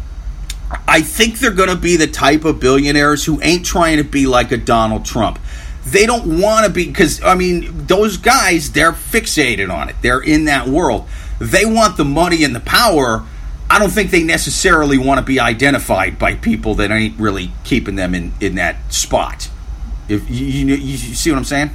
I 0.86 1.00
think 1.00 1.38
they're 1.38 1.50
going 1.50 1.70
to 1.70 1.76
be 1.76 1.96
the 1.96 2.06
type 2.06 2.44
of 2.44 2.60
billionaires 2.60 3.24
who 3.24 3.40
ain't 3.42 3.64
trying 3.64 3.96
to 3.96 4.04
be 4.04 4.26
like 4.26 4.52
a 4.52 4.56
Donald 4.56 5.04
Trump. 5.04 5.38
They 5.86 6.04
don't 6.04 6.40
want 6.40 6.66
to 6.66 6.72
be 6.72 6.86
because 6.86 7.22
I 7.22 7.34
mean 7.34 7.86
those 7.86 8.18
guys 8.18 8.72
they're 8.72 8.92
fixated 8.92 9.72
on 9.72 9.88
it. 9.88 9.96
They're 10.02 10.20
in 10.20 10.44
that 10.44 10.68
world. 10.68 11.08
They 11.40 11.64
want 11.64 11.96
the 11.96 12.04
money 12.04 12.44
and 12.44 12.54
the 12.54 12.60
power. 12.60 13.24
I 13.70 13.78
don't 13.78 13.90
think 13.90 14.10
they 14.10 14.22
necessarily 14.22 14.98
want 14.98 15.18
to 15.18 15.24
be 15.24 15.40
identified 15.40 16.18
by 16.18 16.34
people 16.34 16.74
that 16.76 16.90
ain't 16.90 17.18
really 17.18 17.52
keeping 17.64 17.96
them 17.96 18.14
in 18.14 18.32
in 18.40 18.56
that 18.56 18.92
spot. 18.92 19.50
If 20.08 20.28
you, 20.30 20.46
you, 20.46 20.74
you 20.74 20.96
see 20.96 21.30
what 21.30 21.36
I'm 21.36 21.44
saying? 21.44 21.70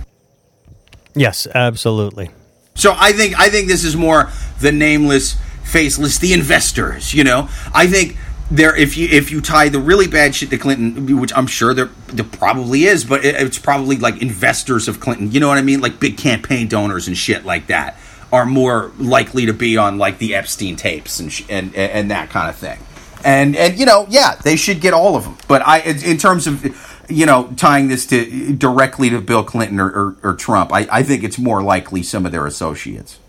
Yes, 1.16 1.48
absolutely. 1.54 2.32
So 2.76 2.94
I 2.98 3.12
think 3.12 3.40
I 3.40 3.50
think 3.50 3.68
this 3.68 3.84
is 3.84 3.96
more 3.96 4.30
the 4.60 4.72
nameless, 4.72 5.38
faceless, 5.64 6.18
the 6.18 6.34
investors. 6.34 7.14
You 7.14 7.24
know, 7.24 7.50
I 7.74 7.88
think 7.88 8.18
there 8.50 8.76
if 8.76 8.98
you 8.98 9.08
if 9.10 9.32
you 9.32 9.42
tie 9.42 9.70
the 9.70 9.80
really 9.80 10.08
bad 10.08 10.34
shit 10.34 10.50
to 10.50 10.58
Clinton, 10.58 11.20
which 11.20 11.32
I'm 11.36 11.48
sure 11.48 11.74
there 11.74 11.90
there 12.08 12.26
probably 12.26 12.86
is, 12.86 13.06
but 13.06 13.24
it, 13.24 13.36
it's 13.36 13.60
probably 13.60 13.98
like 13.98 14.22
investors 14.22 14.88
of 14.88 15.00
Clinton. 15.00 15.32
You 15.32 15.40
know 15.40 15.48
what 15.48 15.58
I 15.58 15.62
mean? 15.62 15.82
Like 15.82 16.00
big 16.00 16.18
campaign 16.18 16.68
donors 16.68 17.08
and 17.08 17.16
shit 17.16 17.46
like 17.46 17.68
that 17.68 17.98
are 18.32 18.46
more 18.48 18.92
likely 18.98 19.46
to 19.46 19.54
be 19.54 19.78
on 19.78 20.00
like 20.00 20.18
the 20.18 20.34
Epstein 20.34 20.76
tapes 20.76 21.20
and 21.20 21.32
sh- 21.32 21.46
and 21.50 21.76
and 21.76 22.10
that 22.10 22.32
kind 22.32 22.50
of 22.50 22.56
thing. 22.56 22.80
And 23.24 23.56
and 23.56 23.78
you 23.78 23.86
know, 23.86 24.08
yeah, 24.10 24.36
they 24.44 24.56
should 24.56 24.82
get 24.82 24.94
all 24.94 25.16
of 25.16 25.24
them. 25.24 25.38
But 25.48 25.62
I 25.62 25.80
in 25.82 26.18
terms 26.18 26.48
of 26.48 26.64
you 27.10 27.26
know, 27.26 27.54
tying 27.58 27.88
this 27.88 28.06
to 28.08 28.56
directly 28.56 29.10
to 29.10 29.22
Bill 29.22 29.44
Clinton 29.44 29.80
or, 29.80 29.90
or, 29.90 30.18
or 30.24 30.34
Trump, 30.36 30.72
I, 30.72 30.88
I 30.92 31.04
think 31.04 31.24
it's 31.24 31.38
more 31.38 31.62
likely 31.62 32.04
some 32.04 32.26
of 32.26 32.32
their 32.32 32.46
associates. 32.46 33.20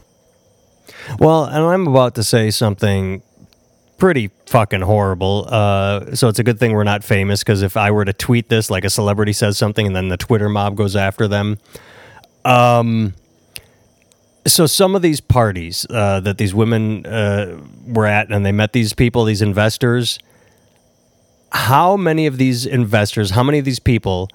Well, 1.19 1.45
and 1.45 1.59
I'm 1.59 1.87
about 1.87 2.15
to 2.17 2.25
say 2.25 2.51
something 2.51 3.23
pretty 3.99 4.31
fucking 4.47 4.83
horrible. 4.83 5.47
Uh, 5.49 6.15
so 6.15 6.29
it's 6.29 6.39
a 6.39 6.43
good 6.43 6.59
thing 6.59 6.73
we're 6.73 6.85
not 6.85 7.05
famous 7.05 7.41
because 7.41 7.63
if 7.63 7.77
I 7.77 7.91
were 7.91 8.05
to 8.05 8.13
tweet 8.13 8.49
this, 8.49 8.71
like 8.71 8.85
a 8.85 8.91
celebrity 8.91 9.33
says 9.33 9.57
something 9.57 9.87
and 9.87 9.97
then 9.97 10.09
the 10.09 10.17
Twitter 10.17 10.49
mob 10.49 10.77
goes 10.77 10.97
after 10.97 11.29
them. 11.29 11.59
Um, 12.45 13.15
so 14.47 14.67
some 14.67 14.95
of 14.95 15.03
these 15.03 15.21
parties 15.21 15.87
uh, 15.89 16.21
that 16.21 16.39
these 16.39 16.55
women 16.55 17.07
uh, 17.07 17.61
were 17.87 18.07
at 18.07 18.31
and 18.31 18.45
they 18.45 18.53
met 18.53 18.73
these 18.73 18.93
people, 18.93 19.25
these 19.25 19.43
investors, 19.43 20.19
how 21.55 21.97
many 21.97 22.27
of 22.27 22.37
these 22.37 22.67
investors, 22.67 23.31
how 23.31 23.45
many 23.45 23.61
of 23.61 23.65
these 23.65 23.79
people 23.79 24.29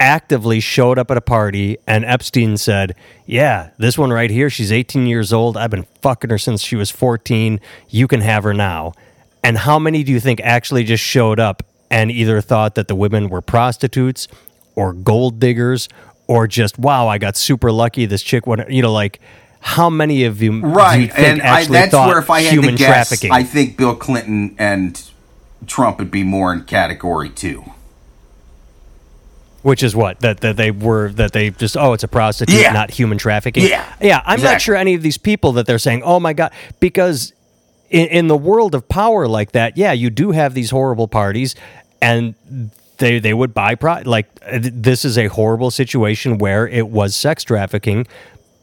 actively 0.00 0.58
showed 0.58 0.98
up 0.98 1.10
at 1.10 1.16
a 1.18 1.20
party 1.20 1.76
and 1.86 2.04
Epstein 2.04 2.56
said, 2.56 2.94
Yeah, 3.26 3.70
this 3.76 3.98
one 3.98 4.10
right 4.10 4.30
here, 4.30 4.48
she's 4.48 4.72
18 4.72 5.06
years 5.06 5.32
old. 5.34 5.56
I've 5.56 5.70
been 5.70 5.86
fucking 6.00 6.30
her 6.30 6.38
since 6.38 6.62
she 6.62 6.76
was 6.76 6.90
14. 6.90 7.60
You 7.90 8.08
can 8.08 8.22
have 8.22 8.44
her 8.44 8.54
now. 8.54 8.94
And 9.44 9.58
how 9.58 9.78
many 9.78 10.02
do 10.02 10.10
you 10.10 10.18
think 10.18 10.40
actually 10.40 10.82
just 10.82 11.04
showed 11.04 11.38
up 11.38 11.62
and 11.90 12.10
either 12.10 12.40
thought 12.40 12.74
that 12.76 12.88
the 12.88 12.94
women 12.94 13.28
were 13.28 13.42
prostitutes 13.42 14.28
or 14.74 14.94
gold 14.94 15.38
diggers 15.38 15.88
or 16.26 16.46
just, 16.46 16.78
wow, 16.78 17.06
I 17.06 17.18
got 17.18 17.36
super 17.36 17.70
lucky. 17.70 18.06
This 18.06 18.22
chick 18.22 18.46
went, 18.46 18.70
you 18.70 18.80
know, 18.82 18.92
like, 18.92 19.20
how 19.60 19.90
many 19.90 20.24
of 20.24 20.40
you 20.40 20.60
right 20.60 21.08
you 21.08 21.24
and 21.24 21.42
I, 21.42 21.64
that's 21.64 21.92
where 21.92 22.20
if 22.20 22.30
i 22.30 22.42
had 22.42 22.52
human 22.52 22.74
to 22.74 22.78
guess 22.78 23.08
trafficking? 23.08 23.32
i 23.32 23.42
think 23.42 23.76
bill 23.76 23.96
clinton 23.96 24.54
and 24.56 25.10
Trump 25.66 25.98
would 25.98 26.10
be 26.10 26.22
more 26.22 26.52
in 26.52 26.64
category 26.64 27.28
two. 27.30 27.64
Which 29.62 29.82
is 29.82 29.94
what 29.94 30.20
that 30.20 30.40
that 30.40 30.56
they 30.56 30.70
were 30.70 31.10
that 31.12 31.32
they 31.32 31.50
just 31.50 31.76
oh 31.76 31.92
it's 31.92 32.04
a 32.04 32.08
prostitute 32.08 32.60
Yeah. 32.60 32.72
not 32.72 32.90
human 32.92 33.18
trafficking 33.18 33.64
Yeah, 33.64 33.92
yeah 34.00 34.22
I'm 34.24 34.40
not 34.40 34.60
sure 34.60 34.76
any 34.76 34.94
of 34.94 35.02
these 35.02 35.18
people 35.18 35.52
that 35.52 35.66
they're 35.66 35.80
saying 35.80 36.02
oh 36.04 36.20
my 36.20 36.32
god 36.32 36.52
because 36.78 37.32
in, 37.90 38.06
in 38.08 38.28
the 38.28 38.36
world 38.36 38.74
of 38.76 38.88
power 38.88 39.26
like 39.26 39.52
that 39.52 39.76
yeah 39.76 39.92
you 39.92 40.10
do 40.10 40.30
have 40.30 40.54
these 40.54 40.70
horrible 40.70 41.08
parties 41.08 41.56
and 42.00 42.34
they 42.98 43.18
they 43.18 43.34
would 43.34 43.52
buy 43.52 43.74
pro 43.74 44.00
like 44.04 44.26
th- 44.48 44.72
this 44.74 45.04
is 45.04 45.18
a 45.18 45.26
horrible 45.26 45.72
situation 45.72 46.38
where 46.38 46.66
it 46.68 46.88
was 46.88 47.16
sex 47.16 47.42
trafficking 47.42 48.06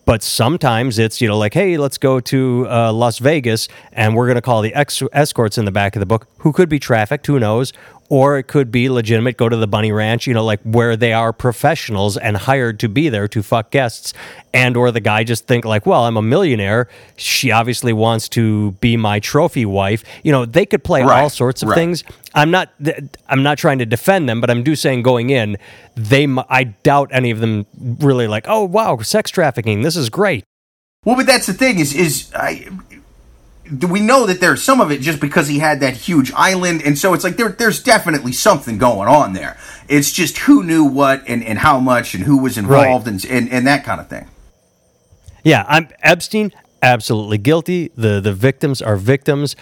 but 0.06 0.24
sometimes 0.24 0.98
it's 0.98 1.20
you 1.20 1.28
know 1.28 1.38
like 1.38 1.54
hey 1.54 1.78
let's 1.78 1.98
go 1.98 2.20
to 2.20 2.68
uh, 2.70 2.94
las 2.94 3.20
vegas 3.20 3.68
and 3.92 4.16
we're 4.16 4.26
going 4.26 4.36
to 4.36 4.42
call 4.42 4.62
the 4.62 4.74
ex- 4.74 5.02
escorts 5.12 5.58
in 5.58 5.66
the 5.66 5.72
back 5.72 5.96
of 5.96 6.00
the 6.00 6.06
book 6.06 6.28
who 6.40 6.54
could 6.54 6.70
be 6.70 6.80
trafficked 6.80 7.28
who 7.28 7.40
knows 7.40 7.74
or 8.10 8.38
it 8.38 8.44
could 8.44 8.72
be 8.72 8.90
legitimate 8.90 9.38
go 9.38 9.50
to 9.50 9.56
the 9.58 9.68
bunny 9.68 9.92
ranch 9.92 10.28
you 10.28 10.34
know 10.34 10.44
like 10.44 10.62
where 10.64 10.96
they 10.96 11.14
are 11.14 11.34
professionals 11.34 12.18
and 12.18 12.38
hired 12.38 12.80
to 12.80 12.90
be 12.90 13.10
there 13.10 13.28
to 13.28 13.42
fuck 13.44 13.72
guests. 13.72 14.14
And 14.54 14.78
or 14.78 14.90
the 14.90 15.02
guy 15.02 15.26
just 15.26 15.48
think 15.48 15.66
like 15.66 15.86
well 15.86 16.06
i'm 16.06 16.18
a 16.18 16.22
millionaire. 16.22 16.88
She 17.18 17.52
obviously 17.52 17.94
wants 17.94 18.30
to 18.30 18.72
be 18.74 18.98
my 18.98 19.20
trophy 19.20 19.66
wife. 19.66 20.04
You 20.24 20.32
know 20.32 20.46
they 20.46 20.66
could 20.66 20.84
play 20.84 21.02
all 21.02 21.30
sorts 21.30 21.62
of 21.62 21.70
right. 21.70 21.76
things. 21.76 22.04
I'm 22.34 22.52
not 22.52 22.72
th- 22.84 22.98
i'm 23.28 23.44
not 23.44 23.58
trying 23.58 23.80
to 23.80 23.86
defend 23.86 24.28
them 24.28 24.42
but 24.42 24.50
i'm 24.50 24.64
do 24.64 24.76
saying 24.76 25.04
going 25.04 25.30
in 25.30 25.58
they 25.96 26.28
i 26.50 26.66
doubt 26.66 27.10
any 27.12 27.32
of 27.32 27.40
them 27.40 27.66
really 27.78 28.28
like 28.28 28.46
oh 28.48 28.66
wow 28.66 28.98
sex 28.98 29.30
trafficking 29.32 29.82
this 29.82 29.96
is 29.96 30.10
great. 30.10 30.44
Well, 31.06 31.16
but 31.16 31.28
that's 31.28 31.46
the 31.46 31.54
thing 31.54 31.80
is 31.80 31.94
is 31.94 32.32
I 32.34 32.68
we 33.72 34.00
know 34.00 34.26
that 34.26 34.40
there's 34.40 34.64
some 34.64 34.80
of 34.82 34.92
it 34.92 35.02
just 35.02 35.20
because 35.20 35.48
he 35.48 35.60
had 35.60 35.80
that 35.80 35.96
huge 35.96 36.32
island, 36.34 36.82
and 36.84 36.98
so 36.98 37.14
it's 37.14 37.24
like 37.24 37.38
there 37.38 37.50
there's 37.50 37.82
definitely 37.82 38.32
something 38.32 38.78
going 38.78 39.08
on 39.08 39.34
there. 39.34 39.58
It's 39.88 40.12
just 40.12 40.40
who 40.40 40.64
knew 40.64 40.86
what 40.86 41.24
and, 41.28 41.44
and 41.44 41.60
how 41.60 41.80
much 41.80 42.14
and 42.14 42.24
who 42.24 42.38
was 42.38 42.58
involved 42.58 43.08
and, 43.08 43.24
and 43.26 43.50
and 43.50 43.68
that 43.68 43.84
kind 43.84 44.00
of 44.00 44.08
thing. 44.08 44.28
Yeah, 45.44 45.66
I'm 45.68 45.90
Epstein. 46.02 46.52
Absolutely 46.82 47.38
guilty. 47.38 47.92
the 47.96 48.20
The 48.20 48.34
victims 48.34 48.82
are 48.82 48.98
victims. 48.98 49.56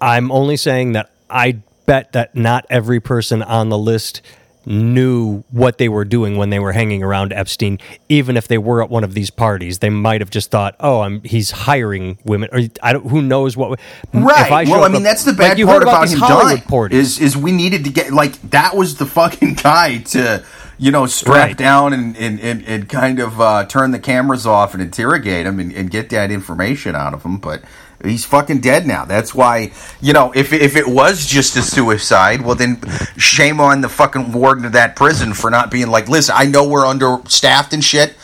I'm 0.00 0.30
only 0.30 0.56
saying 0.56 0.92
that 0.92 1.10
I 1.30 1.62
bet 1.86 2.12
that 2.12 2.34
not 2.34 2.66
every 2.68 3.00
person 3.00 3.42
on 3.42 3.70
the 3.70 3.78
list 3.78 4.20
knew 4.68 5.42
what 5.50 5.78
they 5.78 5.88
were 5.88 6.04
doing 6.04 6.36
when 6.36 6.50
they 6.50 6.58
were 6.58 6.72
hanging 6.72 7.02
around 7.02 7.32
Epstein. 7.32 7.78
Even 8.08 8.36
if 8.36 8.46
they 8.46 8.58
were 8.58 8.82
at 8.82 8.90
one 8.90 9.02
of 9.02 9.14
these 9.14 9.30
parties, 9.30 9.78
they 9.80 9.90
might 9.90 10.20
have 10.20 10.30
just 10.30 10.50
thought, 10.50 10.76
"Oh, 10.78 11.00
I'm 11.00 11.22
he's 11.24 11.50
hiring 11.50 12.18
women." 12.24 12.48
Or 12.52 12.60
I 12.82 12.92
don't. 12.92 13.06
Who 13.10 13.22
knows 13.22 13.56
what? 13.56 13.80
Right. 14.12 14.52
I 14.52 14.64
show 14.64 14.72
well, 14.72 14.84
I 14.84 14.88
mean, 14.88 14.96
at- 14.98 15.02
that's 15.04 15.24
the 15.24 15.32
like 15.32 15.38
bad 15.38 15.58
you 15.58 15.66
part 15.66 15.78
heard 15.78 15.82
about, 15.88 16.02
these 16.02 16.12
him 16.12 16.20
Hollywood 16.20 16.56
dying. 16.58 16.62
parties. 16.68 16.98
Is 16.98 17.20
is 17.20 17.36
we 17.36 17.50
needed 17.52 17.84
to 17.84 17.90
get 17.90 18.12
like 18.12 18.40
that 18.50 18.76
was 18.76 18.96
the 18.96 19.06
fucking 19.18 19.54
guy 19.54 19.98
to 19.98 20.44
you 20.78 20.90
know 20.92 21.06
strap 21.06 21.34
Right. 21.48 21.56
down 21.56 21.92
and 21.92 22.16
and, 22.16 22.38
and, 22.40 22.62
and 22.66 22.88
kind 22.88 23.18
of 23.18 23.40
uh, 23.40 23.64
turn 23.66 23.90
the 23.92 23.98
cameras 23.98 24.46
off 24.46 24.74
and 24.74 24.82
interrogate 24.82 25.46
him 25.46 25.58
and, 25.58 25.72
and 25.72 25.90
get 25.90 26.10
that 26.10 26.30
information 26.30 26.94
out 26.94 27.14
of 27.14 27.22
him, 27.24 27.38
but. 27.38 27.62
He's 28.04 28.24
fucking 28.24 28.60
dead 28.60 28.86
now. 28.86 29.04
That's 29.04 29.34
why, 29.34 29.72
you 30.00 30.12
know, 30.12 30.32
if 30.32 30.52
if 30.52 30.76
it 30.76 30.86
was 30.86 31.26
just 31.26 31.56
a 31.56 31.62
suicide, 31.62 32.42
well 32.42 32.54
then 32.54 32.80
shame 33.16 33.60
on 33.60 33.80
the 33.80 33.88
fucking 33.88 34.32
warden 34.32 34.64
of 34.64 34.72
that 34.72 34.94
prison 34.94 35.34
for 35.34 35.50
not 35.50 35.70
being 35.70 35.88
like, 35.88 36.08
listen, 36.08 36.34
I 36.38 36.44
know 36.44 36.66
we're 36.68 36.86
understaffed 36.86 37.72
and 37.72 37.82
shit. 37.82 38.14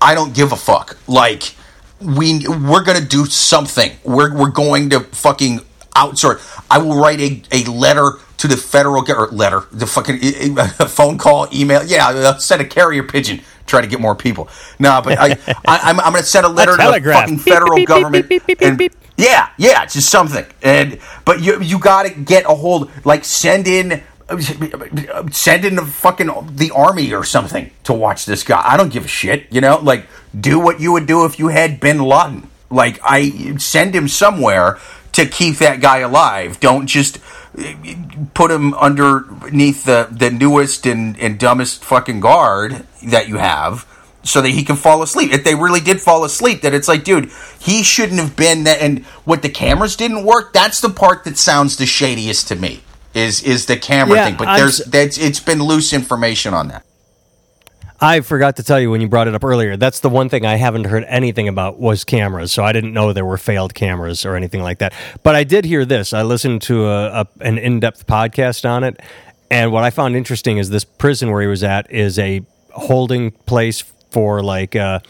I 0.00 0.14
don't 0.14 0.34
give 0.34 0.52
a 0.52 0.56
fuck. 0.56 0.96
Like 1.06 1.54
we 2.00 2.46
we're 2.48 2.84
gonna 2.84 3.02
do 3.04 3.26
something. 3.26 3.92
We're 4.02 4.34
we're 4.34 4.50
going 4.50 4.90
to 4.90 5.00
fucking 5.00 5.60
outsource. 5.94 6.40
I 6.70 6.78
will 6.78 6.96
write 6.96 7.20
a, 7.20 7.42
a 7.52 7.64
letter 7.70 8.12
to 8.38 8.48
the 8.48 8.56
federal 8.56 9.02
letter, 9.02 9.66
the 9.72 9.86
fucking 9.86 10.56
phone 10.88 11.18
call, 11.18 11.48
email. 11.52 11.84
Yeah, 11.84 12.38
send 12.38 12.62
a 12.62 12.64
carrier 12.64 13.02
pigeon. 13.02 13.42
Try 13.68 13.80
to 13.82 13.86
get 13.86 14.00
more 14.00 14.16
people. 14.16 14.48
No, 14.80 15.00
but 15.02 15.18
I, 15.18 15.38
I 15.66 15.78
I'm, 15.90 16.00
I'm 16.00 16.12
gonna 16.12 16.22
send 16.24 16.44
a 16.46 16.48
letter 16.48 16.72
to 16.72 16.76
the 17.00 17.12
fucking 17.12 17.38
federal 17.38 17.76
beep, 17.76 17.88
government. 17.88 18.28
beep, 18.28 18.44
beep, 18.46 18.58
beep, 18.58 18.68
and- 18.68 18.78
beep. 18.78 18.92
yeah, 19.16 19.50
yeah, 19.58 19.84
it's 19.84 19.94
just 19.94 20.10
something. 20.10 20.44
And 20.62 20.98
but 21.24 21.40
you 21.40 21.60
you 21.60 21.78
got 21.78 22.04
to 22.04 22.10
get 22.10 22.44
a 22.46 22.54
hold. 22.54 22.90
Like 23.04 23.24
send 23.24 23.68
in. 23.68 24.02
Send 25.32 25.64
in 25.64 25.74
the 25.76 25.86
fucking 25.86 26.28
the 26.56 26.70
army 26.74 27.14
or 27.14 27.24
something 27.24 27.70
to 27.84 27.94
watch 27.94 28.26
this 28.26 28.42
guy. 28.44 28.60
I 28.62 28.76
don't 28.76 28.92
give 28.92 29.06
a 29.06 29.08
shit, 29.08 29.46
you 29.50 29.62
know. 29.62 29.78
Like, 29.78 30.06
do 30.38 30.58
what 30.60 30.80
you 30.80 30.92
would 30.92 31.06
do 31.06 31.24
if 31.24 31.38
you 31.38 31.48
had 31.48 31.80
Bin 31.80 31.98
Laden. 31.98 32.50
Like, 32.70 33.00
I 33.02 33.56
send 33.56 33.94
him 33.94 34.06
somewhere 34.06 34.78
to 35.12 35.24
keep 35.24 35.56
that 35.58 35.80
guy 35.80 35.98
alive. 36.00 36.60
Don't 36.60 36.86
just 36.86 37.18
put 38.34 38.50
him 38.50 38.74
underneath 38.74 39.84
the 39.84 40.08
the 40.10 40.30
newest 40.30 40.86
and, 40.86 41.18
and 41.18 41.38
dumbest 41.38 41.84
fucking 41.84 42.20
guard 42.20 42.86
that 43.04 43.28
you 43.28 43.38
have 43.38 43.86
so 44.22 44.40
that 44.40 44.50
he 44.50 44.62
can 44.62 44.76
fall 44.76 45.02
asleep. 45.02 45.32
If 45.32 45.44
they 45.44 45.54
really 45.54 45.80
did 45.80 46.00
fall 46.00 46.24
asleep, 46.24 46.62
that 46.62 46.74
it's 46.74 46.88
like, 46.88 47.04
dude, 47.04 47.30
he 47.58 47.82
shouldn't 47.82 48.20
have 48.20 48.36
been 48.36 48.64
that. 48.64 48.80
And 48.80 49.04
what 49.24 49.42
the 49.42 49.48
cameras 49.48 49.96
didn't 49.96 50.24
work. 50.24 50.52
That's 50.52 50.80
the 50.80 50.90
part 50.90 51.24
that 51.24 51.38
sounds 51.38 51.76
the 51.76 51.86
shadiest 51.86 52.48
to 52.48 52.56
me. 52.56 52.82
Is 53.14 53.42
is 53.42 53.66
the 53.66 53.76
camera 53.76 54.16
Yeah, 54.16 54.24
thing? 54.26 54.36
But 54.36 54.48
I'm 54.48 54.60
there's 54.60 54.78
that's 54.78 55.18
it's 55.18 55.40
been 55.40 55.62
loose 55.62 55.92
information 55.92 56.54
on 56.54 56.68
that. 56.68 56.84
I 58.00 58.20
forgot 58.20 58.56
to 58.56 58.62
tell 58.62 58.78
you 58.78 58.90
when 58.90 59.00
you 59.00 59.08
brought 59.08 59.26
it 59.26 59.34
up 59.34 59.42
earlier. 59.44 59.76
That's 59.76 60.00
the 60.00 60.08
one 60.08 60.28
thing 60.28 60.46
I 60.46 60.54
haven't 60.56 60.84
heard 60.84 61.04
anything 61.08 61.48
about 61.48 61.78
was 61.80 62.04
cameras. 62.04 62.52
So 62.52 62.62
I 62.62 62.72
didn't 62.72 62.92
know 62.92 63.12
there 63.12 63.24
were 63.24 63.38
failed 63.38 63.74
cameras 63.74 64.24
or 64.24 64.36
anything 64.36 64.62
like 64.62 64.78
that. 64.78 64.92
But 65.24 65.34
I 65.34 65.42
did 65.44 65.64
hear 65.64 65.84
this. 65.84 66.12
I 66.12 66.22
listened 66.22 66.62
to 66.62 66.86
a, 66.86 67.06
a, 67.22 67.26
an 67.40 67.58
in 67.58 67.80
depth 67.80 68.06
podcast 68.06 68.68
on 68.68 68.84
it, 68.84 69.00
and 69.50 69.72
what 69.72 69.82
I 69.82 69.90
found 69.90 70.14
interesting 70.14 70.58
is 70.58 70.70
this 70.70 70.84
prison 70.84 71.30
where 71.32 71.42
he 71.42 71.48
was 71.48 71.64
at 71.64 71.90
is 71.90 72.18
a 72.18 72.42
holding 72.70 73.30
place 73.32 73.80
for 74.10 74.42
like 74.42 74.76
uh, 74.76 75.00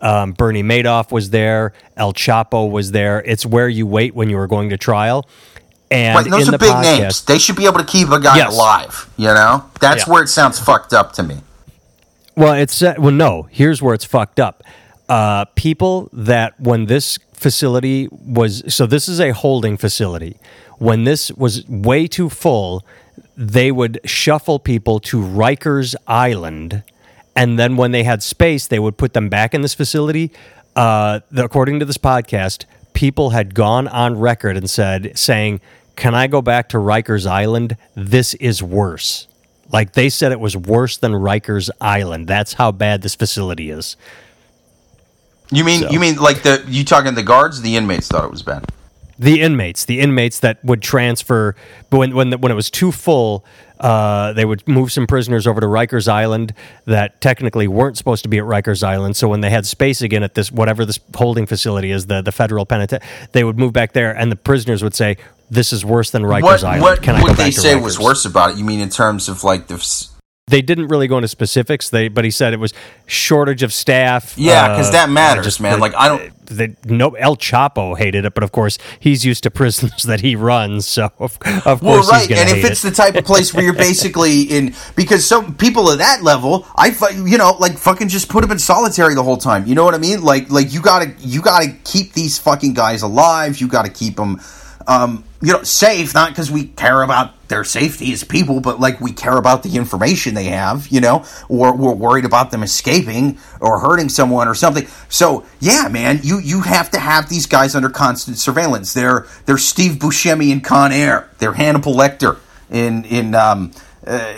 um, 0.00 0.32
Bernie 0.32 0.62
Madoff 0.64 1.12
was 1.12 1.30
there, 1.30 1.72
El 1.96 2.12
Chapo 2.12 2.68
was 2.70 2.90
there. 2.90 3.22
It's 3.22 3.46
where 3.46 3.68
you 3.68 3.86
wait 3.86 4.14
when 4.16 4.28
you 4.28 4.38
are 4.38 4.48
going 4.48 4.70
to 4.70 4.76
trial. 4.76 5.28
And 5.92 6.16
Right, 6.16 6.28
those 6.30 6.48
are 6.48 6.52
the 6.52 6.58
big 6.58 6.70
podcast, 6.70 6.98
names. 7.00 7.22
They 7.26 7.38
should 7.38 7.54
be 7.56 7.66
able 7.66 7.78
to 7.78 7.84
keep 7.84 8.08
a 8.08 8.18
guy 8.18 8.38
Yes. 8.38 8.52
alive. 8.54 9.08
You 9.16 9.28
know, 9.28 9.66
that's 9.78 10.06
Yeah. 10.06 10.12
where 10.12 10.22
it 10.22 10.28
sounds 10.28 10.58
fucked 10.58 10.92
up 10.94 11.12
to 11.12 11.22
me. 11.22 11.36
Well, 12.34 12.54
it's 12.54 12.82
uh, 12.82 12.94
well, 12.98 13.12
no. 13.12 13.48
Here's 13.50 13.82
where 13.82 13.94
it's 13.94 14.04
fucked 14.04 14.40
up. 14.40 14.62
Uh, 15.08 15.44
people 15.54 16.08
that 16.12 16.58
when 16.58 16.86
this 16.86 17.18
facility 17.34 18.08
was 18.10 18.62
so 18.74 18.86
this 18.86 19.08
is 19.08 19.20
a 19.20 19.32
holding 19.32 19.76
facility. 19.76 20.38
When 20.78 21.04
this 21.04 21.30
was 21.32 21.68
way 21.68 22.06
too 22.06 22.28
full, 22.30 22.84
they 23.36 23.70
would 23.70 24.00
shuffle 24.04 24.58
people 24.58 24.98
to 25.00 25.20
Rikers 25.20 25.94
Island, 26.06 26.82
and 27.36 27.58
then 27.58 27.76
when 27.76 27.92
they 27.92 28.04
had 28.04 28.22
space, 28.22 28.66
they 28.66 28.78
would 28.78 28.96
put 28.96 29.12
them 29.12 29.28
back 29.28 29.54
in 29.54 29.60
this 29.62 29.74
facility. 29.74 30.32
Uh, 30.74 31.20
according 31.36 31.80
to 31.80 31.84
this 31.84 31.98
podcast, 31.98 32.64
people 32.94 33.30
had 33.30 33.54
gone 33.54 33.86
on 33.88 34.18
record 34.18 34.56
and 34.56 34.70
said, 34.70 35.18
saying, 35.18 35.60
"Can 35.96 36.14
I 36.14 36.26
go 36.28 36.40
back 36.40 36.70
to 36.70 36.78
Rikers 36.78 37.26
Island? 37.26 37.76
This 37.94 38.32
is 38.34 38.62
worse." 38.62 39.26
Like 39.72 39.94
they 39.94 40.08
said 40.10 40.32
it 40.32 40.40
was 40.40 40.56
worse 40.56 40.98
than 40.98 41.12
Rikers 41.12 41.70
Island. 41.80 42.28
That's 42.28 42.54
how 42.54 42.72
bad 42.72 43.02
this 43.02 43.14
facility 43.14 43.70
is. 43.70 43.96
You 45.50 45.64
mean 45.64 45.82
So- 45.82 45.90
you 45.90 45.98
mean 46.00 46.16
like 46.16 46.42
the 46.42 46.62
you 46.68 46.84
talking 46.84 47.14
the 47.14 47.22
guards? 47.22 47.60
The 47.62 47.76
inmates 47.76 48.08
thought 48.08 48.24
it 48.24 48.30
was 48.30 48.42
bad. 48.42 48.64
The 49.18 49.40
inmates, 49.40 49.84
the 49.84 50.00
inmates 50.00 50.40
that 50.40 50.64
would 50.64 50.82
transfer, 50.82 51.54
but 51.90 51.98
when 51.98 52.14
when 52.14 52.32
when 52.32 52.50
it 52.50 52.54
was 52.54 52.70
too 52.70 52.90
full, 52.90 53.44
uh, 53.78 54.32
they 54.32 54.44
would 54.44 54.66
move 54.66 54.90
some 54.90 55.06
prisoners 55.06 55.46
over 55.46 55.60
to 55.60 55.66
Rikers 55.66 56.08
Island 56.08 56.54
that 56.86 57.20
technically 57.20 57.68
weren't 57.68 57.96
supposed 57.98 58.22
to 58.24 58.28
be 58.28 58.38
at 58.38 58.44
Rikers 58.44 58.82
Island. 58.82 59.16
So 59.16 59.28
when 59.28 59.40
they 59.42 59.50
had 59.50 59.66
space 59.66 60.00
again 60.02 60.22
at 60.22 60.34
this 60.34 60.50
whatever 60.50 60.84
this 60.84 60.98
holding 61.14 61.46
facility 61.46 61.90
is, 61.92 62.06
the 62.06 62.22
the 62.22 62.32
federal 62.32 62.64
penitentiary, 62.66 63.08
they 63.32 63.44
would 63.44 63.58
move 63.58 63.72
back 63.72 63.92
there, 63.92 64.10
and 64.16 64.32
the 64.32 64.36
prisoners 64.36 64.82
would 64.82 64.94
say, 64.94 65.18
"This 65.52 65.72
is 65.72 65.84
worse 65.84 66.10
than 66.10 66.22
Rikers 66.22 66.42
What 66.42 66.64
Island." 66.64 66.82
what 66.82 67.02
Can 67.02 67.16
I 67.16 67.26
back 67.26 67.36
they 67.36 67.50
say 67.50 67.76
was 67.76 67.98
worse 67.98 68.24
about 68.24 68.52
it? 68.52 68.56
You 68.58 68.64
mean 68.64 68.80
in 68.80 68.88
terms 68.88 69.28
of 69.28 69.44
like 69.44 69.66
the 69.68 69.78
They 70.48 70.60
didn't 70.62 70.88
really 70.88 71.06
go 71.06 71.16
into 71.18 71.28
specifics. 71.28 71.88
They, 71.88 72.08
but 72.08 72.24
he 72.24 72.30
said 72.30 72.52
it 72.52 72.58
was 72.60 72.72
shortage 73.06 73.62
of 73.62 73.72
staff. 73.72 74.34
Yeah, 74.36 74.74
'cause 74.76 74.90
that 74.90 75.08
uh, 75.08 75.12
matters, 75.12 75.44
just 75.44 75.60
man. 75.60 75.78
Like, 75.78 75.94
I 75.94 76.08
don't- 76.08 76.32
no, 76.84 77.10
El 77.10 77.36
Chapo 77.36 77.96
hated 77.96 78.24
it, 78.26 78.34
but 78.34 78.42
of 78.44 78.52
course 78.52 78.76
he's 79.00 79.24
used 79.24 79.42
to 79.44 79.50
prisons 79.50 80.02
that 80.10 80.20
he 80.20 80.36
runs, 80.36 80.86
so 80.86 81.10
of, 81.18 81.38
of 81.64 81.80
Well, 81.80 81.94
course 81.96 82.10
right, 82.10 82.18
he's 82.20 82.28
going 82.28 82.40
and 82.48 82.58
if 82.58 82.64
it's 82.64 82.84
it. 82.84 82.90
the 82.90 82.94
type 82.94 83.14
of 83.14 83.24
place 83.24 83.54
where 83.54 83.64
you're 83.64 83.72
basically 83.72 84.42
in, 84.56 84.74
because 84.96 85.24
some 85.24 85.54
people 85.54 85.90
at 85.92 85.98
that 85.98 86.22
level, 86.22 86.66
I, 86.76 86.88
you 87.24 87.38
know, 87.38 87.52
like 87.58 87.78
fucking 87.78 88.08
just 88.08 88.28
put 88.28 88.42
them 88.42 88.50
in 88.50 88.58
solitary 88.58 89.14
the 89.14 89.22
whole 89.22 89.38
time. 89.38 89.64
You 89.66 89.74
know 89.74 89.84
what 89.84 89.94
I 89.94 89.98
mean? 89.98 90.22
Like, 90.22 90.50
like 90.50 90.72
you 90.74 90.82
gotta, 90.82 91.14
you 91.20 91.40
gotta 91.40 91.68
keep 91.84 92.12
these 92.12 92.36
fucking 92.38 92.74
guys 92.74 93.00
alive. 93.02 93.58
You 93.58 93.68
gotta 93.68 93.88
keep 93.90 94.16
them, 94.16 94.40
um, 94.86 95.24
you 95.42 95.52
know, 95.52 95.62
safe. 95.62 96.14
Not 96.14 96.30
because 96.30 96.50
we 96.50 96.64
care 96.64 97.02
about 97.02 97.48
their 97.48 97.64
safety 97.64 98.12
as 98.12 98.24
people, 98.24 98.60
but 98.60 98.80
like 98.80 99.00
we 99.00 99.12
care 99.12 99.36
about 99.36 99.62
the 99.62 99.76
information 99.76 100.34
they 100.34 100.46
have. 100.46 100.88
You 100.88 101.00
know, 101.00 101.24
or 101.48 101.76
we're 101.76 101.92
worried 101.92 102.24
about 102.24 102.50
them 102.50 102.62
escaping 102.62 103.38
or 103.60 103.80
hurting 103.80 104.08
someone 104.08 104.48
or 104.48 104.54
something. 104.54 104.86
So 105.08 105.44
yeah, 105.60 105.88
man, 105.88 106.20
you 106.22 106.38
you 106.38 106.62
have 106.62 106.90
to 106.92 106.98
have 106.98 107.28
these 107.28 107.46
guys 107.46 107.74
under 107.74 107.90
constant 107.90 108.38
surveillance. 108.38 108.94
They're 108.94 109.26
they're 109.46 109.58
Steve 109.58 109.92
Buscemi 109.92 110.50
in 110.50 110.60
Con 110.60 110.92
Air. 110.92 111.28
They're 111.38 111.52
Hannibal 111.52 111.94
Lecter 111.94 112.38
in 112.70 113.04
in 113.04 113.34
um, 113.34 113.72
uh, 114.06 114.34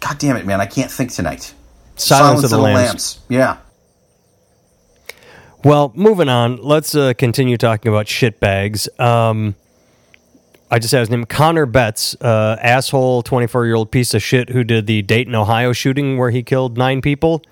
God 0.00 0.18
damn 0.18 0.36
it, 0.36 0.46
man, 0.46 0.60
I 0.60 0.66
can't 0.66 0.90
think 0.90 1.12
tonight. 1.12 1.54
Silence, 1.96 2.44
of 2.44 2.50
the, 2.50 2.58
Lambs. 2.58 3.20
Yeah. 3.28 3.58
Well, 5.64 5.92
moving 5.94 6.28
on, 6.28 6.58
let's 6.58 6.94
uh, 6.94 7.14
continue 7.14 7.56
talking 7.56 7.90
about 7.90 8.06
shitbags. 8.06 8.88
Um, 9.00 9.56
I 10.70 10.78
just 10.78 10.92
had 10.92 11.00
his 11.00 11.10
name, 11.10 11.24
Connor 11.24 11.66
Betts, 11.66 12.14
uh, 12.20 12.56
asshole, 12.60 13.22
24 13.22 13.66
year 13.66 13.74
old 13.74 13.90
piece 13.90 14.14
of 14.14 14.22
shit 14.22 14.50
who 14.50 14.62
did 14.62 14.86
the 14.86 15.02
Dayton, 15.02 15.34
Ohio 15.34 15.72
shooting 15.72 16.16
where 16.18 16.30
he 16.30 16.42
killed 16.42 16.76
nine 16.76 17.00
people. 17.00 17.42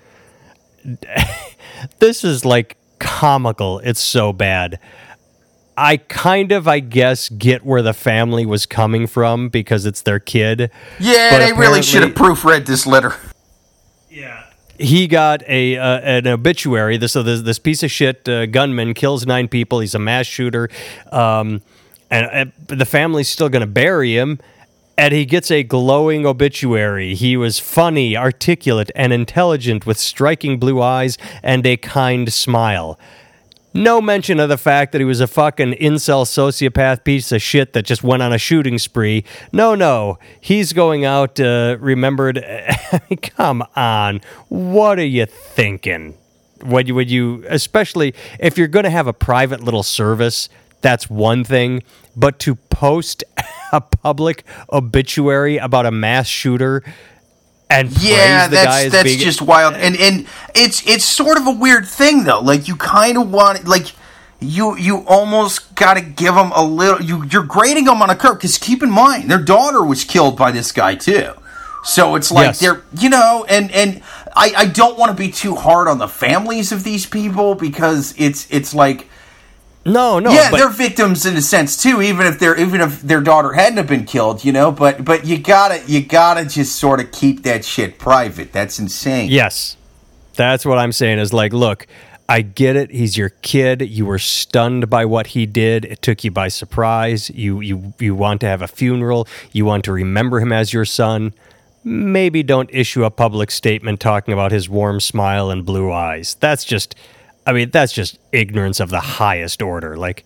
this 1.99 2.23
is 2.23 2.45
like 2.45 2.77
comical. 2.99 3.79
It's 3.79 4.01
so 4.01 4.31
bad. 4.31 4.79
I 5.75 5.97
kind 5.97 6.51
of, 6.51 6.67
I 6.67 6.79
guess, 6.79 7.29
get 7.29 7.63
where 7.63 7.81
the 7.81 7.93
family 7.93 8.45
was 8.45 8.65
coming 8.65 9.05
from 9.05 9.49
because 9.49 9.85
it's 9.85 10.01
their 10.01 10.19
kid. 10.19 10.71
Yeah, 10.99 11.37
they 11.37 11.53
really 11.53 11.83
should 11.83 12.01
have 12.01 12.13
proofread 12.13 12.65
this 12.65 12.87
letter. 12.87 13.15
He 14.79 15.07
got 15.07 15.43
a 15.47 15.77
uh, 15.77 15.99
an 15.99 16.27
obituary. 16.27 16.97
This 16.97 17.13
so 17.13 17.23
this, 17.23 17.41
this 17.41 17.59
piece 17.59 17.83
of 17.83 17.91
shit 17.91 18.27
uh, 18.27 18.45
gunman 18.45 18.93
kills 18.93 19.25
nine 19.25 19.47
people. 19.47 19.79
He's 19.79 19.95
a 19.95 19.99
mass 19.99 20.25
shooter, 20.25 20.69
um, 21.11 21.61
and 22.09 22.51
uh, 22.51 22.75
the 22.75 22.85
family's 22.85 23.29
still 23.29 23.49
going 23.49 23.61
to 23.61 23.67
bury 23.67 24.15
him. 24.15 24.39
And 24.99 25.13
he 25.13 25.25
gets 25.25 25.51
a 25.51 25.61
glowing 25.61 26.25
obituary. 26.25 27.13
He 27.13 27.37
was 27.37 27.59
funny, 27.59 28.17
articulate, 28.17 28.89
and 28.95 29.13
intelligent 29.13 29.85
with 29.85 29.99
striking 29.99 30.57
blue 30.57 30.81
eyes 30.81 31.19
and 31.43 31.67
a 31.67 31.77
kind 31.77 32.33
smile. 32.33 32.97
No 33.77 34.01
mention 34.01 34.39
of 34.39 34.49
the 34.49 34.57
fact 34.57 34.91
that 34.91 35.01
he 35.01 35.05
was 35.05 35.21
a 35.21 35.27
fucking 35.27 35.73
incel 35.73 36.25
sociopath 36.25 37.03
piece 37.03 37.31
of 37.31 37.43
shit 37.43 37.73
that 37.73 37.83
just 37.83 38.01
went 38.01 38.23
on 38.23 38.33
a 38.33 38.39
shooting 38.39 38.79
spree. 38.79 39.23
No, 39.53 39.75
no. 39.75 40.17
He's 40.41 40.73
going 40.73 41.05
out 41.05 41.39
uh, 41.39 41.77
remembered. 41.79 42.43
Come 43.21 43.63
on. 43.75 44.21
What 44.47 44.97
are 44.97 45.05
you 45.05 45.27
thinking? 45.27 46.17
Would 46.63 46.87
you, 46.87 46.95
would 46.95 47.11
you, 47.11 47.45
especially 47.49 48.15
if 48.39 48.57
you're 48.57 48.67
going 48.67 48.85
to 48.85 48.89
have 48.89 49.05
a 49.05 49.13
private 49.13 49.61
little 49.61 49.83
service, 49.83 50.49
that's 50.81 51.07
one 51.07 51.43
thing. 51.43 51.83
But 52.15 52.39
to 52.39 52.55
post 52.55 53.23
a 53.71 53.79
public 53.79 54.43
obituary 54.73 55.57
about 55.57 55.85
a 55.85 55.91
mass 55.91 56.25
shooter 56.25 56.83
and 57.69 57.89
Yeah, 57.91 58.47
praise 58.47 58.49
the 58.49 58.59
guy 58.63 58.89
that's 58.89 58.91
that's 58.91 59.15
just 59.15 59.41
wild. 59.41 59.75
And 59.75 59.95
and 59.97 60.27
it's 60.55 60.85
it's 60.87 61.05
sort 61.05 61.37
of 61.37 61.47
a 61.47 61.51
weird 61.51 61.87
thing 61.87 62.23
though. 62.23 62.41
Like 62.41 62.67
you 62.67 62.75
kind 62.75 63.17
of 63.17 63.31
want 63.31 63.67
like 63.67 63.87
you 64.39 64.77
you 64.77 65.03
almost 65.07 65.75
got 65.75 65.95
to 65.95 66.01
give 66.01 66.35
them 66.35 66.51
a 66.55 66.63
little. 66.63 67.01
You 67.01 67.23
you're 67.25 67.43
grading 67.43 67.85
them 67.85 68.01
on 68.01 68.09
a 68.09 68.15
curve 68.15 68.37
because 68.37 68.57
keep 68.57 68.83
in 68.83 68.91
mind 68.91 69.29
their 69.29 69.41
daughter 69.41 69.83
was 69.83 70.03
killed 70.03 70.37
by 70.37 70.51
this 70.51 70.71
guy 70.71 70.95
too. 70.95 71.33
So 71.83 72.15
it's 72.15 72.31
like 72.31 72.47
Yes. 72.47 72.59
they're 72.59 72.83
you 72.97 73.09
know 73.09 73.45
and 73.49 73.71
and 73.71 74.01
I 74.35 74.53
I 74.55 74.65
don't 74.67 74.97
want 74.97 75.11
to 75.11 75.17
be 75.17 75.31
too 75.31 75.55
hard 75.55 75.87
on 75.87 75.97
the 75.97 76.07
families 76.07 76.71
of 76.71 76.83
these 76.83 77.05
people 77.05 77.55
because 77.55 78.13
it's 78.17 78.47
it's 78.49 78.73
like. 78.73 79.06
No, 79.87 80.19
no. 80.19 80.31
yeah, 80.31 80.51
but- 80.51 80.57
they're 80.57 80.69
victims 80.69 81.25
in 81.25 81.35
a 81.35 81.41
sense 81.41 81.81
too. 81.81 82.01
Even 82.01 82.27
if 82.27 82.39
they're 82.39 82.59
even 82.59 82.81
if 82.81 83.01
their 83.01 83.21
daughter 83.21 83.53
hadn't 83.53 83.77
have 83.77 83.87
been 83.87 84.05
killed, 84.05 84.43
you 84.43 84.51
know. 84.51 84.71
But 84.71 85.03
but 85.03 85.25
you 85.25 85.37
gotta 85.39 85.81
you 85.87 86.03
gotta 86.03 86.45
just 86.45 86.75
sort 86.75 86.99
of 86.99 87.11
keep 87.11 87.43
that 87.43 87.65
shit 87.65 87.97
private. 87.97 88.51
That's 88.51 88.79
insane. 88.79 89.29
Yes. 89.29 89.77
That's 90.35 90.65
what 90.65 90.77
I'm 90.77 90.91
saying 90.91 91.17
is 91.17 91.33
like, 91.33 91.51
look, 91.51 91.87
I 92.29 92.41
get 92.41 92.75
it. 92.75 92.91
He's 92.91 93.17
your 93.17 93.29
kid. 93.29 93.81
You 93.81 94.05
were 94.05 94.19
stunned 94.19 94.89
by 94.89 95.05
what 95.05 95.27
he 95.27 95.45
did. 95.45 95.85
It 95.85 96.01
took 96.01 96.23
you 96.23 96.31
by 96.31 96.49
surprise. 96.49 97.29
You 97.29 97.61
you 97.61 97.93
you 97.99 98.13
want 98.13 98.41
to 98.41 98.47
have 98.47 98.61
a 98.61 98.67
funeral. 98.67 99.27
You 99.51 99.65
want 99.65 99.85
to 99.85 99.91
remember 99.93 100.39
him 100.39 100.51
as 100.51 100.73
your 100.73 100.85
son. 100.85 101.33
Maybe 101.83 102.43
don't 102.43 102.69
issue 102.73 103.05
a 103.05 103.09
public 103.09 103.49
statement 103.49 104.01
talking 104.01 104.33
about 104.33 104.51
his 104.51 104.67
warm 104.67 104.99
smile 104.99 105.49
and 105.49 105.65
blue 105.65 105.91
eyes. 105.91 106.35
That's 106.39 106.65
just 106.65 106.95
I 107.47 107.53
mean, 107.53 107.71
that's 107.71 107.93
just 107.93 108.19
ignorance 108.31 108.79
of 108.79 108.89
the 108.89 108.99
highest 108.99 109.61
order. 109.61 109.97
Like 109.97 110.25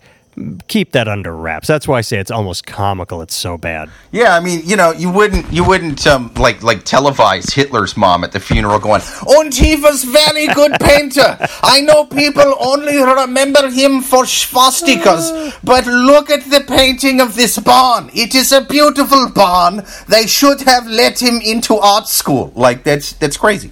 keep 0.66 0.92
that 0.92 1.08
under 1.08 1.34
wraps. 1.34 1.68
That's 1.68 1.86
why 1.86 1.98
I 1.98 2.00
say 2.00 2.18
it's 2.18 2.30
almost 2.30 2.66
comical. 2.66 3.22
It's 3.22 3.34
so 3.34 3.58
bad. 3.58 3.90
Yeah, 4.12 4.34
I 4.34 4.40
mean, 4.40 4.62
you 4.64 4.76
know, 4.76 4.92
you 4.92 5.10
wouldn't 5.10 5.52
you 5.52 5.64
wouldn't 5.64 6.06
um, 6.06 6.32
like 6.34 6.62
like 6.62 6.84
televise 6.84 7.52
Hitler's 7.52 7.96
mom 7.96 8.24
at 8.24 8.32
the 8.32 8.40
funeral 8.40 8.78
going, 8.78 9.02
"And 9.26 9.54
he 9.54 9.76
was 9.76 10.04
very 10.04 10.46
good 10.48 10.72
painter. 10.80 11.36
I 11.62 11.80
know 11.82 12.06
people 12.06 12.54
only 12.60 13.02
remember 13.02 13.70
him 13.70 14.00
for 14.00 14.24
swastikas, 14.24 15.56
but 15.62 15.86
look 15.86 16.30
at 16.30 16.44
the 16.44 16.64
painting 16.66 17.20
of 17.20 17.34
this 17.34 17.58
barn. 17.58 18.10
It 18.14 18.34
is 18.34 18.52
a 18.52 18.62
beautiful 18.62 19.30
barn. 19.30 19.82
They 20.08 20.26
should 20.26 20.62
have 20.62 20.86
let 20.86 21.20
him 21.20 21.40
into 21.44 21.76
art 21.76 22.08
school." 22.08 22.52
Like 22.54 22.84
that's 22.84 23.12
that's 23.14 23.36
crazy. 23.36 23.70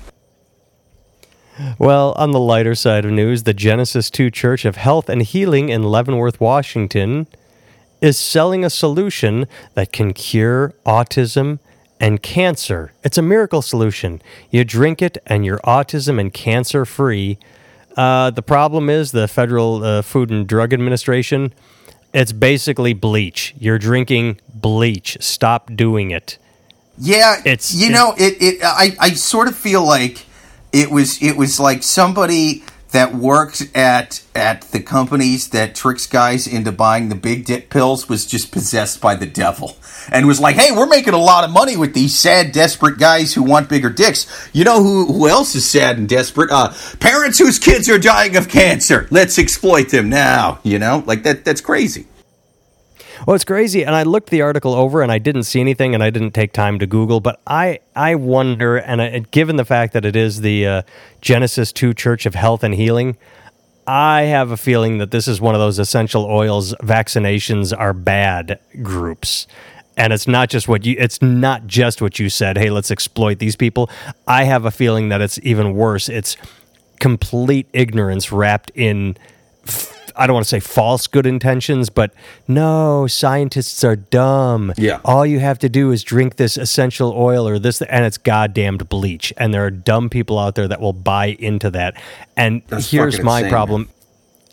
Well, 1.78 2.12
on 2.16 2.30
the 2.32 2.40
lighter 2.40 2.74
side 2.74 3.04
of 3.04 3.10
news, 3.12 3.42
the 3.44 3.54
Genesis 3.54 4.10
2 4.10 4.30
Church 4.30 4.64
of 4.64 4.76
Health 4.76 5.08
and 5.08 5.22
Healing 5.22 5.68
in 5.68 5.82
Leavenworth, 5.82 6.40
Washington, 6.40 7.26
is 8.00 8.18
selling 8.18 8.64
a 8.64 8.70
solution 8.70 9.46
that 9.74 9.92
can 9.92 10.12
cure 10.12 10.74
autism 10.86 11.58
and 12.00 12.22
cancer. 12.22 12.92
It's 13.04 13.18
a 13.18 13.22
miracle 13.22 13.60
solution. 13.62 14.22
You 14.50 14.64
drink 14.64 15.02
it, 15.02 15.18
and 15.26 15.44
you're 15.44 15.58
autism 15.58 16.18
and 16.18 16.32
cancer 16.32 16.84
free. 16.86 17.38
Uh, 17.96 18.30
the 18.30 18.42
problem 18.42 18.88
is 18.88 19.12
the 19.12 19.28
Federal 19.28 19.84
uh, 19.84 20.02
Food 20.02 20.30
and 20.30 20.46
Drug 20.46 20.72
Administration. 20.72 21.52
It's 22.14 22.32
basically 22.32 22.94
bleach. 22.94 23.54
You're 23.58 23.78
drinking 23.78 24.40
bleach. 24.54 25.18
Stop 25.20 25.74
doing 25.76 26.10
it. 26.10 26.38
Yeah, 26.98 27.38
It's- 27.40 27.74
you 27.74 27.90
know 27.90 28.14
it. 28.18 28.40
It 28.40 28.62
I 28.62 28.96
I 28.98 29.10
sort 29.10 29.48
of 29.48 29.56
feel 29.56 29.82
like 29.84 30.26
it 30.72 30.90
was 30.90 31.22
it 31.22 31.36
was 31.36 31.58
like 31.58 31.82
somebody 31.82 32.62
that 32.92 33.14
worked 33.14 33.62
at 33.74 34.22
at 34.34 34.62
the 34.72 34.80
companies 34.80 35.50
that 35.50 35.74
tricks 35.74 36.06
guys 36.06 36.46
into 36.46 36.72
buying 36.72 37.08
the 37.08 37.14
big 37.14 37.44
dick 37.44 37.70
pills 37.70 38.08
was 38.08 38.26
just 38.26 38.50
possessed 38.50 39.00
by 39.00 39.14
the 39.14 39.26
devil 39.26 39.76
and 40.10 40.26
was 40.26 40.40
like, 40.40 40.56
hey, 40.56 40.72
we're 40.72 40.86
making 40.86 41.14
a 41.14 41.18
lot 41.18 41.44
of 41.44 41.50
money 41.50 41.76
with 41.76 41.94
these 41.94 42.16
sad, 42.16 42.52
desperate 42.52 42.98
guys 42.98 43.32
who 43.34 43.42
want 43.42 43.68
bigger 43.68 43.90
dicks. 43.90 44.48
You 44.52 44.64
know 44.64 44.82
who 44.82 45.06
who 45.06 45.28
else 45.28 45.54
is 45.54 45.68
sad 45.68 45.98
and 45.98 46.08
desperate? 46.08 46.50
Uh, 46.50 46.72
parents 46.98 47.38
whose 47.38 47.58
kids 47.58 47.88
are 47.88 47.98
dying 47.98 48.36
of 48.36 48.48
cancer. 48.48 49.06
Let's 49.10 49.38
exploit 49.38 49.90
them 49.90 50.08
now. 50.08 50.60
You 50.62 50.78
know, 50.78 51.02
like 51.06 51.22
that. 51.24 51.44
That's 51.44 51.60
crazy. 51.60 52.06
Well, 53.26 53.34
it's 53.34 53.44
crazy, 53.44 53.84
and 53.84 53.94
I 53.94 54.02
looked 54.02 54.30
the 54.30 54.42
article 54.42 54.74
over, 54.74 55.02
and 55.02 55.12
I 55.12 55.18
didn't 55.18 55.42
see 55.42 55.60
anything, 55.60 55.94
and 55.94 56.02
I 56.02 56.10
didn't 56.10 56.32
take 56.32 56.52
time 56.52 56.78
to 56.78 56.86
Google. 56.86 57.20
But 57.20 57.40
I, 57.46 57.80
I 57.94 58.14
wonder, 58.14 58.76
and 58.76 59.02
I, 59.02 59.18
given 59.30 59.56
the 59.56 59.64
fact 59.64 59.92
that 59.92 60.04
it 60.04 60.16
is 60.16 60.40
the 60.40 60.66
uh, 60.66 60.82
Genesis 61.20 61.72
Two 61.72 61.92
Church 61.92 62.24
of 62.24 62.34
Health 62.34 62.64
and 62.64 62.74
Healing, 62.74 63.16
I 63.86 64.22
have 64.22 64.50
a 64.50 64.56
feeling 64.56 64.98
that 64.98 65.10
this 65.10 65.26
is 65.26 65.40
one 65.40 65.54
of 65.54 65.60
those 65.60 65.78
essential 65.78 66.24
oils 66.24 66.74
vaccinations 66.74 67.76
are 67.76 67.92
bad 67.92 68.58
groups. 68.82 69.46
And 69.96 70.12
it's 70.12 70.28
not 70.28 70.48
just 70.48 70.68
what 70.68 70.86
you 70.86 70.96
it's 70.98 71.20
not 71.20 71.66
just 71.66 72.00
what 72.00 72.18
you 72.18 72.30
said, 72.30 72.56
hey, 72.56 72.70
let's 72.70 72.90
exploit 72.90 73.38
these 73.38 73.56
people. 73.56 73.90
I 74.26 74.44
have 74.44 74.64
a 74.64 74.70
feeling 74.70 75.08
that 75.08 75.20
it's 75.20 75.38
even 75.42 75.74
worse. 75.74 76.08
It's 76.08 76.36
complete 77.00 77.66
ignorance 77.72 78.30
wrapped 78.30 78.70
in 78.74 79.16
I 80.20 80.26
don't 80.26 80.34
want 80.34 80.44
to 80.44 80.50
say 80.50 80.60
false 80.60 81.06
good 81.06 81.26
intentions, 81.26 81.88
but 81.90 82.12
no, 82.46 83.06
scientists 83.06 83.82
are 83.82 83.96
dumb. 83.96 84.72
Yeah. 84.76 85.00
All 85.04 85.24
you 85.24 85.40
have 85.40 85.58
to 85.60 85.68
do 85.68 85.90
is 85.90 86.04
drink 86.04 86.36
this 86.36 86.56
essential 86.56 87.12
oil 87.16 87.48
or 87.48 87.58
this, 87.58 87.80
and 87.80 88.04
it's 88.04 88.18
goddamned 88.18 88.88
bleach. 88.88 89.32
And 89.36 89.52
there 89.52 89.64
are 89.64 89.70
dumb 89.70 90.10
people 90.10 90.38
out 90.38 90.54
there 90.54 90.68
that 90.68 90.80
will 90.80 90.92
buy 90.92 91.36
into 91.38 91.70
that. 91.70 92.00
And 92.36 92.62
That's 92.68 92.90
here's 92.90 93.20
my 93.20 93.38
insane, 93.38 93.50
problem 93.50 93.88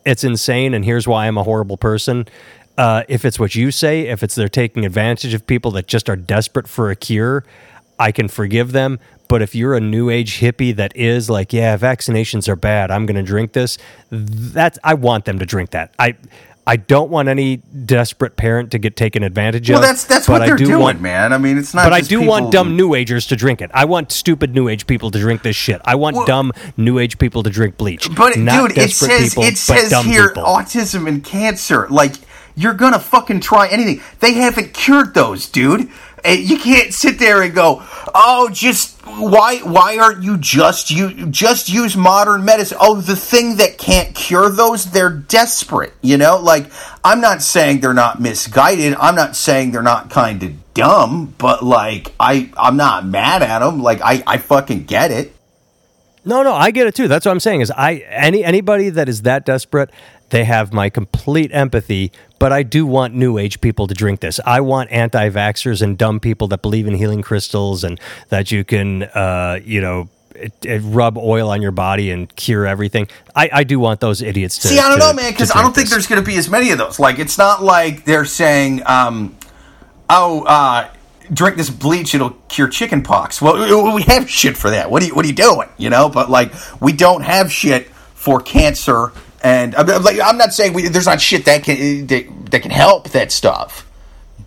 it's 0.07 0.23
insane, 0.23 0.73
and 0.73 0.85
here's 0.85 1.05
why 1.05 1.27
I'm 1.27 1.37
a 1.37 1.43
horrible 1.43 1.75
person. 1.75 2.27
Uh, 2.77 3.03
if 3.09 3.25
it's 3.25 3.37
what 3.37 3.55
you 3.55 3.71
say, 3.71 4.07
if 4.07 4.23
it's 4.23 4.35
they're 4.35 4.47
taking 4.47 4.85
advantage 4.85 5.33
of 5.33 5.45
people 5.45 5.71
that 5.71 5.85
just 5.87 6.09
are 6.09 6.15
desperate 6.15 6.67
for 6.67 6.89
a 6.89 6.95
cure, 6.95 7.43
I 7.99 8.13
can 8.13 8.29
forgive 8.29 8.71
them. 8.71 8.99
But 9.27 9.41
if 9.41 9.53
you're 9.55 9.75
a 9.75 9.81
new 9.81 10.09
age 10.09 10.39
hippie 10.39 10.75
that 10.75 10.95
is 10.95 11.29
like, 11.29 11.51
yeah, 11.53 11.77
vaccinations 11.77 12.47
are 12.47 12.55
bad, 12.55 12.91
I'm 12.91 13.05
going 13.05 13.17
to 13.17 13.23
drink 13.23 13.53
this. 13.53 13.77
That's 14.09 14.79
I 14.83 14.93
want 14.93 15.25
them 15.25 15.39
to 15.39 15.45
drink 15.45 15.71
that. 15.71 15.93
I 15.99 16.15
I 16.69 16.75
don't 16.75 17.09
want 17.09 17.29
any 17.29 17.57
desperate 17.57 18.35
parent 18.35 18.71
to 18.71 18.77
get 18.77 18.97
taken 18.97 19.23
advantage 19.23 19.69
Well, 19.69 19.79
of. 19.79 19.85
that's 19.85 20.03
that's 20.03 20.27
what 20.27 20.41
I 20.41 20.47
they're 20.47 20.57
do 20.57 20.65
doing, 20.65 20.79
want- 20.81 20.99
man. 21.01 21.31
I 21.31 21.37
mean, 21.37 21.57
it's 21.57 21.73
not. 21.73 21.85
but 21.85 21.93
I 21.93 22.01
do 22.01 22.19
people 22.19 22.27
want 22.31 22.51
dumb 22.51 22.75
new 22.75 22.93
agers 22.93 23.25
to 23.27 23.37
drink 23.37 23.61
it. 23.61 23.71
I 23.73 23.85
want 23.85 24.11
stupid 24.11 24.53
new 24.53 24.67
age 24.67 24.85
people 24.85 25.09
to 25.11 25.17
drink 25.19 25.43
this 25.43 25.55
shit. 25.55 25.81
I 25.85 25.95
want 25.95 26.17
Well- 26.17 26.25
dumb 26.25 26.51
new 26.75 26.99
age 26.99 27.17
people 27.19 27.41
to 27.43 27.49
drink 27.49 27.77
bleach. 27.77 28.13
But 28.13 28.37
not 28.37 28.69
dude, 28.69 28.77
it 28.79 28.91
says 28.91 29.29
people, 29.29 29.43
it 29.43 29.57
says 29.57 29.93
here 30.03 30.27
people. 30.29 30.43
autism 30.43 31.07
and 31.07 31.23
cancer. 31.23 31.87
Like 31.89 32.15
you're 32.57 32.73
gonna 32.73 32.99
fucking 32.99 33.39
try 33.39 33.67
anything. 33.69 34.01
They 34.19 34.33
haven't 34.33 34.73
cured 34.73 35.13
those, 35.13 35.47
dude. 35.47 35.89
You 36.25 36.57
can't 36.57 36.93
sit 36.93 37.19
there 37.19 37.41
and 37.41 37.53
go, 37.53 37.83
"Oh, 38.13 38.49
just 38.51 38.99
why? 39.05 39.59
Why 39.59 39.97
aren't 39.97 40.23
you 40.23 40.37
just 40.37 40.89
you 40.89 41.27
just 41.27 41.69
use 41.69 41.95
modern 41.95 42.43
medicine?" 42.43 42.77
Oh, 42.81 42.99
the 42.99 43.15
thing 43.15 43.57
that 43.57 43.77
can't 43.77 44.15
cure 44.15 44.49
those, 44.49 44.85
they're 44.85 45.11
desperate. 45.11 45.93
You 46.01 46.17
know, 46.17 46.37
like 46.37 46.71
I'm 47.03 47.21
not 47.21 47.41
saying 47.41 47.79
they're 47.81 47.93
not 47.93 48.19
misguided. 48.19 48.95
I'm 48.95 49.15
not 49.15 49.35
saying 49.35 49.71
they're 49.71 49.81
not 49.81 50.09
kind 50.09 50.41
of 50.43 50.73
dumb. 50.73 51.33
But 51.37 51.63
like 51.63 52.13
I, 52.19 52.49
I'm 52.57 52.77
not 52.77 53.05
mad 53.05 53.43
at 53.43 53.59
them. 53.59 53.81
Like 53.81 54.01
I, 54.01 54.23
I 54.25 54.37
fucking 54.37 54.85
get 54.85 55.11
it. 55.11 55.33
No, 56.25 56.43
no, 56.43 56.53
I 56.53 56.71
get 56.71 56.87
it 56.87 56.95
too. 56.95 57.07
That's 57.07 57.25
what 57.25 57.31
I'm 57.31 57.39
saying. 57.39 57.61
Is 57.61 57.71
I 57.71 58.05
any 58.09 58.43
anybody 58.43 58.89
that 58.89 59.07
is 59.07 59.21
that 59.21 59.45
desperate, 59.45 59.91
they 60.29 60.43
have 60.43 60.73
my 60.73 60.89
complete 60.89 61.51
empathy. 61.53 62.11
But 62.39 62.53
I 62.53 62.63
do 62.63 62.85
want 62.85 63.13
new 63.15 63.37
age 63.37 63.61
people 63.61 63.87
to 63.87 63.93
drink 63.93 64.19
this. 64.19 64.39
I 64.45 64.61
want 64.61 64.91
anti-vaxxers 64.91 65.81
and 65.81 65.97
dumb 65.97 66.19
people 66.19 66.47
that 66.49 66.61
believe 66.61 66.87
in 66.87 66.93
healing 66.95 67.21
crystals 67.21 67.83
and 67.83 67.99
that 68.29 68.51
you 68.51 68.63
can, 68.63 69.03
uh, 69.03 69.59
you 69.63 69.81
know. 69.81 70.09
It, 70.39 70.53
it 70.63 70.81
rub 70.85 71.17
oil 71.17 71.49
on 71.49 71.63
your 71.63 71.71
body 71.71 72.11
and 72.11 72.29
cure 72.35 72.67
everything. 72.67 73.07
I, 73.35 73.49
I 73.51 73.63
do 73.63 73.79
want 73.79 74.01
those 74.01 74.21
idiots 74.21 74.59
to. 74.59 74.67
See, 74.67 74.77
I 74.77 74.83
don't 74.83 74.99
to- 74.99 75.07
know, 75.07 75.13
man, 75.13 75.31
because 75.31 75.49
I 75.49 75.63
don't 75.63 75.73
think 75.73 75.87
this. 75.87 75.95
there's 75.95 76.05
going 76.05 76.21
to 76.21 76.25
be 76.27 76.37
as 76.37 76.47
many 76.47 76.69
of 76.69 76.77
those. 76.77 76.99
Like, 76.99 77.17
it's 77.17 77.39
not 77.39 77.63
like 77.63 78.05
they're 78.05 78.23
saying, 78.23 78.83
um, 78.85 79.35
"Oh, 80.11 80.43
uh, 80.43 80.91
drink 81.33 81.57
this 81.57 81.71
bleach; 81.71 82.13
it'll 82.13 82.37
cure 82.49 82.67
chicken 82.67 83.01
pox." 83.01 83.41
Well, 83.41 83.95
we 83.95 84.03
have 84.03 84.29
shit 84.29 84.55
for 84.55 84.69
that. 84.69 84.91
What 84.91 85.01
are 85.01 85.07
you 85.07 85.15
What 85.15 85.25
are 85.25 85.27
you 85.27 85.33
doing? 85.33 85.69
You 85.79 85.89
know, 85.89 86.07
but 86.07 86.29
like, 86.29 86.53
we 86.79 86.93
don't 86.93 87.21
have 87.23 87.51
shit 87.51 87.87
for 88.13 88.39
cancer. 88.39 89.13
And 89.43 89.75
I'm 89.75 89.85
like, 90.03 90.19
I'm 90.23 90.37
not 90.37 90.53
saying 90.53 90.73
we, 90.73 90.87
there's 90.87 91.05
not 91.05 91.21
shit 91.21 91.45
that 91.45 91.63
can 91.63 92.07
that, 92.07 92.51
that 92.51 92.61
can 92.61 92.71
help 92.71 93.09
that 93.09 93.31
stuff. 93.31 93.83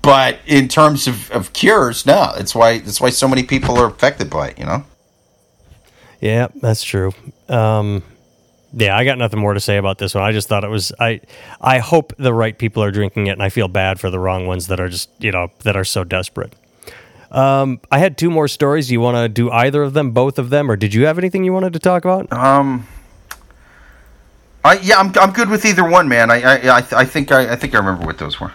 But 0.03 0.39
in 0.47 0.69
terms 0.69 1.07
of, 1.07 1.31
of 1.31 1.53
cures, 1.53 2.07
no. 2.07 2.33
That's 2.37 2.55
why 2.55 2.79
that's 2.79 3.01
why 3.01 3.11
so 3.11 3.29
many 3.29 3.43
people 3.43 3.79
are 3.79 3.87
affected 3.87 4.31
by 4.31 4.49
it. 4.49 4.59
You 4.59 4.67
know. 4.67 4.85
Yeah, 6.21 6.49
that's 6.57 6.83
true. 6.83 7.13
Um, 7.49 8.03
yeah, 8.73 8.97
I 8.97 9.05
got 9.05 9.19
nothing 9.19 9.41
more 9.41 9.55
to 9.55 9.61
say 9.61 9.79
about 9.79 9.99
this 9.99 10.15
one. 10.15 10.23
I 10.23 10.33
just 10.33 10.49
thought 10.49 10.65
it 10.65 10.71
was. 10.71 10.93
I 11.01 11.21
I 11.61 11.79
hope 11.79 12.13
the 12.19 12.33
right 12.33 12.57
people 12.57 12.83
are 12.83 12.91
drinking 12.91 13.27
it, 13.27 13.33
and 13.33 13.43
I 13.43 13.49
feel 13.49 13.69
bad 13.69 13.99
for 13.99 14.11
the 14.11 14.19
wrong 14.19 14.47
ones 14.47 14.69
that 14.69 14.81
are 14.81 14.89
just 14.89 15.11
you 15.19 15.33
know 15.33 15.49
that 15.65 15.77
are 15.77 15.85
so 15.85 16.05
desperate. 16.05 16.55
Um, 17.31 17.81
I 17.91 17.99
had 17.99 18.19
two 18.19 18.31
more 18.31 18.49
stories. 18.49 18.89
Do 18.89 18.95
you 18.95 19.01
want 19.01 19.17
to 19.17 19.29
do 19.29 19.51
either 19.51 19.83
of 19.83 19.93
them, 19.93 20.11
both 20.11 20.39
of 20.39 20.51
them, 20.51 20.71
or 20.71 20.77
did 20.77 20.95
you 20.95 21.07
have 21.07 21.19
anything 21.19 21.45
you 21.45 21.53
wanted 21.53 21.73
to 21.75 21.79
talk 21.79 22.05
about? 22.05 22.33
Um, 22.33 22.87
I 24.65 24.79
yeah, 24.79 24.99
I'm, 24.99 25.13
I'm 25.21 25.33
good 25.33 25.49
with 25.49 25.65
either 25.65 25.89
one, 25.89 26.09
man. 26.09 26.31
I 26.31 26.43
I, 26.43 26.79
I, 26.79 26.87
I 26.93 27.05
think 27.05 27.33
I, 27.33 27.53
I 27.53 27.57
think 27.57 27.75
I 27.75 27.79
remember 27.79 28.07
what 28.07 28.19
those 28.19 28.41
were. 28.41 28.53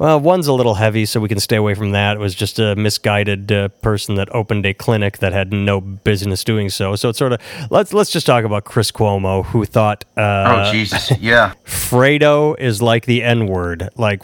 Well, 0.00 0.18
one's 0.18 0.46
a 0.46 0.54
little 0.54 0.76
heavy, 0.76 1.04
so 1.04 1.20
we 1.20 1.28
can 1.28 1.40
stay 1.40 1.56
away 1.56 1.74
from 1.74 1.90
that. 1.90 2.16
It 2.16 2.20
was 2.20 2.34
just 2.34 2.58
a 2.58 2.74
misguided 2.74 3.52
uh, 3.52 3.68
person 3.68 4.14
that 4.14 4.34
opened 4.34 4.64
a 4.64 4.72
clinic 4.72 5.18
that 5.18 5.34
had 5.34 5.52
no 5.52 5.78
business 5.78 6.42
doing 6.42 6.70
so. 6.70 6.96
So 6.96 7.10
it's 7.10 7.18
sort 7.18 7.34
of 7.34 7.40
let's 7.70 7.92
let's 7.92 8.10
just 8.10 8.24
talk 8.24 8.44
about 8.44 8.64
Chris 8.64 8.90
Cuomo, 8.90 9.44
who 9.44 9.66
thought 9.66 10.06
uh, 10.16 10.64
Oh 10.68 10.72
Jesus, 10.72 11.10
yeah. 11.18 11.52
Fredo 11.66 12.58
is 12.58 12.80
like 12.80 13.04
the 13.04 13.22
N 13.22 13.46
word. 13.46 13.90
Like, 13.96 14.22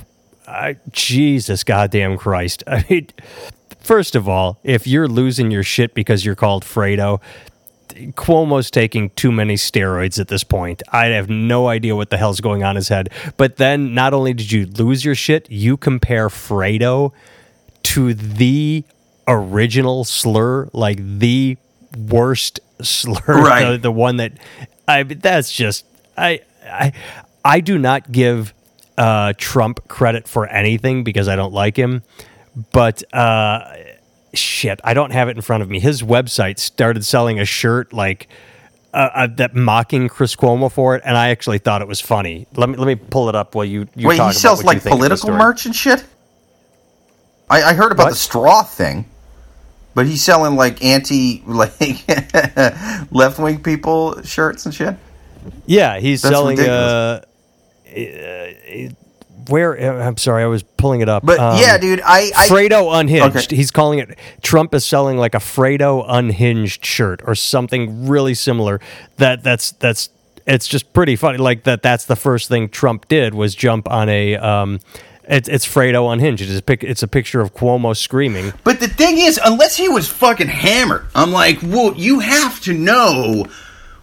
I, 0.49 0.77
Jesus 0.93 1.63
goddamn 1.63 2.17
Christ. 2.17 2.65
I 2.67 2.83
mean, 2.89 3.09
first 3.81 4.17
of 4.17 4.31
all, 4.31 4.59
if 4.65 4.87
you're 4.87 5.09
losing 5.09 5.51
your 5.51 5.63
shit 5.63 5.93
because 5.93 6.25
you're 6.25 6.35
called 6.37 6.65
Fredo, 6.65 7.21
Cuomo's 8.13 8.71
taking 8.71 9.11
too 9.11 9.33
many 9.33 9.55
steroids 9.55 10.19
at 10.21 10.29
this 10.29 10.45
point. 10.45 10.83
I 10.93 11.07
have 11.07 11.29
no 11.31 11.69
idea 11.69 11.97
what 11.97 12.11
the 12.11 12.17
hell's 12.17 12.41
going 12.41 12.63
on 12.63 12.71
in 12.71 12.77
his 12.77 12.89
head. 12.89 13.11
But 13.37 13.57
then 13.57 13.95
not 13.95 14.15
only 14.15 14.35
did 14.35 14.53
you 14.53 14.67
lose 14.67 15.05
your 15.05 15.15
shit, 15.15 15.51
you 15.51 15.77
compare 15.77 16.29
Fredo 16.29 17.13
to 17.85 18.15
the 18.15 18.85
original 19.29 20.05
slur, 20.05 20.69
like 20.73 20.99
the 21.01 21.57
worst 21.97 22.61
slur, 22.83 23.21
Right. 23.27 23.73
the, 23.73 23.79
the 23.79 23.93
one 23.93 24.19
that 24.19 24.33
I 24.87 25.03
that's 25.03 25.53
just 25.53 25.85
I 26.17 26.41
I 26.65 26.93
I 27.45 27.61
do 27.61 27.79
not 27.79 28.11
give 28.13 28.53
uh, 28.99 29.33
Trump 29.37 29.87
credit 29.89 30.27
for 30.29 30.47
anything 30.47 31.05
because 31.05 31.29
I 31.29 31.37
don't 31.37 31.53
like 31.53 31.77
him, 31.77 32.03
but 32.73 33.03
uh, 33.15 33.75
shit, 34.37 34.81
I 34.85 34.95
don't 34.95 35.13
have 35.13 35.29
it 35.29 35.37
in 35.37 35.43
front 35.43 35.63
of 35.63 35.69
me. 35.71 35.81
His 35.81 36.03
website 36.03 36.59
started 36.59 37.05
selling 37.05 37.39
a 37.41 37.45
shirt 37.45 37.93
like. 37.93 38.29
Uh, 38.95 39.11
uh, 39.15 39.27
that 39.27 39.55
mocking 39.55 40.09
Chris 40.09 40.35
Cuomo 40.35 40.73
for 40.73 40.97
it, 40.97 41.03
and 41.05 41.19
I 41.19 41.29
actually 41.29 41.59
thought 41.59 41.83
it 41.83 41.89
was 41.89 42.01
funny. 42.01 42.47
Let 42.55 42.71
me 42.71 42.77
let 42.77 42.87
me 42.87 42.95
pull 42.95 43.29
it 43.29 43.35
up 43.35 43.55
while 43.55 43.67
you, 43.67 43.87
you 43.95 44.09
Wait, 44.09 44.19
he 44.23 44.33
sells 44.33 44.65
like 44.65 44.81
think 44.81 44.87
of 44.87 44.91
the 44.93 44.97
political 44.97 45.31
merch 45.33 45.67
and 45.67 45.77
shit. 45.77 46.03
I, 47.51 47.63
I 47.63 47.75
heard 47.75 47.93
about 47.93 48.05
What? 48.05 48.11
the 48.11 48.17
straw 48.17 48.63
thing, 48.63 49.05
but 49.95 50.07
he's 50.07 50.23
selling 50.23 50.57
like 50.57 50.83
anti 50.83 51.43
like 51.47 51.79
left 53.11 53.39
wing 53.39 53.63
people 53.63 54.23
shirts 54.23 54.65
and 54.65 54.75
shit. 54.75 54.97
Yeah, 55.67 55.99
he's 55.99 56.23
That's 56.23 56.35
selling. 56.35 56.59
Uh, 56.61 57.21
uh, 57.87 58.89
where 59.49 59.79
uh, 59.79 60.07
I'm 60.07 60.17
sorry, 60.17 60.43
I 60.43 60.47
was 60.47 60.63
pulling 60.63 61.01
it 61.01 61.09
up. 61.09 61.25
But 61.25 61.39
Um, 61.39 61.59
yeah, 61.61 61.79
dude, 61.79 62.01
I, 62.05 62.31
I 62.37 62.49
Fredo 62.49 62.99
unhinged. 62.99 63.37
Okay. 63.37 63.57
He's 63.57 63.71
calling 63.71 63.99
it. 63.99 64.19
Trump 64.43 64.75
is 64.75 64.85
selling 64.85 65.17
like 65.17 65.35
a 65.35 65.39
Fredo 65.39 66.05
unhinged 66.09 66.85
shirt 66.85 67.21
or 67.25 67.35
something 67.35 68.07
really 68.07 68.35
similar. 68.35 68.81
That 69.19 69.43
that's 69.43 69.73
that's. 69.73 70.11
It's 70.47 70.69
just 70.69 70.93
pretty 70.93 71.17
funny. 71.17 71.39
Like 71.39 71.65
that. 71.65 71.83
That's 71.83 72.05
the 72.05 72.15
first 72.15 72.49
thing 72.49 72.69
Trump 72.69 73.09
did 73.09 73.35
was 73.35 73.55
jump 73.55 73.91
on 73.91 74.09
a. 74.09 74.37
Um, 74.37 74.79
it's 75.29 75.49
it's 75.49 75.67
Fredo 75.67 76.13
unhinged. 76.13 76.43
It's 76.43 76.59
a 76.61 76.63
pic, 76.63 76.85
It's 76.85 77.03
a 77.03 77.09
picture 77.09 77.41
of 77.41 77.53
Cuomo 77.53 77.97
screaming. 77.97 78.53
But 78.63 78.79
the 78.79 78.87
thing 78.87 79.19
is, 79.19 79.41
unless 79.45 79.77
he 79.77 79.89
was 79.89 80.09
fucking 80.09 80.47
hammered, 80.47 81.07
I'm 81.17 81.33
like, 81.33 81.59
well, 81.63 81.95
you 81.97 82.21
have 82.21 82.61
to 82.61 82.73
know 82.73 83.47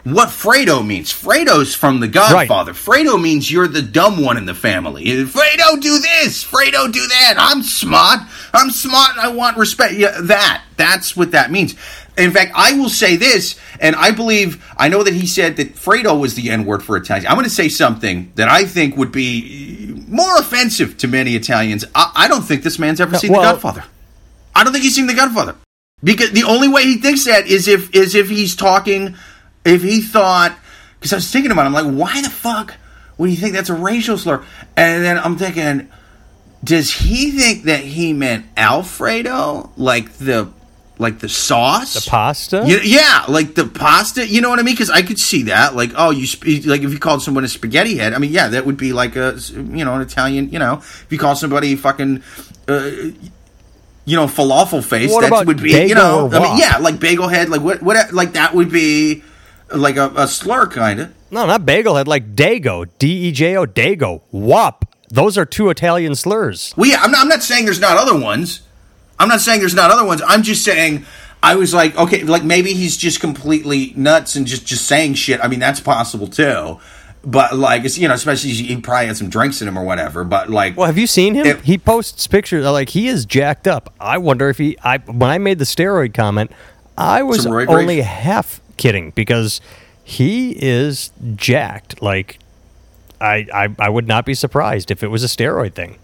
what 0.04 0.30
Fredo 0.30 0.86
means. 0.86 1.14
Fredo's 1.14 1.74
from 1.74 1.99
The 1.99 2.08
Godfather. 2.08 2.74
Right. 2.74 3.06
Fredo 3.06 3.22
means 3.22 3.49
you're 3.49 3.68
the 3.68 3.82
dumb 3.82 4.22
one 4.22 4.38
in 4.38 4.45
the 4.45 4.54
family. 4.54 5.06
Fredo, 5.06 5.80
do 5.82 5.99
this. 5.99 6.43
Fredo, 6.43 6.91
do 6.91 7.08
that. 7.08 7.36
I'm 7.38 7.64
smart. 7.64 8.20
I'm 8.54 8.70
smart 8.70 9.12
and 9.12 9.22
I 9.22 9.30
want 9.30 9.58
respect. 9.58 9.93
Yeah, 9.93 10.20
that. 10.24 10.64
That's 10.76 11.16
what 11.16 11.32
that 11.32 11.51
means. 11.51 11.76
In 12.18 12.32
fact, 12.32 12.51
I 12.54 12.74
will 12.74 12.89
say 12.89 13.16
this, 13.16 13.60
and 13.80 13.95
I 13.95 14.12
believe, 14.12 14.64
I 14.78 14.88
know 14.88 15.04
that 15.04 15.14
he 15.14 15.26
said 15.26 15.56
that 15.58 15.76
Fredo 15.76 16.20
was 16.20 16.36
the 16.36 16.51
N 16.51 16.66
word 16.66 16.84
for 16.84 16.95
Italians. 16.95 17.26
I'm 17.28 17.36
going 17.36 17.45
to 17.45 17.49
say 17.49 17.70
something 17.70 18.32
that 18.36 18.49
I 18.49 18.66
think 18.66 18.97
would 18.97 19.12
be 19.12 20.04
more 20.08 20.38
offensive 20.38 20.97
to 20.97 21.08
many 21.08 21.36
Italians. 21.36 21.86
I, 21.95 22.12
I 22.14 22.28
don't 22.28 22.43
think 22.43 22.62
this 22.62 22.78
man's 22.78 23.01
ever 23.01 23.18
seen 23.18 23.32
well, 23.32 23.41
The 23.41 23.54
Godfather. 23.54 23.84
I 24.54 24.64
don't 24.64 24.74
think 24.74 24.84
he's 24.84 24.95
seen 24.95 25.08
The 25.08 25.16
Godfather. 25.16 25.56
Because 26.04 26.32
the 26.32 26.43
only 26.43 26.68
way 26.68 26.84
he 26.84 26.97
thinks 26.97 27.26
that 27.26 27.47
is 27.47 27.68
if 27.68 27.95
is 27.95 28.14
if 28.14 28.30
he's 28.30 28.56
talking 28.56 29.16
if 29.66 29.84
he 29.84 30.01
thought, 30.01 30.57
because 30.99 31.14
I 31.14 31.18
was 31.18 31.32
thinking 31.32 31.51
about, 31.51 31.64
it, 31.64 31.66
I'm 31.68 31.74
like, 31.74 31.93
why 31.93 32.22
the 32.22 32.30
fuck 32.30 32.76
would 33.18 33.30
he 33.30 33.36
think 33.36 33.53
that's 33.53 33.70
a 33.70 33.76
racial 33.76 34.18
slur? 34.18 34.43
And 34.76 35.03
then 35.03 35.18
I'm 35.18 35.38
thinking, 35.38 35.89
does 36.64 36.91
he 36.93 37.32
think 37.32 37.64
that 37.64 37.82
he 37.82 38.14
meant 38.14 38.45
Alfredo, 38.55 39.72
like 39.78 40.14
the 40.14 40.49
like 40.97 41.20
the 41.20 41.28
sauce, 41.28 42.05
the 42.05 42.09
pasta? 42.09 42.64
Yeah, 42.66 42.80
yeah, 42.84 43.26
like 43.28 43.55
the 43.55 43.66
pasta. 43.66 44.26
You 44.26 44.41
know 44.41 44.49
what 44.49 44.59
I 44.59 44.64
mean? 44.64 44.76
Because 44.76 44.89
I 44.89 45.01
could 45.01 45.20
see 45.20 45.43
that. 45.43 45.76
Like, 45.76 45.91
oh, 45.95 46.11
you 46.11 46.26
sp- 46.30 46.64
like 46.66 46.82
if 46.82 46.91
you 46.91 46.99
called 46.99 47.22
someone 47.22 47.43
a 47.43 47.47
spaghetti 47.47 47.97
head. 47.97 48.14
I 48.14 48.20
mean, 48.20 48.32
yeah, 48.32 48.47
that 48.49 48.66
would 48.66 48.78
be 48.78 48.93
like 48.93 49.16
a 49.16 49.38
you 49.51 49.84
know 49.84 49.95
an 49.95 50.01
Italian. 50.01 50.51
You 50.51 50.59
know, 50.59 50.76
if 50.76 51.07
you 51.09 51.18
call 51.18 51.36
somebody 51.36 51.76
fucking. 51.76 52.24
Uh, 52.68 52.91
you 54.05 54.18
know, 54.18 54.26
falafel 54.26 54.84
face. 54.84 55.09
What 55.09 55.30
that 55.30 55.45
would 55.45 55.64
be, 55.64 55.72
you 55.88 55.95
know, 55.95 56.30
I 56.30 56.39
mean, 56.39 56.57
yeah, 56.57 56.78
like 56.80 56.99
bagel 56.99 57.30
head, 57.30 57.47
like 57.47 57.61
what, 57.61 57.82
what, 57.82 58.11
like 58.14 58.34
that 58.34 58.53
would 58.53 58.70
be 58.70 59.24
like 59.74 59.97
a, 59.97 60.11
a 60.16 60.28
slur, 60.28 60.68
kind 60.68 60.99
of. 60.99 61.14
No, 61.32 61.45
not 61.45 61.66
bagel 61.66 61.95
head, 61.95 62.07
like 62.07 62.36
Dago, 62.36 62.88
D 62.99 63.28
E 63.28 63.32
J 63.32 63.57
O, 63.57 63.66
Dago, 63.66 64.22
Wop. 64.32 64.86
Those 65.09 65.38
are 65.38 65.45
two 65.45 65.70
Italian 65.70 66.16
slurs. 66.16 66.74
Well, 66.76 66.89
yeah, 66.89 66.97
I'm 67.01 67.11
not, 67.11 67.22
I'm 67.22 67.28
not 67.28 67.43
saying 67.43 67.66
there's 67.66 67.80
not 67.80 67.97
other 67.97 68.20
ones. 68.20 68.61
I'm 69.20 69.30
not 69.30 69.41
saying 69.41 69.59
there's 69.59 69.76
not 69.76 69.91
other 69.91 70.05
ones. 70.05 70.22
I'm 70.28 70.43
just 70.43 70.66
saying 70.66 71.05
I 71.43 71.55
was 71.55 71.74
like, 71.74 71.95
okay, 71.97 72.24
like 72.24 72.43
maybe 72.43 72.74
he's 72.74 72.95
just 72.95 73.20
completely 73.20 73.93
nuts 73.97 74.36
and 74.36 74.47
just 74.47 74.66
just 74.66 74.88
saying 74.88 75.16
shit. 75.16 75.39
I 75.43 75.49
mean, 75.49 75.59
that's 75.59 75.82
possible 75.82 76.28
too. 76.28 76.80
But 77.26 77.55
like, 77.55 77.84
it's, 77.84 77.97
you 77.97 78.07
know, 78.07 78.14
especially 78.14 78.51
he 78.51 78.76
probably 78.78 79.07
had 79.07 79.18
some 79.18 79.30
drinks 79.30 79.61
in 79.61 79.68
him 79.68 79.78
or 79.78 79.84
whatever. 79.84 80.24
But 80.24 80.49
like, 80.49 80.78
well, 80.78 80.88
have 80.88 80.97
you 80.97 81.07
seen 81.07 81.36
him? 81.36 81.61
he 81.61 81.78
posts 81.78 82.28
pictures 82.28 82.66
like 82.66 82.89
he 82.89 83.07
is 83.07 83.26
jacked 83.26 83.68
up. 83.68 83.93
I 83.99 84.18
wonder 84.18 84.49
if 84.49 84.57
he. 84.57 84.78
I 84.84 84.97
when 84.99 85.30
I 85.30 85.38
made 85.38 85.59
the 85.59 85.66
steroid 85.66 86.14
comment, 86.14 86.51
I 86.97 87.24
was 87.24 87.45
only 87.45 88.01
half 88.01 88.61
kidding 88.78 89.11
because 89.11 89.61
he 90.03 90.51
is 90.51 91.11
jacked. 91.36 92.01
Like, 92.01 92.39
I, 93.21 93.47
I, 93.53 93.76
I 93.80 93.89
would 93.89 94.07
not 94.07 94.26
be 94.26 94.34
surprised 94.34 94.91
if 94.91 95.03
it 95.03 95.07
was 95.07 95.24
a 95.24 95.28
steroid 95.28 95.74
thing. 95.74 95.97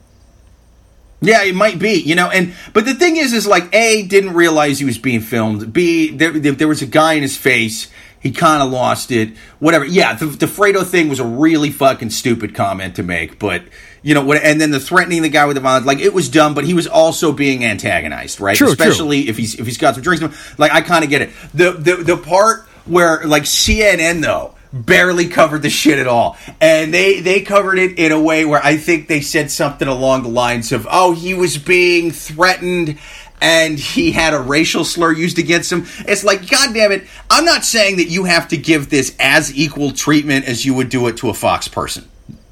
Yeah, 1.21 1.43
it 1.43 1.53
might 1.53 1.79
be, 1.79 1.95
you 1.95 2.15
know, 2.15 2.29
and 2.29 2.53
but 2.73 2.85
the 2.85 2.95
thing 2.95 3.17
is, 3.17 3.33
is 3.33 3.45
like 3.45 3.73
A 3.75 4.03
didn't 4.03 4.33
realize 4.33 4.79
he 4.79 4.85
was 4.85 4.97
being 4.97 5.19
filmed. 5.19 5.73
B 5.73 6.11
there, 6.11 6.31
there 6.31 6.67
was 6.67 6.81
a 6.81 6.85
guy 6.85 7.13
in 7.13 7.23
his 7.23 7.37
face. 7.37 7.87
He 8.19 8.31
kind 8.31 8.61
of 8.61 8.69
lost 8.69 9.11
it. 9.11 9.37
Whatever. 9.59 9.85
Yeah, 9.85 10.13
the, 10.15 10.25
the 10.25 10.45
Fredo 10.45 10.85
thing 10.85 11.07
was 11.09 11.19
a 11.19 11.25
really 11.25 11.69
fucking 11.71 12.09
stupid 12.09 12.53
comment 12.53 12.95
to 12.97 13.03
make, 13.03 13.39
but 13.39 13.63
you 14.01 14.13
know 14.13 14.23
what? 14.23 14.41
And 14.43 14.59
then 14.59 14.71
the 14.71 14.79
threatening 14.79 15.21
the 15.21 15.29
guy 15.29 15.45
with 15.45 15.55
the 15.55 15.61
violence, 15.61 15.85
like 15.85 15.99
it 15.99 16.13
was 16.13 16.29
dumb, 16.29 16.53
but 16.53 16.65
he 16.65 16.73
was 16.73 16.87
also 16.87 17.31
being 17.31 17.63
antagonized, 17.63 18.39
right? 18.39 18.55
True, 18.57 18.67
Especially 18.69 19.23
true. 19.23 19.29
if 19.29 19.37
he's 19.37 19.55
if 19.55 19.65
he's 19.65 19.77
got 19.77 19.95
some 19.95 20.03
drinks. 20.03 20.57
Like 20.59 20.71
I 20.71 20.81
kind 20.81 21.03
of 21.03 21.09
get 21.09 21.21
it. 21.21 21.29
The 21.53 21.71
the 21.71 21.95
the 21.95 22.17
part 22.17 22.65
where 22.85 23.25
like 23.25 23.43
CNN 23.43 24.21
though 24.21 24.55
barely 24.71 25.27
covered 25.27 25.61
the 25.61 25.69
shit 25.69 25.97
at 25.97 26.07
all. 26.07 26.37
And 26.61 26.93
they 26.93 27.21
they 27.21 27.41
covered 27.41 27.79
it 27.79 27.97
in 27.97 28.11
a 28.11 28.21
way 28.21 28.45
where 28.45 28.63
I 28.63 28.77
think 28.77 29.07
they 29.07 29.21
said 29.21 29.49
something 29.51 29.87
along 29.87 30.23
the 30.23 30.29
lines 30.29 30.71
of, 30.71 30.87
"Oh, 30.89 31.13
he 31.13 31.33
was 31.33 31.57
being 31.57 32.11
threatened 32.11 32.99
and 33.41 33.79
he 33.79 34.11
had 34.11 34.33
a 34.33 34.39
racial 34.39 34.83
slur 34.83 35.11
used 35.11 35.39
against 35.39 35.71
him." 35.71 35.85
It's 35.99 36.23
like, 36.23 36.49
god 36.49 36.73
damn 36.73 36.91
it, 36.91 37.07
I'm 37.29 37.45
not 37.45 37.63
saying 37.63 37.97
that 37.97 38.07
you 38.09 38.25
have 38.25 38.47
to 38.49 38.57
give 38.57 38.89
this 38.89 39.15
as 39.19 39.55
equal 39.55 39.91
treatment 39.91 40.45
as 40.45 40.65
you 40.65 40.73
would 40.73 40.89
do 40.89 41.07
it 41.07 41.17
to 41.17 41.29
a 41.29 41.33
Fox 41.33 41.67
person. 41.67 42.07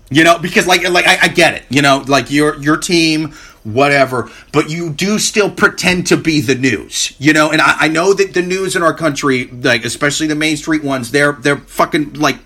You 0.10 0.24
know, 0.24 0.40
because 0.40 0.68
like 0.68 0.88
like 0.90 1.06
I, 1.06 1.18
I 1.24 1.28
get 1.28 1.54
it. 1.56 1.64
You 1.70 1.82
know, 1.82 2.04
like 2.08 2.32
your 2.32 2.56
your 2.58 2.78
team 2.78 3.34
whatever, 3.68 4.30
but 4.54 4.70
you 4.70 4.90
do 4.90 5.20
still 5.20 5.52
pretend 5.52 6.08
to 6.08 6.16
be 6.16 6.40
the 6.40 6.56
news, 6.56 7.14
you 7.20 7.34
know. 7.34 7.52
And 7.52 7.62
I, 7.62 7.76
I, 7.82 7.88
know 7.90 8.14
that 8.14 8.34
the 8.34 8.42
news 8.42 8.78
in 8.78 8.82
our 8.82 8.94
country, 8.94 9.48
like 9.48 9.84
especially 9.84 10.28
the 10.28 10.36
Main 10.36 10.56
Street 10.56 10.84
ones, 10.84 11.12
they're 11.12 11.34
they're 11.34 11.58
fucking 11.58 12.14
like 12.14 12.38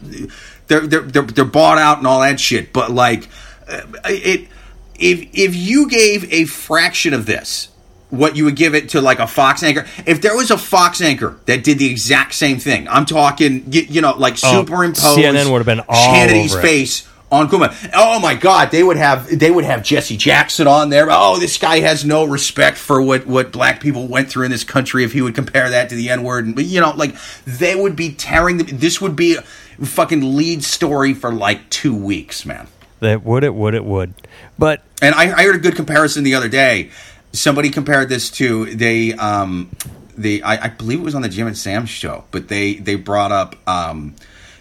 they're 0.67 0.87
they're 0.87 1.01
they're, 1.01 1.21
they're 1.21 1.45
bought 1.45 1.77
out 1.77 1.99
and 1.99 2.07
all 2.07 2.21
that 2.21 2.39
shit. 2.39 2.73
But 2.73 2.91
like 2.91 3.27
uh, 3.67 3.83
it, 4.05 4.47
if 4.95 5.29
if 5.33 5.55
you 5.55 5.87
gave 5.87 6.31
a 6.33 6.45
fraction 6.45 7.13
of 7.13 7.25
this. 7.25 7.67
What 8.11 8.35
you 8.35 8.45
would 8.45 8.55
give 8.55 8.75
it 8.75 8.89
to 8.89 9.01
like 9.01 9.19
a 9.19 9.27
Fox 9.27 9.63
anchor? 9.63 9.85
If 10.05 10.21
there 10.21 10.35
was 10.35 10.51
a 10.51 10.57
Fox 10.57 11.01
anchor 11.01 11.39
that 11.45 11.63
did 11.63 11.79
the 11.79 11.89
exact 11.89 12.35
same 12.35 12.59
thing, 12.59 12.87
I'm 12.87 13.05
talking, 13.05 13.63
you, 13.71 13.81
you 13.81 14.01
know, 14.01 14.13
like 14.17 14.33
oh, 14.43 14.61
superimposed 14.61 15.17
CNN 15.17 15.51
would 15.51 15.59
have 15.59 15.65
been 15.65 15.79
all 15.87 16.13
Hannity's 16.13 16.53
face 16.53 17.07
on 17.31 17.47
Cuomo. 17.49 17.73
Oh 17.93 18.19
my 18.19 18.35
God, 18.35 18.71
they 18.71 18.83
would 18.83 18.97
have 18.97 19.39
they 19.39 19.49
would 19.49 19.63
have 19.63 19.83
Jesse 19.83 20.17
Jackson 20.17 20.67
on 20.67 20.89
there. 20.89 21.07
Oh, 21.09 21.39
this 21.39 21.57
guy 21.57 21.79
has 21.79 22.03
no 22.03 22.25
respect 22.25 22.77
for 22.77 23.01
what 23.01 23.25
what 23.25 23.51
black 23.51 23.79
people 23.79 24.07
went 24.07 24.29
through 24.29 24.45
in 24.45 24.51
this 24.51 24.63
country. 24.63 25.03
If 25.03 25.13
he 25.13 25.21
would 25.21 25.35
compare 25.35 25.69
that 25.69 25.89
to 25.89 25.95
the 25.95 26.09
N 26.09 26.23
word, 26.23 26.45
and 26.45 26.59
you 26.59 26.81
know, 26.81 26.91
like 26.91 27.15
they 27.45 27.75
would 27.75 27.95
be 27.95 28.13
tearing. 28.13 28.57
The, 28.57 28.63
this 28.63 28.99
would 28.99 29.15
be 29.15 29.35
a 29.35 29.41
fucking 29.85 30.35
lead 30.35 30.63
story 30.63 31.13
for 31.13 31.31
like 31.31 31.69
two 31.69 31.95
weeks, 31.95 32.45
man. 32.45 32.67
That 32.99 33.23
would 33.23 33.43
it 33.43 33.55
would 33.55 33.73
it 33.73 33.85
would, 33.85 34.13
but 34.59 34.83
and 35.01 35.15
I, 35.15 35.23
I 35.35 35.43
heard 35.43 35.55
a 35.55 35.59
good 35.59 35.75
comparison 35.75 36.23
the 36.23 36.35
other 36.35 36.49
day. 36.49 36.91
Somebody 37.33 37.69
compared 37.69 38.09
this 38.09 38.29
to 38.31 38.73
they 38.75 39.13
um 39.13 39.69
the 40.17 40.43
I, 40.43 40.65
I 40.65 40.67
believe 40.69 40.99
it 40.99 41.03
was 41.03 41.15
on 41.15 41.21
the 41.21 41.29
Jim 41.29 41.47
and 41.47 41.57
Sam 41.57 41.85
show, 41.85 42.25
but 42.31 42.47
they 42.47 42.75
they 42.75 42.95
brought 42.95 43.31
up 43.31 43.55
um 43.67 44.15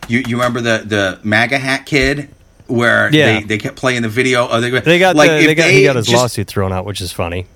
you 0.08 0.22
you 0.26 0.36
remember 0.36 0.60
the 0.60 0.82
the 0.84 1.20
MAGA 1.22 1.58
hat 1.58 1.86
kid 1.86 2.30
where 2.70 3.12
yeah. 3.12 3.40
they, 3.40 3.46
they 3.46 3.58
kept 3.58 3.76
playing 3.76 4.02
the 4.02 4.08
video. 4.08 4.48
Oh, 4.48 4.60
they, 4.60 4.70
they 4.70 4.98
got 4.98 5.16
like 5.16 5.30
the, 5.30 5.46
they 5.46 5.54
got, 5.54 5.64
they 5.64 5.74
he 5.74 5.84
got 5.84 5.96
his 5.96 6.06
just, 6.06 6.16
lawsuit 6.16 6.46
thrown 6.46 6.72
out, 6.72 6.84
which 6.84 7.00
is 7.00 7.12
funny. 7.12 7.46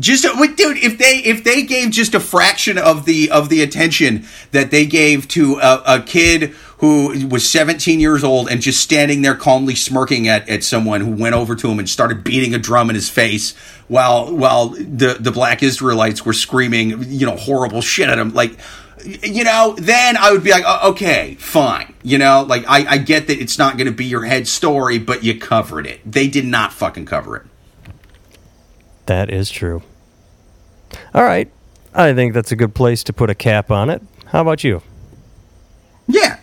Just 0.00 0.22
dude, 0.22 0.78
if 0.78 0.96
they 0.98 1.18
if 1.18 1.42
they 1.42 1.64
gave 1.64 1.90
just 1.90 2.14
a 2.14 2.20
fraction 2.20 2.78
of 2.78 3.04
the 3.04 3.30
of 3.30 3.48
the 3.48 3.62
attention 3.62 4.26
that 4.52 4.70
they 4.70 4.86
gave 4.86 5.26
to 5.28 5.58
a, 5.58 5.82
a 5.86 6.02
kid 6.02 6.54
who 6.78 7.26
was 7.26 7.48
17 7.48 7.98
years 7.98 8.22
old 8.22 8.48
and 8.48 8.60
just 8.60 8.80
standing 8.80 9.22
there 9.22 9.34
calmly 9.34 9.74
smirking 9.74 10.28
at, 10.28 10.48
at 10.48 10.62
someone 10.62 11.00
who 11.00 11.10
went 11.10 11.34
over 11.34 11.56
to 11.56 11.68
him 11.68 11.78
and 11.78 11.88
started 11.88 12.22
beating 12.22 12.54
a 12.54 12.58
drum 12.58 12.88
in 12.88 12.94
his 12.94 13.08
face 13.08 13.56
while 13.88 14.34
while 14.34 14.68
the 14.68 15.16
the 15.18 15.32
black 15.32 15.62
Israelites 15.62 16.24
were 16.24 16.32
screaming 16.32 17.04
you 17.08 17.26
know 17.26 17.36
horrible 17.36 17.80
shit 17.80 18.08
at 18.08 18.18
him 18.18 18.32
like 18.32 18.56
you 19.04 19.44
know, 19.44 19.74
then 19.78 20.16
I 20.16 20.32
would 20.32 20.42
be 20.42 20.50
like, 20.50 20.64
okay, 20.84 21.36
fine. 21.36 21.94
You 22.02 22.18
know, 22.18 22.44
like 22.48 22.64
I, 22.68 22.86
I 22.86 22.98
get 22.98 23.28
that 23.28 23.40
it's 23.40 23.58
not 23.58 23.76
going 23.76 23.86
to 23.86 23.92
be 23.92 24.04
your 24.04 24.24
head 24.24 24.48
story, 24.48 24.98
but 24.98 25.22
you 25.24 25.38
covered 25.38 25.86
it. 25.86 26.00
They 26.04 26.28
did 26.28 26.44
not 26.44 26.72
fucking 26.72 27.06
cover 27.06 27.36
it. 27.36 27.42
That 29.06 29.30
is 29.30 29.50
true. 29.50 29.82
All 31.14 31.22
right. 31.22 31.50
I 31.94 32.12
think 32.12 32.34
that's 32.34 32.52
a 32.52 32.56
good 32.56 32.74
place 32.74 33.02
to 33.04 33.12
put 33.12 33.30
a 33.30 33.34
cap 33.34 33.70
on 33.70 33.90
it. 33.90 34.02
How 34.26 34.42
about 34.42 34.62
you? 34.64 34.82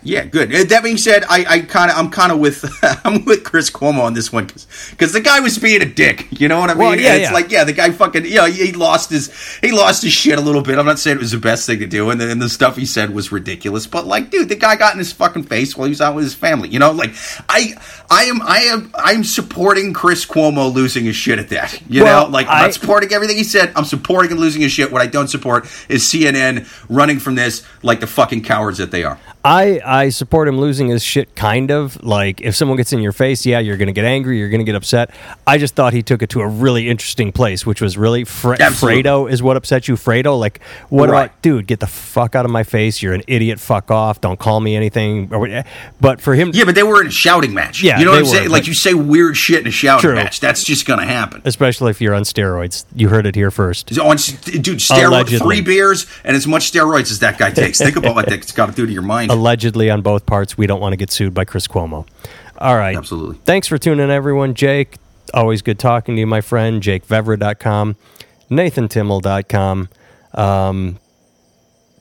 Yeah, 0.06 0.24
good. 0.24 0.54
Uh, 0.54 0.62
that 0.62 0.84
being 0.84 0.98
said, 0.98 1.24
I, 1.24 1.44
I 1.48 1.60
kind 1.60 1.90
of, 1.90 1.96
I'm 1.96 2.10
kind 2.10 2.30
of 2.30 2.38
with, 2.38 2.64
I'm 3.04 3.24
with 3.24 3.42
Chris 3.42 3.70
Cuomo 3.70 4.02
on 4.02 4.14
this 4.14 4.32
one 4.32 4.46
because 4.46 5.12
the 5.12 5.20
guy 5.20 5.40
was 5.40 5.58
being 5.58 5.82
a 5.82 5.84
dick. 5.84 6.28
You 6.30 6.46
know 6.46 6.60
what 6.60 6.70
I 6.70 6.74
mean? 6.74 6.78
Well, 6.78 6.98
yeah, 6.98 7.14
it's 7.14 7.22
yeah. 7.22 7.32
like, 7.32 7.50
yeah, 7.50 7.64
the 7.64 7.72
guy 7.72 7.90
fucking, 7.90 8.24
you 8.24 8.36
know, 8.36 8.44
he, 8.44 8.70
lost 8.70 9.10
his, 9.10 9.34
he 9.62 9.72
lost 9.72 10.04
his 10.04 10.12
shit 10.12 10.38
a 10.38 10.40
little 10.40 10.62
bit. 10.62 10.78
I'm 10.78 10.86
not 10.86 11.00
saying 11.00 11.16
it 11.16 11.20
was 11.20 11.32
the 11.32 11.38
best 11.38 11.66
thing 11.66 11.80
to 11.80 11.88
do, 11.88 12.10
and 12.10 12.20
the, 12.20 12.30
and 12.30 12.40
the 12.40 12.48
stuff 12.48 12.76
he 12.76 12.86
said 12.86 13.12
was 13.12 13.32
ridiculous. 13.32 13.88
But 13.88 14.06
like, 14.06 14.30
dude, 14.30 14.48
the 14.48 14.54
guy 14.54 14.76
got 14.76 14.92
in 14.92 14.98
his 14.98 15.12
fucking 15.12 15.42
face 15.42 15.76
while 15.76 15.86
he 15.86 15.90
was 15.90 16.00
out 16.00 16.14
with 16.14 16.22
his 16.22 16.34
family. 16.34 16.68
You 16.68 16.78
know, 16.78 16.92
like, 16.92 17.10
I, 17.48 17.74
I 18.08 18.24
am, 18.24 18.42
I 18.42 18.58
am, 18.58 18.92
I'm 18.94 19.24
supporting 19.24 19.92
Chris 19.92 20.24
Cuomo 20.24 20.72
losing 20.72 21.04
his 21.04 21.16
shit 21.16 21.40
at 21.40 21.48
that. 21.48 21.82
You 21.90 22.04
well, 22.04 22.26
know, 22.26 22.32
like, 22.32 22.46
I'm 22.46 22.52
I, 22.52 22.62
not 22.62 22.74
supporting 22.74 23.12
everything 23.12 23.38
he 23.38 23.44
said. 23.44 23.72
I'm 23.74 23.84
supporting 23.84 24.30
him 24.30 24.38
losing 24.38 24.62
his 24.62 24.70
shit. 24.70 24.92
What 24.92 25.02
I 25.02 25.06
don't 25.06 25.28
support 25.28 25.64
is 25.88 26.04
CNN 26.04 26.68
running 26.88 27.18
from 27.18 27.34
this 27.34 27.64
like 27.82 27.98
the 27.98 28.06
fucking 28.06 28.44
cowards 28.44 28.78
that 28.78 28.92
they 28.92 29.02
are. 29.02 29.18
I 29.46 29.80
I 29.84 29.95
support 30.10 30.48
him 30.48 30.58
losing 30.58 30.88
his 30.88 31.02
shit, 31.02 31.34
kind 31.34 31.70
of. 31.70 32.02
Like, 32.04 32.40
if 32.40 32.54
someone 32.56 32.76
gets 32.76 32.92
in 32.92 33.00
your 33.00 33.12
face, 33.12 33.44
yeah, 33.46 33.58
you're 33.58 33.76
going 33.76 33.86
to 33.88 33.92
get 33.92 34.04
angry, 34.04 34.38
you're 34.38 34.48
going 34.48 34.60
to 34.60 34.64
get 34.64 34.74
upset. 34.74 35.10
I 35.46 35.58
just 35.58 35.74
thought 35.74 35.92
he 35.92 36.02
took 36.02 36.22
it 36.22 36.30
to 36.30 36.40
a 36.40 36.46
really 36.48 36.88
interesting 36.88 37.32
place, 37.32 37.64
which 37.66 37.80
was 37.80 37.96
really 37.98 38.24
Fre- 38.24 38.54
Absolutely. 38.60 39.02
Fredo 39.02 39.30
is 39.30 39.42
what 39.42 39.56
upset 39.56 39.88
you. 39.88 39.94
Fredo, 39.96 40.38
like, 40.38 40.60
what 40.88 41.08
Right. 41.08 41.24
about, 41.26 41.42
dude, 41.42 41.66
get 41.66 41.80
the 41.80 41.86
fuck 41.86 42.34
out 42.34 42.44
of 42.44 42.50
my 42.50 42.62
face. 42.62 43.02
You're 43.02 43.14
an 43.14 43.22
idiot. 43.26 43.58
Fuck 43.60 43.90
off. 43.90 44.20
Don't 44.20 44.38
call 44.38 44.60
me 44.60 44.76
anything. 44.76 45.30
Eh. 45.32 45.62
But 46.00 46.20
for 46.20 46.34
him, 46.34 46.50
Yeah, 46.54 46.64
but 46.64 46.74
they 46.74 46.82
were 46.82 47.00
in 47.00 47.08
a 47.08 47.10
shouting 47.10 47.54
match. 47.54 47.82
Yeah, 47.82 47.98
you 47.98 48.04
know 48.04 48.12
what 48.12 48.18
I'm 48.18 48.24
were, 48.24 48.30
saying? 48.30 48.50
Like 48.50 48.66
you 48.66 48.74
say 48.74 48.94
weird 48.94 49.36
shit 49.36 49.60
in 49.60 49.66
a 49.66 49.70
shouting 49.70 50.00
True. 50.02 50.14
match. 50.14 50.40
That's 50.40 50.62
just 50.64 50.86
gonna 50.86 51.06
happen. 51.06 51.42
especially 51.44 51.90
if 51.90 52.00
you're 52.00 52.14
on 52.14 52.22
steroids, 52.22 52.84
you 52.94 53.08
heard 53.08 53.26
it 53.26 53.34
here 53.34 53.50
first. 53.50 53.90
On, 53.98 54.16
dude, 54.16 54.78
steroid, 54.78 55.06
Allegedly. 55.06 55.38
three 55.38 55.60
beers 55.60 56.06
and 56.24 56.36
as 56.36 56.46
much 56.46 56.70
steroids 56.72 57.10
as 57.10 57.20
that 57.20 57.38
guy 57.38 57.50
takes. 57.50 57.78
Think 57.78 57.96
about 57.96 58.14
what 58.14 58.26
that's 58.28 58.52
got 58.52 58.66
to 58.66 58.72
do 58.72 58.86
to 58.86 58.92
your 58.92 59.02
mind. 59.02 59.30
Allegedly 59.76 59.90
on 59.90 60.00
both 60.00 60.24
parts. 60.24 60.56
We 60.56 60.66
don't 60.66 60.80
want 60.80 60.94
to 60.94 60.96
get 60.96 61.10
sued 61.10 61.34
by 61.34 61.44
Chris 61.44 61.68
Cuomo. 61.68 62.06
All 62.58 62.76
right. 62.76 62.96
Absolutely. 62.96 63.36
Thanks 63.44 63.68
for 63.68 63.76
tuning 63.76 64.04
in, 64.04 64.10
everyone. 64.10 64.54
Jake, 64.54 64.96
always 65.34 65.60
good 65.60 65.78
talking 65.78 66.16
to 66.16 66.20
you, 66.20 66.26
my 66.26 66.40
friend. 66.40 66.82
JakeVevra.com, 66.82 67.96
NathanTimmel.com. 68.50 69.88
Um, 70.32 70.98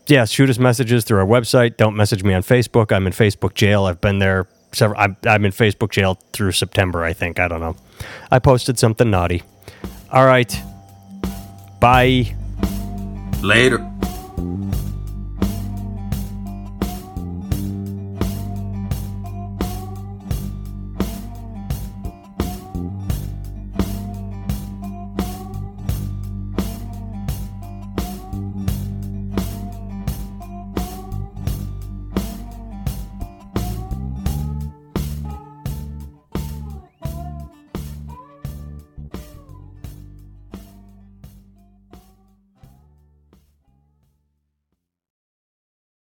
yeah, 0.08 0.24
shoot 0.24 0.50
us 0.50 0.58
messages 0.58 1.04
through 1.04 1.20
our 1.20 1.26
website. 1.26 1.76
Don't 1.76 1.98
message 1.98 2.24
me 2.24 2.34
on 2.34 2.44
Facebook. 2.44 2.94
I'm 2.94 3.08
in 3.08 3.14
Facebook 3.14 3.56
jail. 3.56 3.86
I've 3.86 4.00
been 4.00 4.20
there 4.20 4.48
several. 4.72 5.02
I'm, 5.02 5.18
I'm 5.26 5.44
in 5.44 5.52
Facebook 5.52 5.92
jail 5.92 6.18
through 6.32 6.54
September, 6.54 7.04
I 7.04 7.12
think. 7.12 7.40
I 7.40 7.50
don't 7.50 7.60
know. 7.60 7.76
I 8.32 8.40
posted 8.40 8.80
something 8.80 9.10
naughty. 9.10 9.44
All 10.12 10.26
right. 10.26 10.58
Bye. 11.82 12.36
Later. 13.42 13.86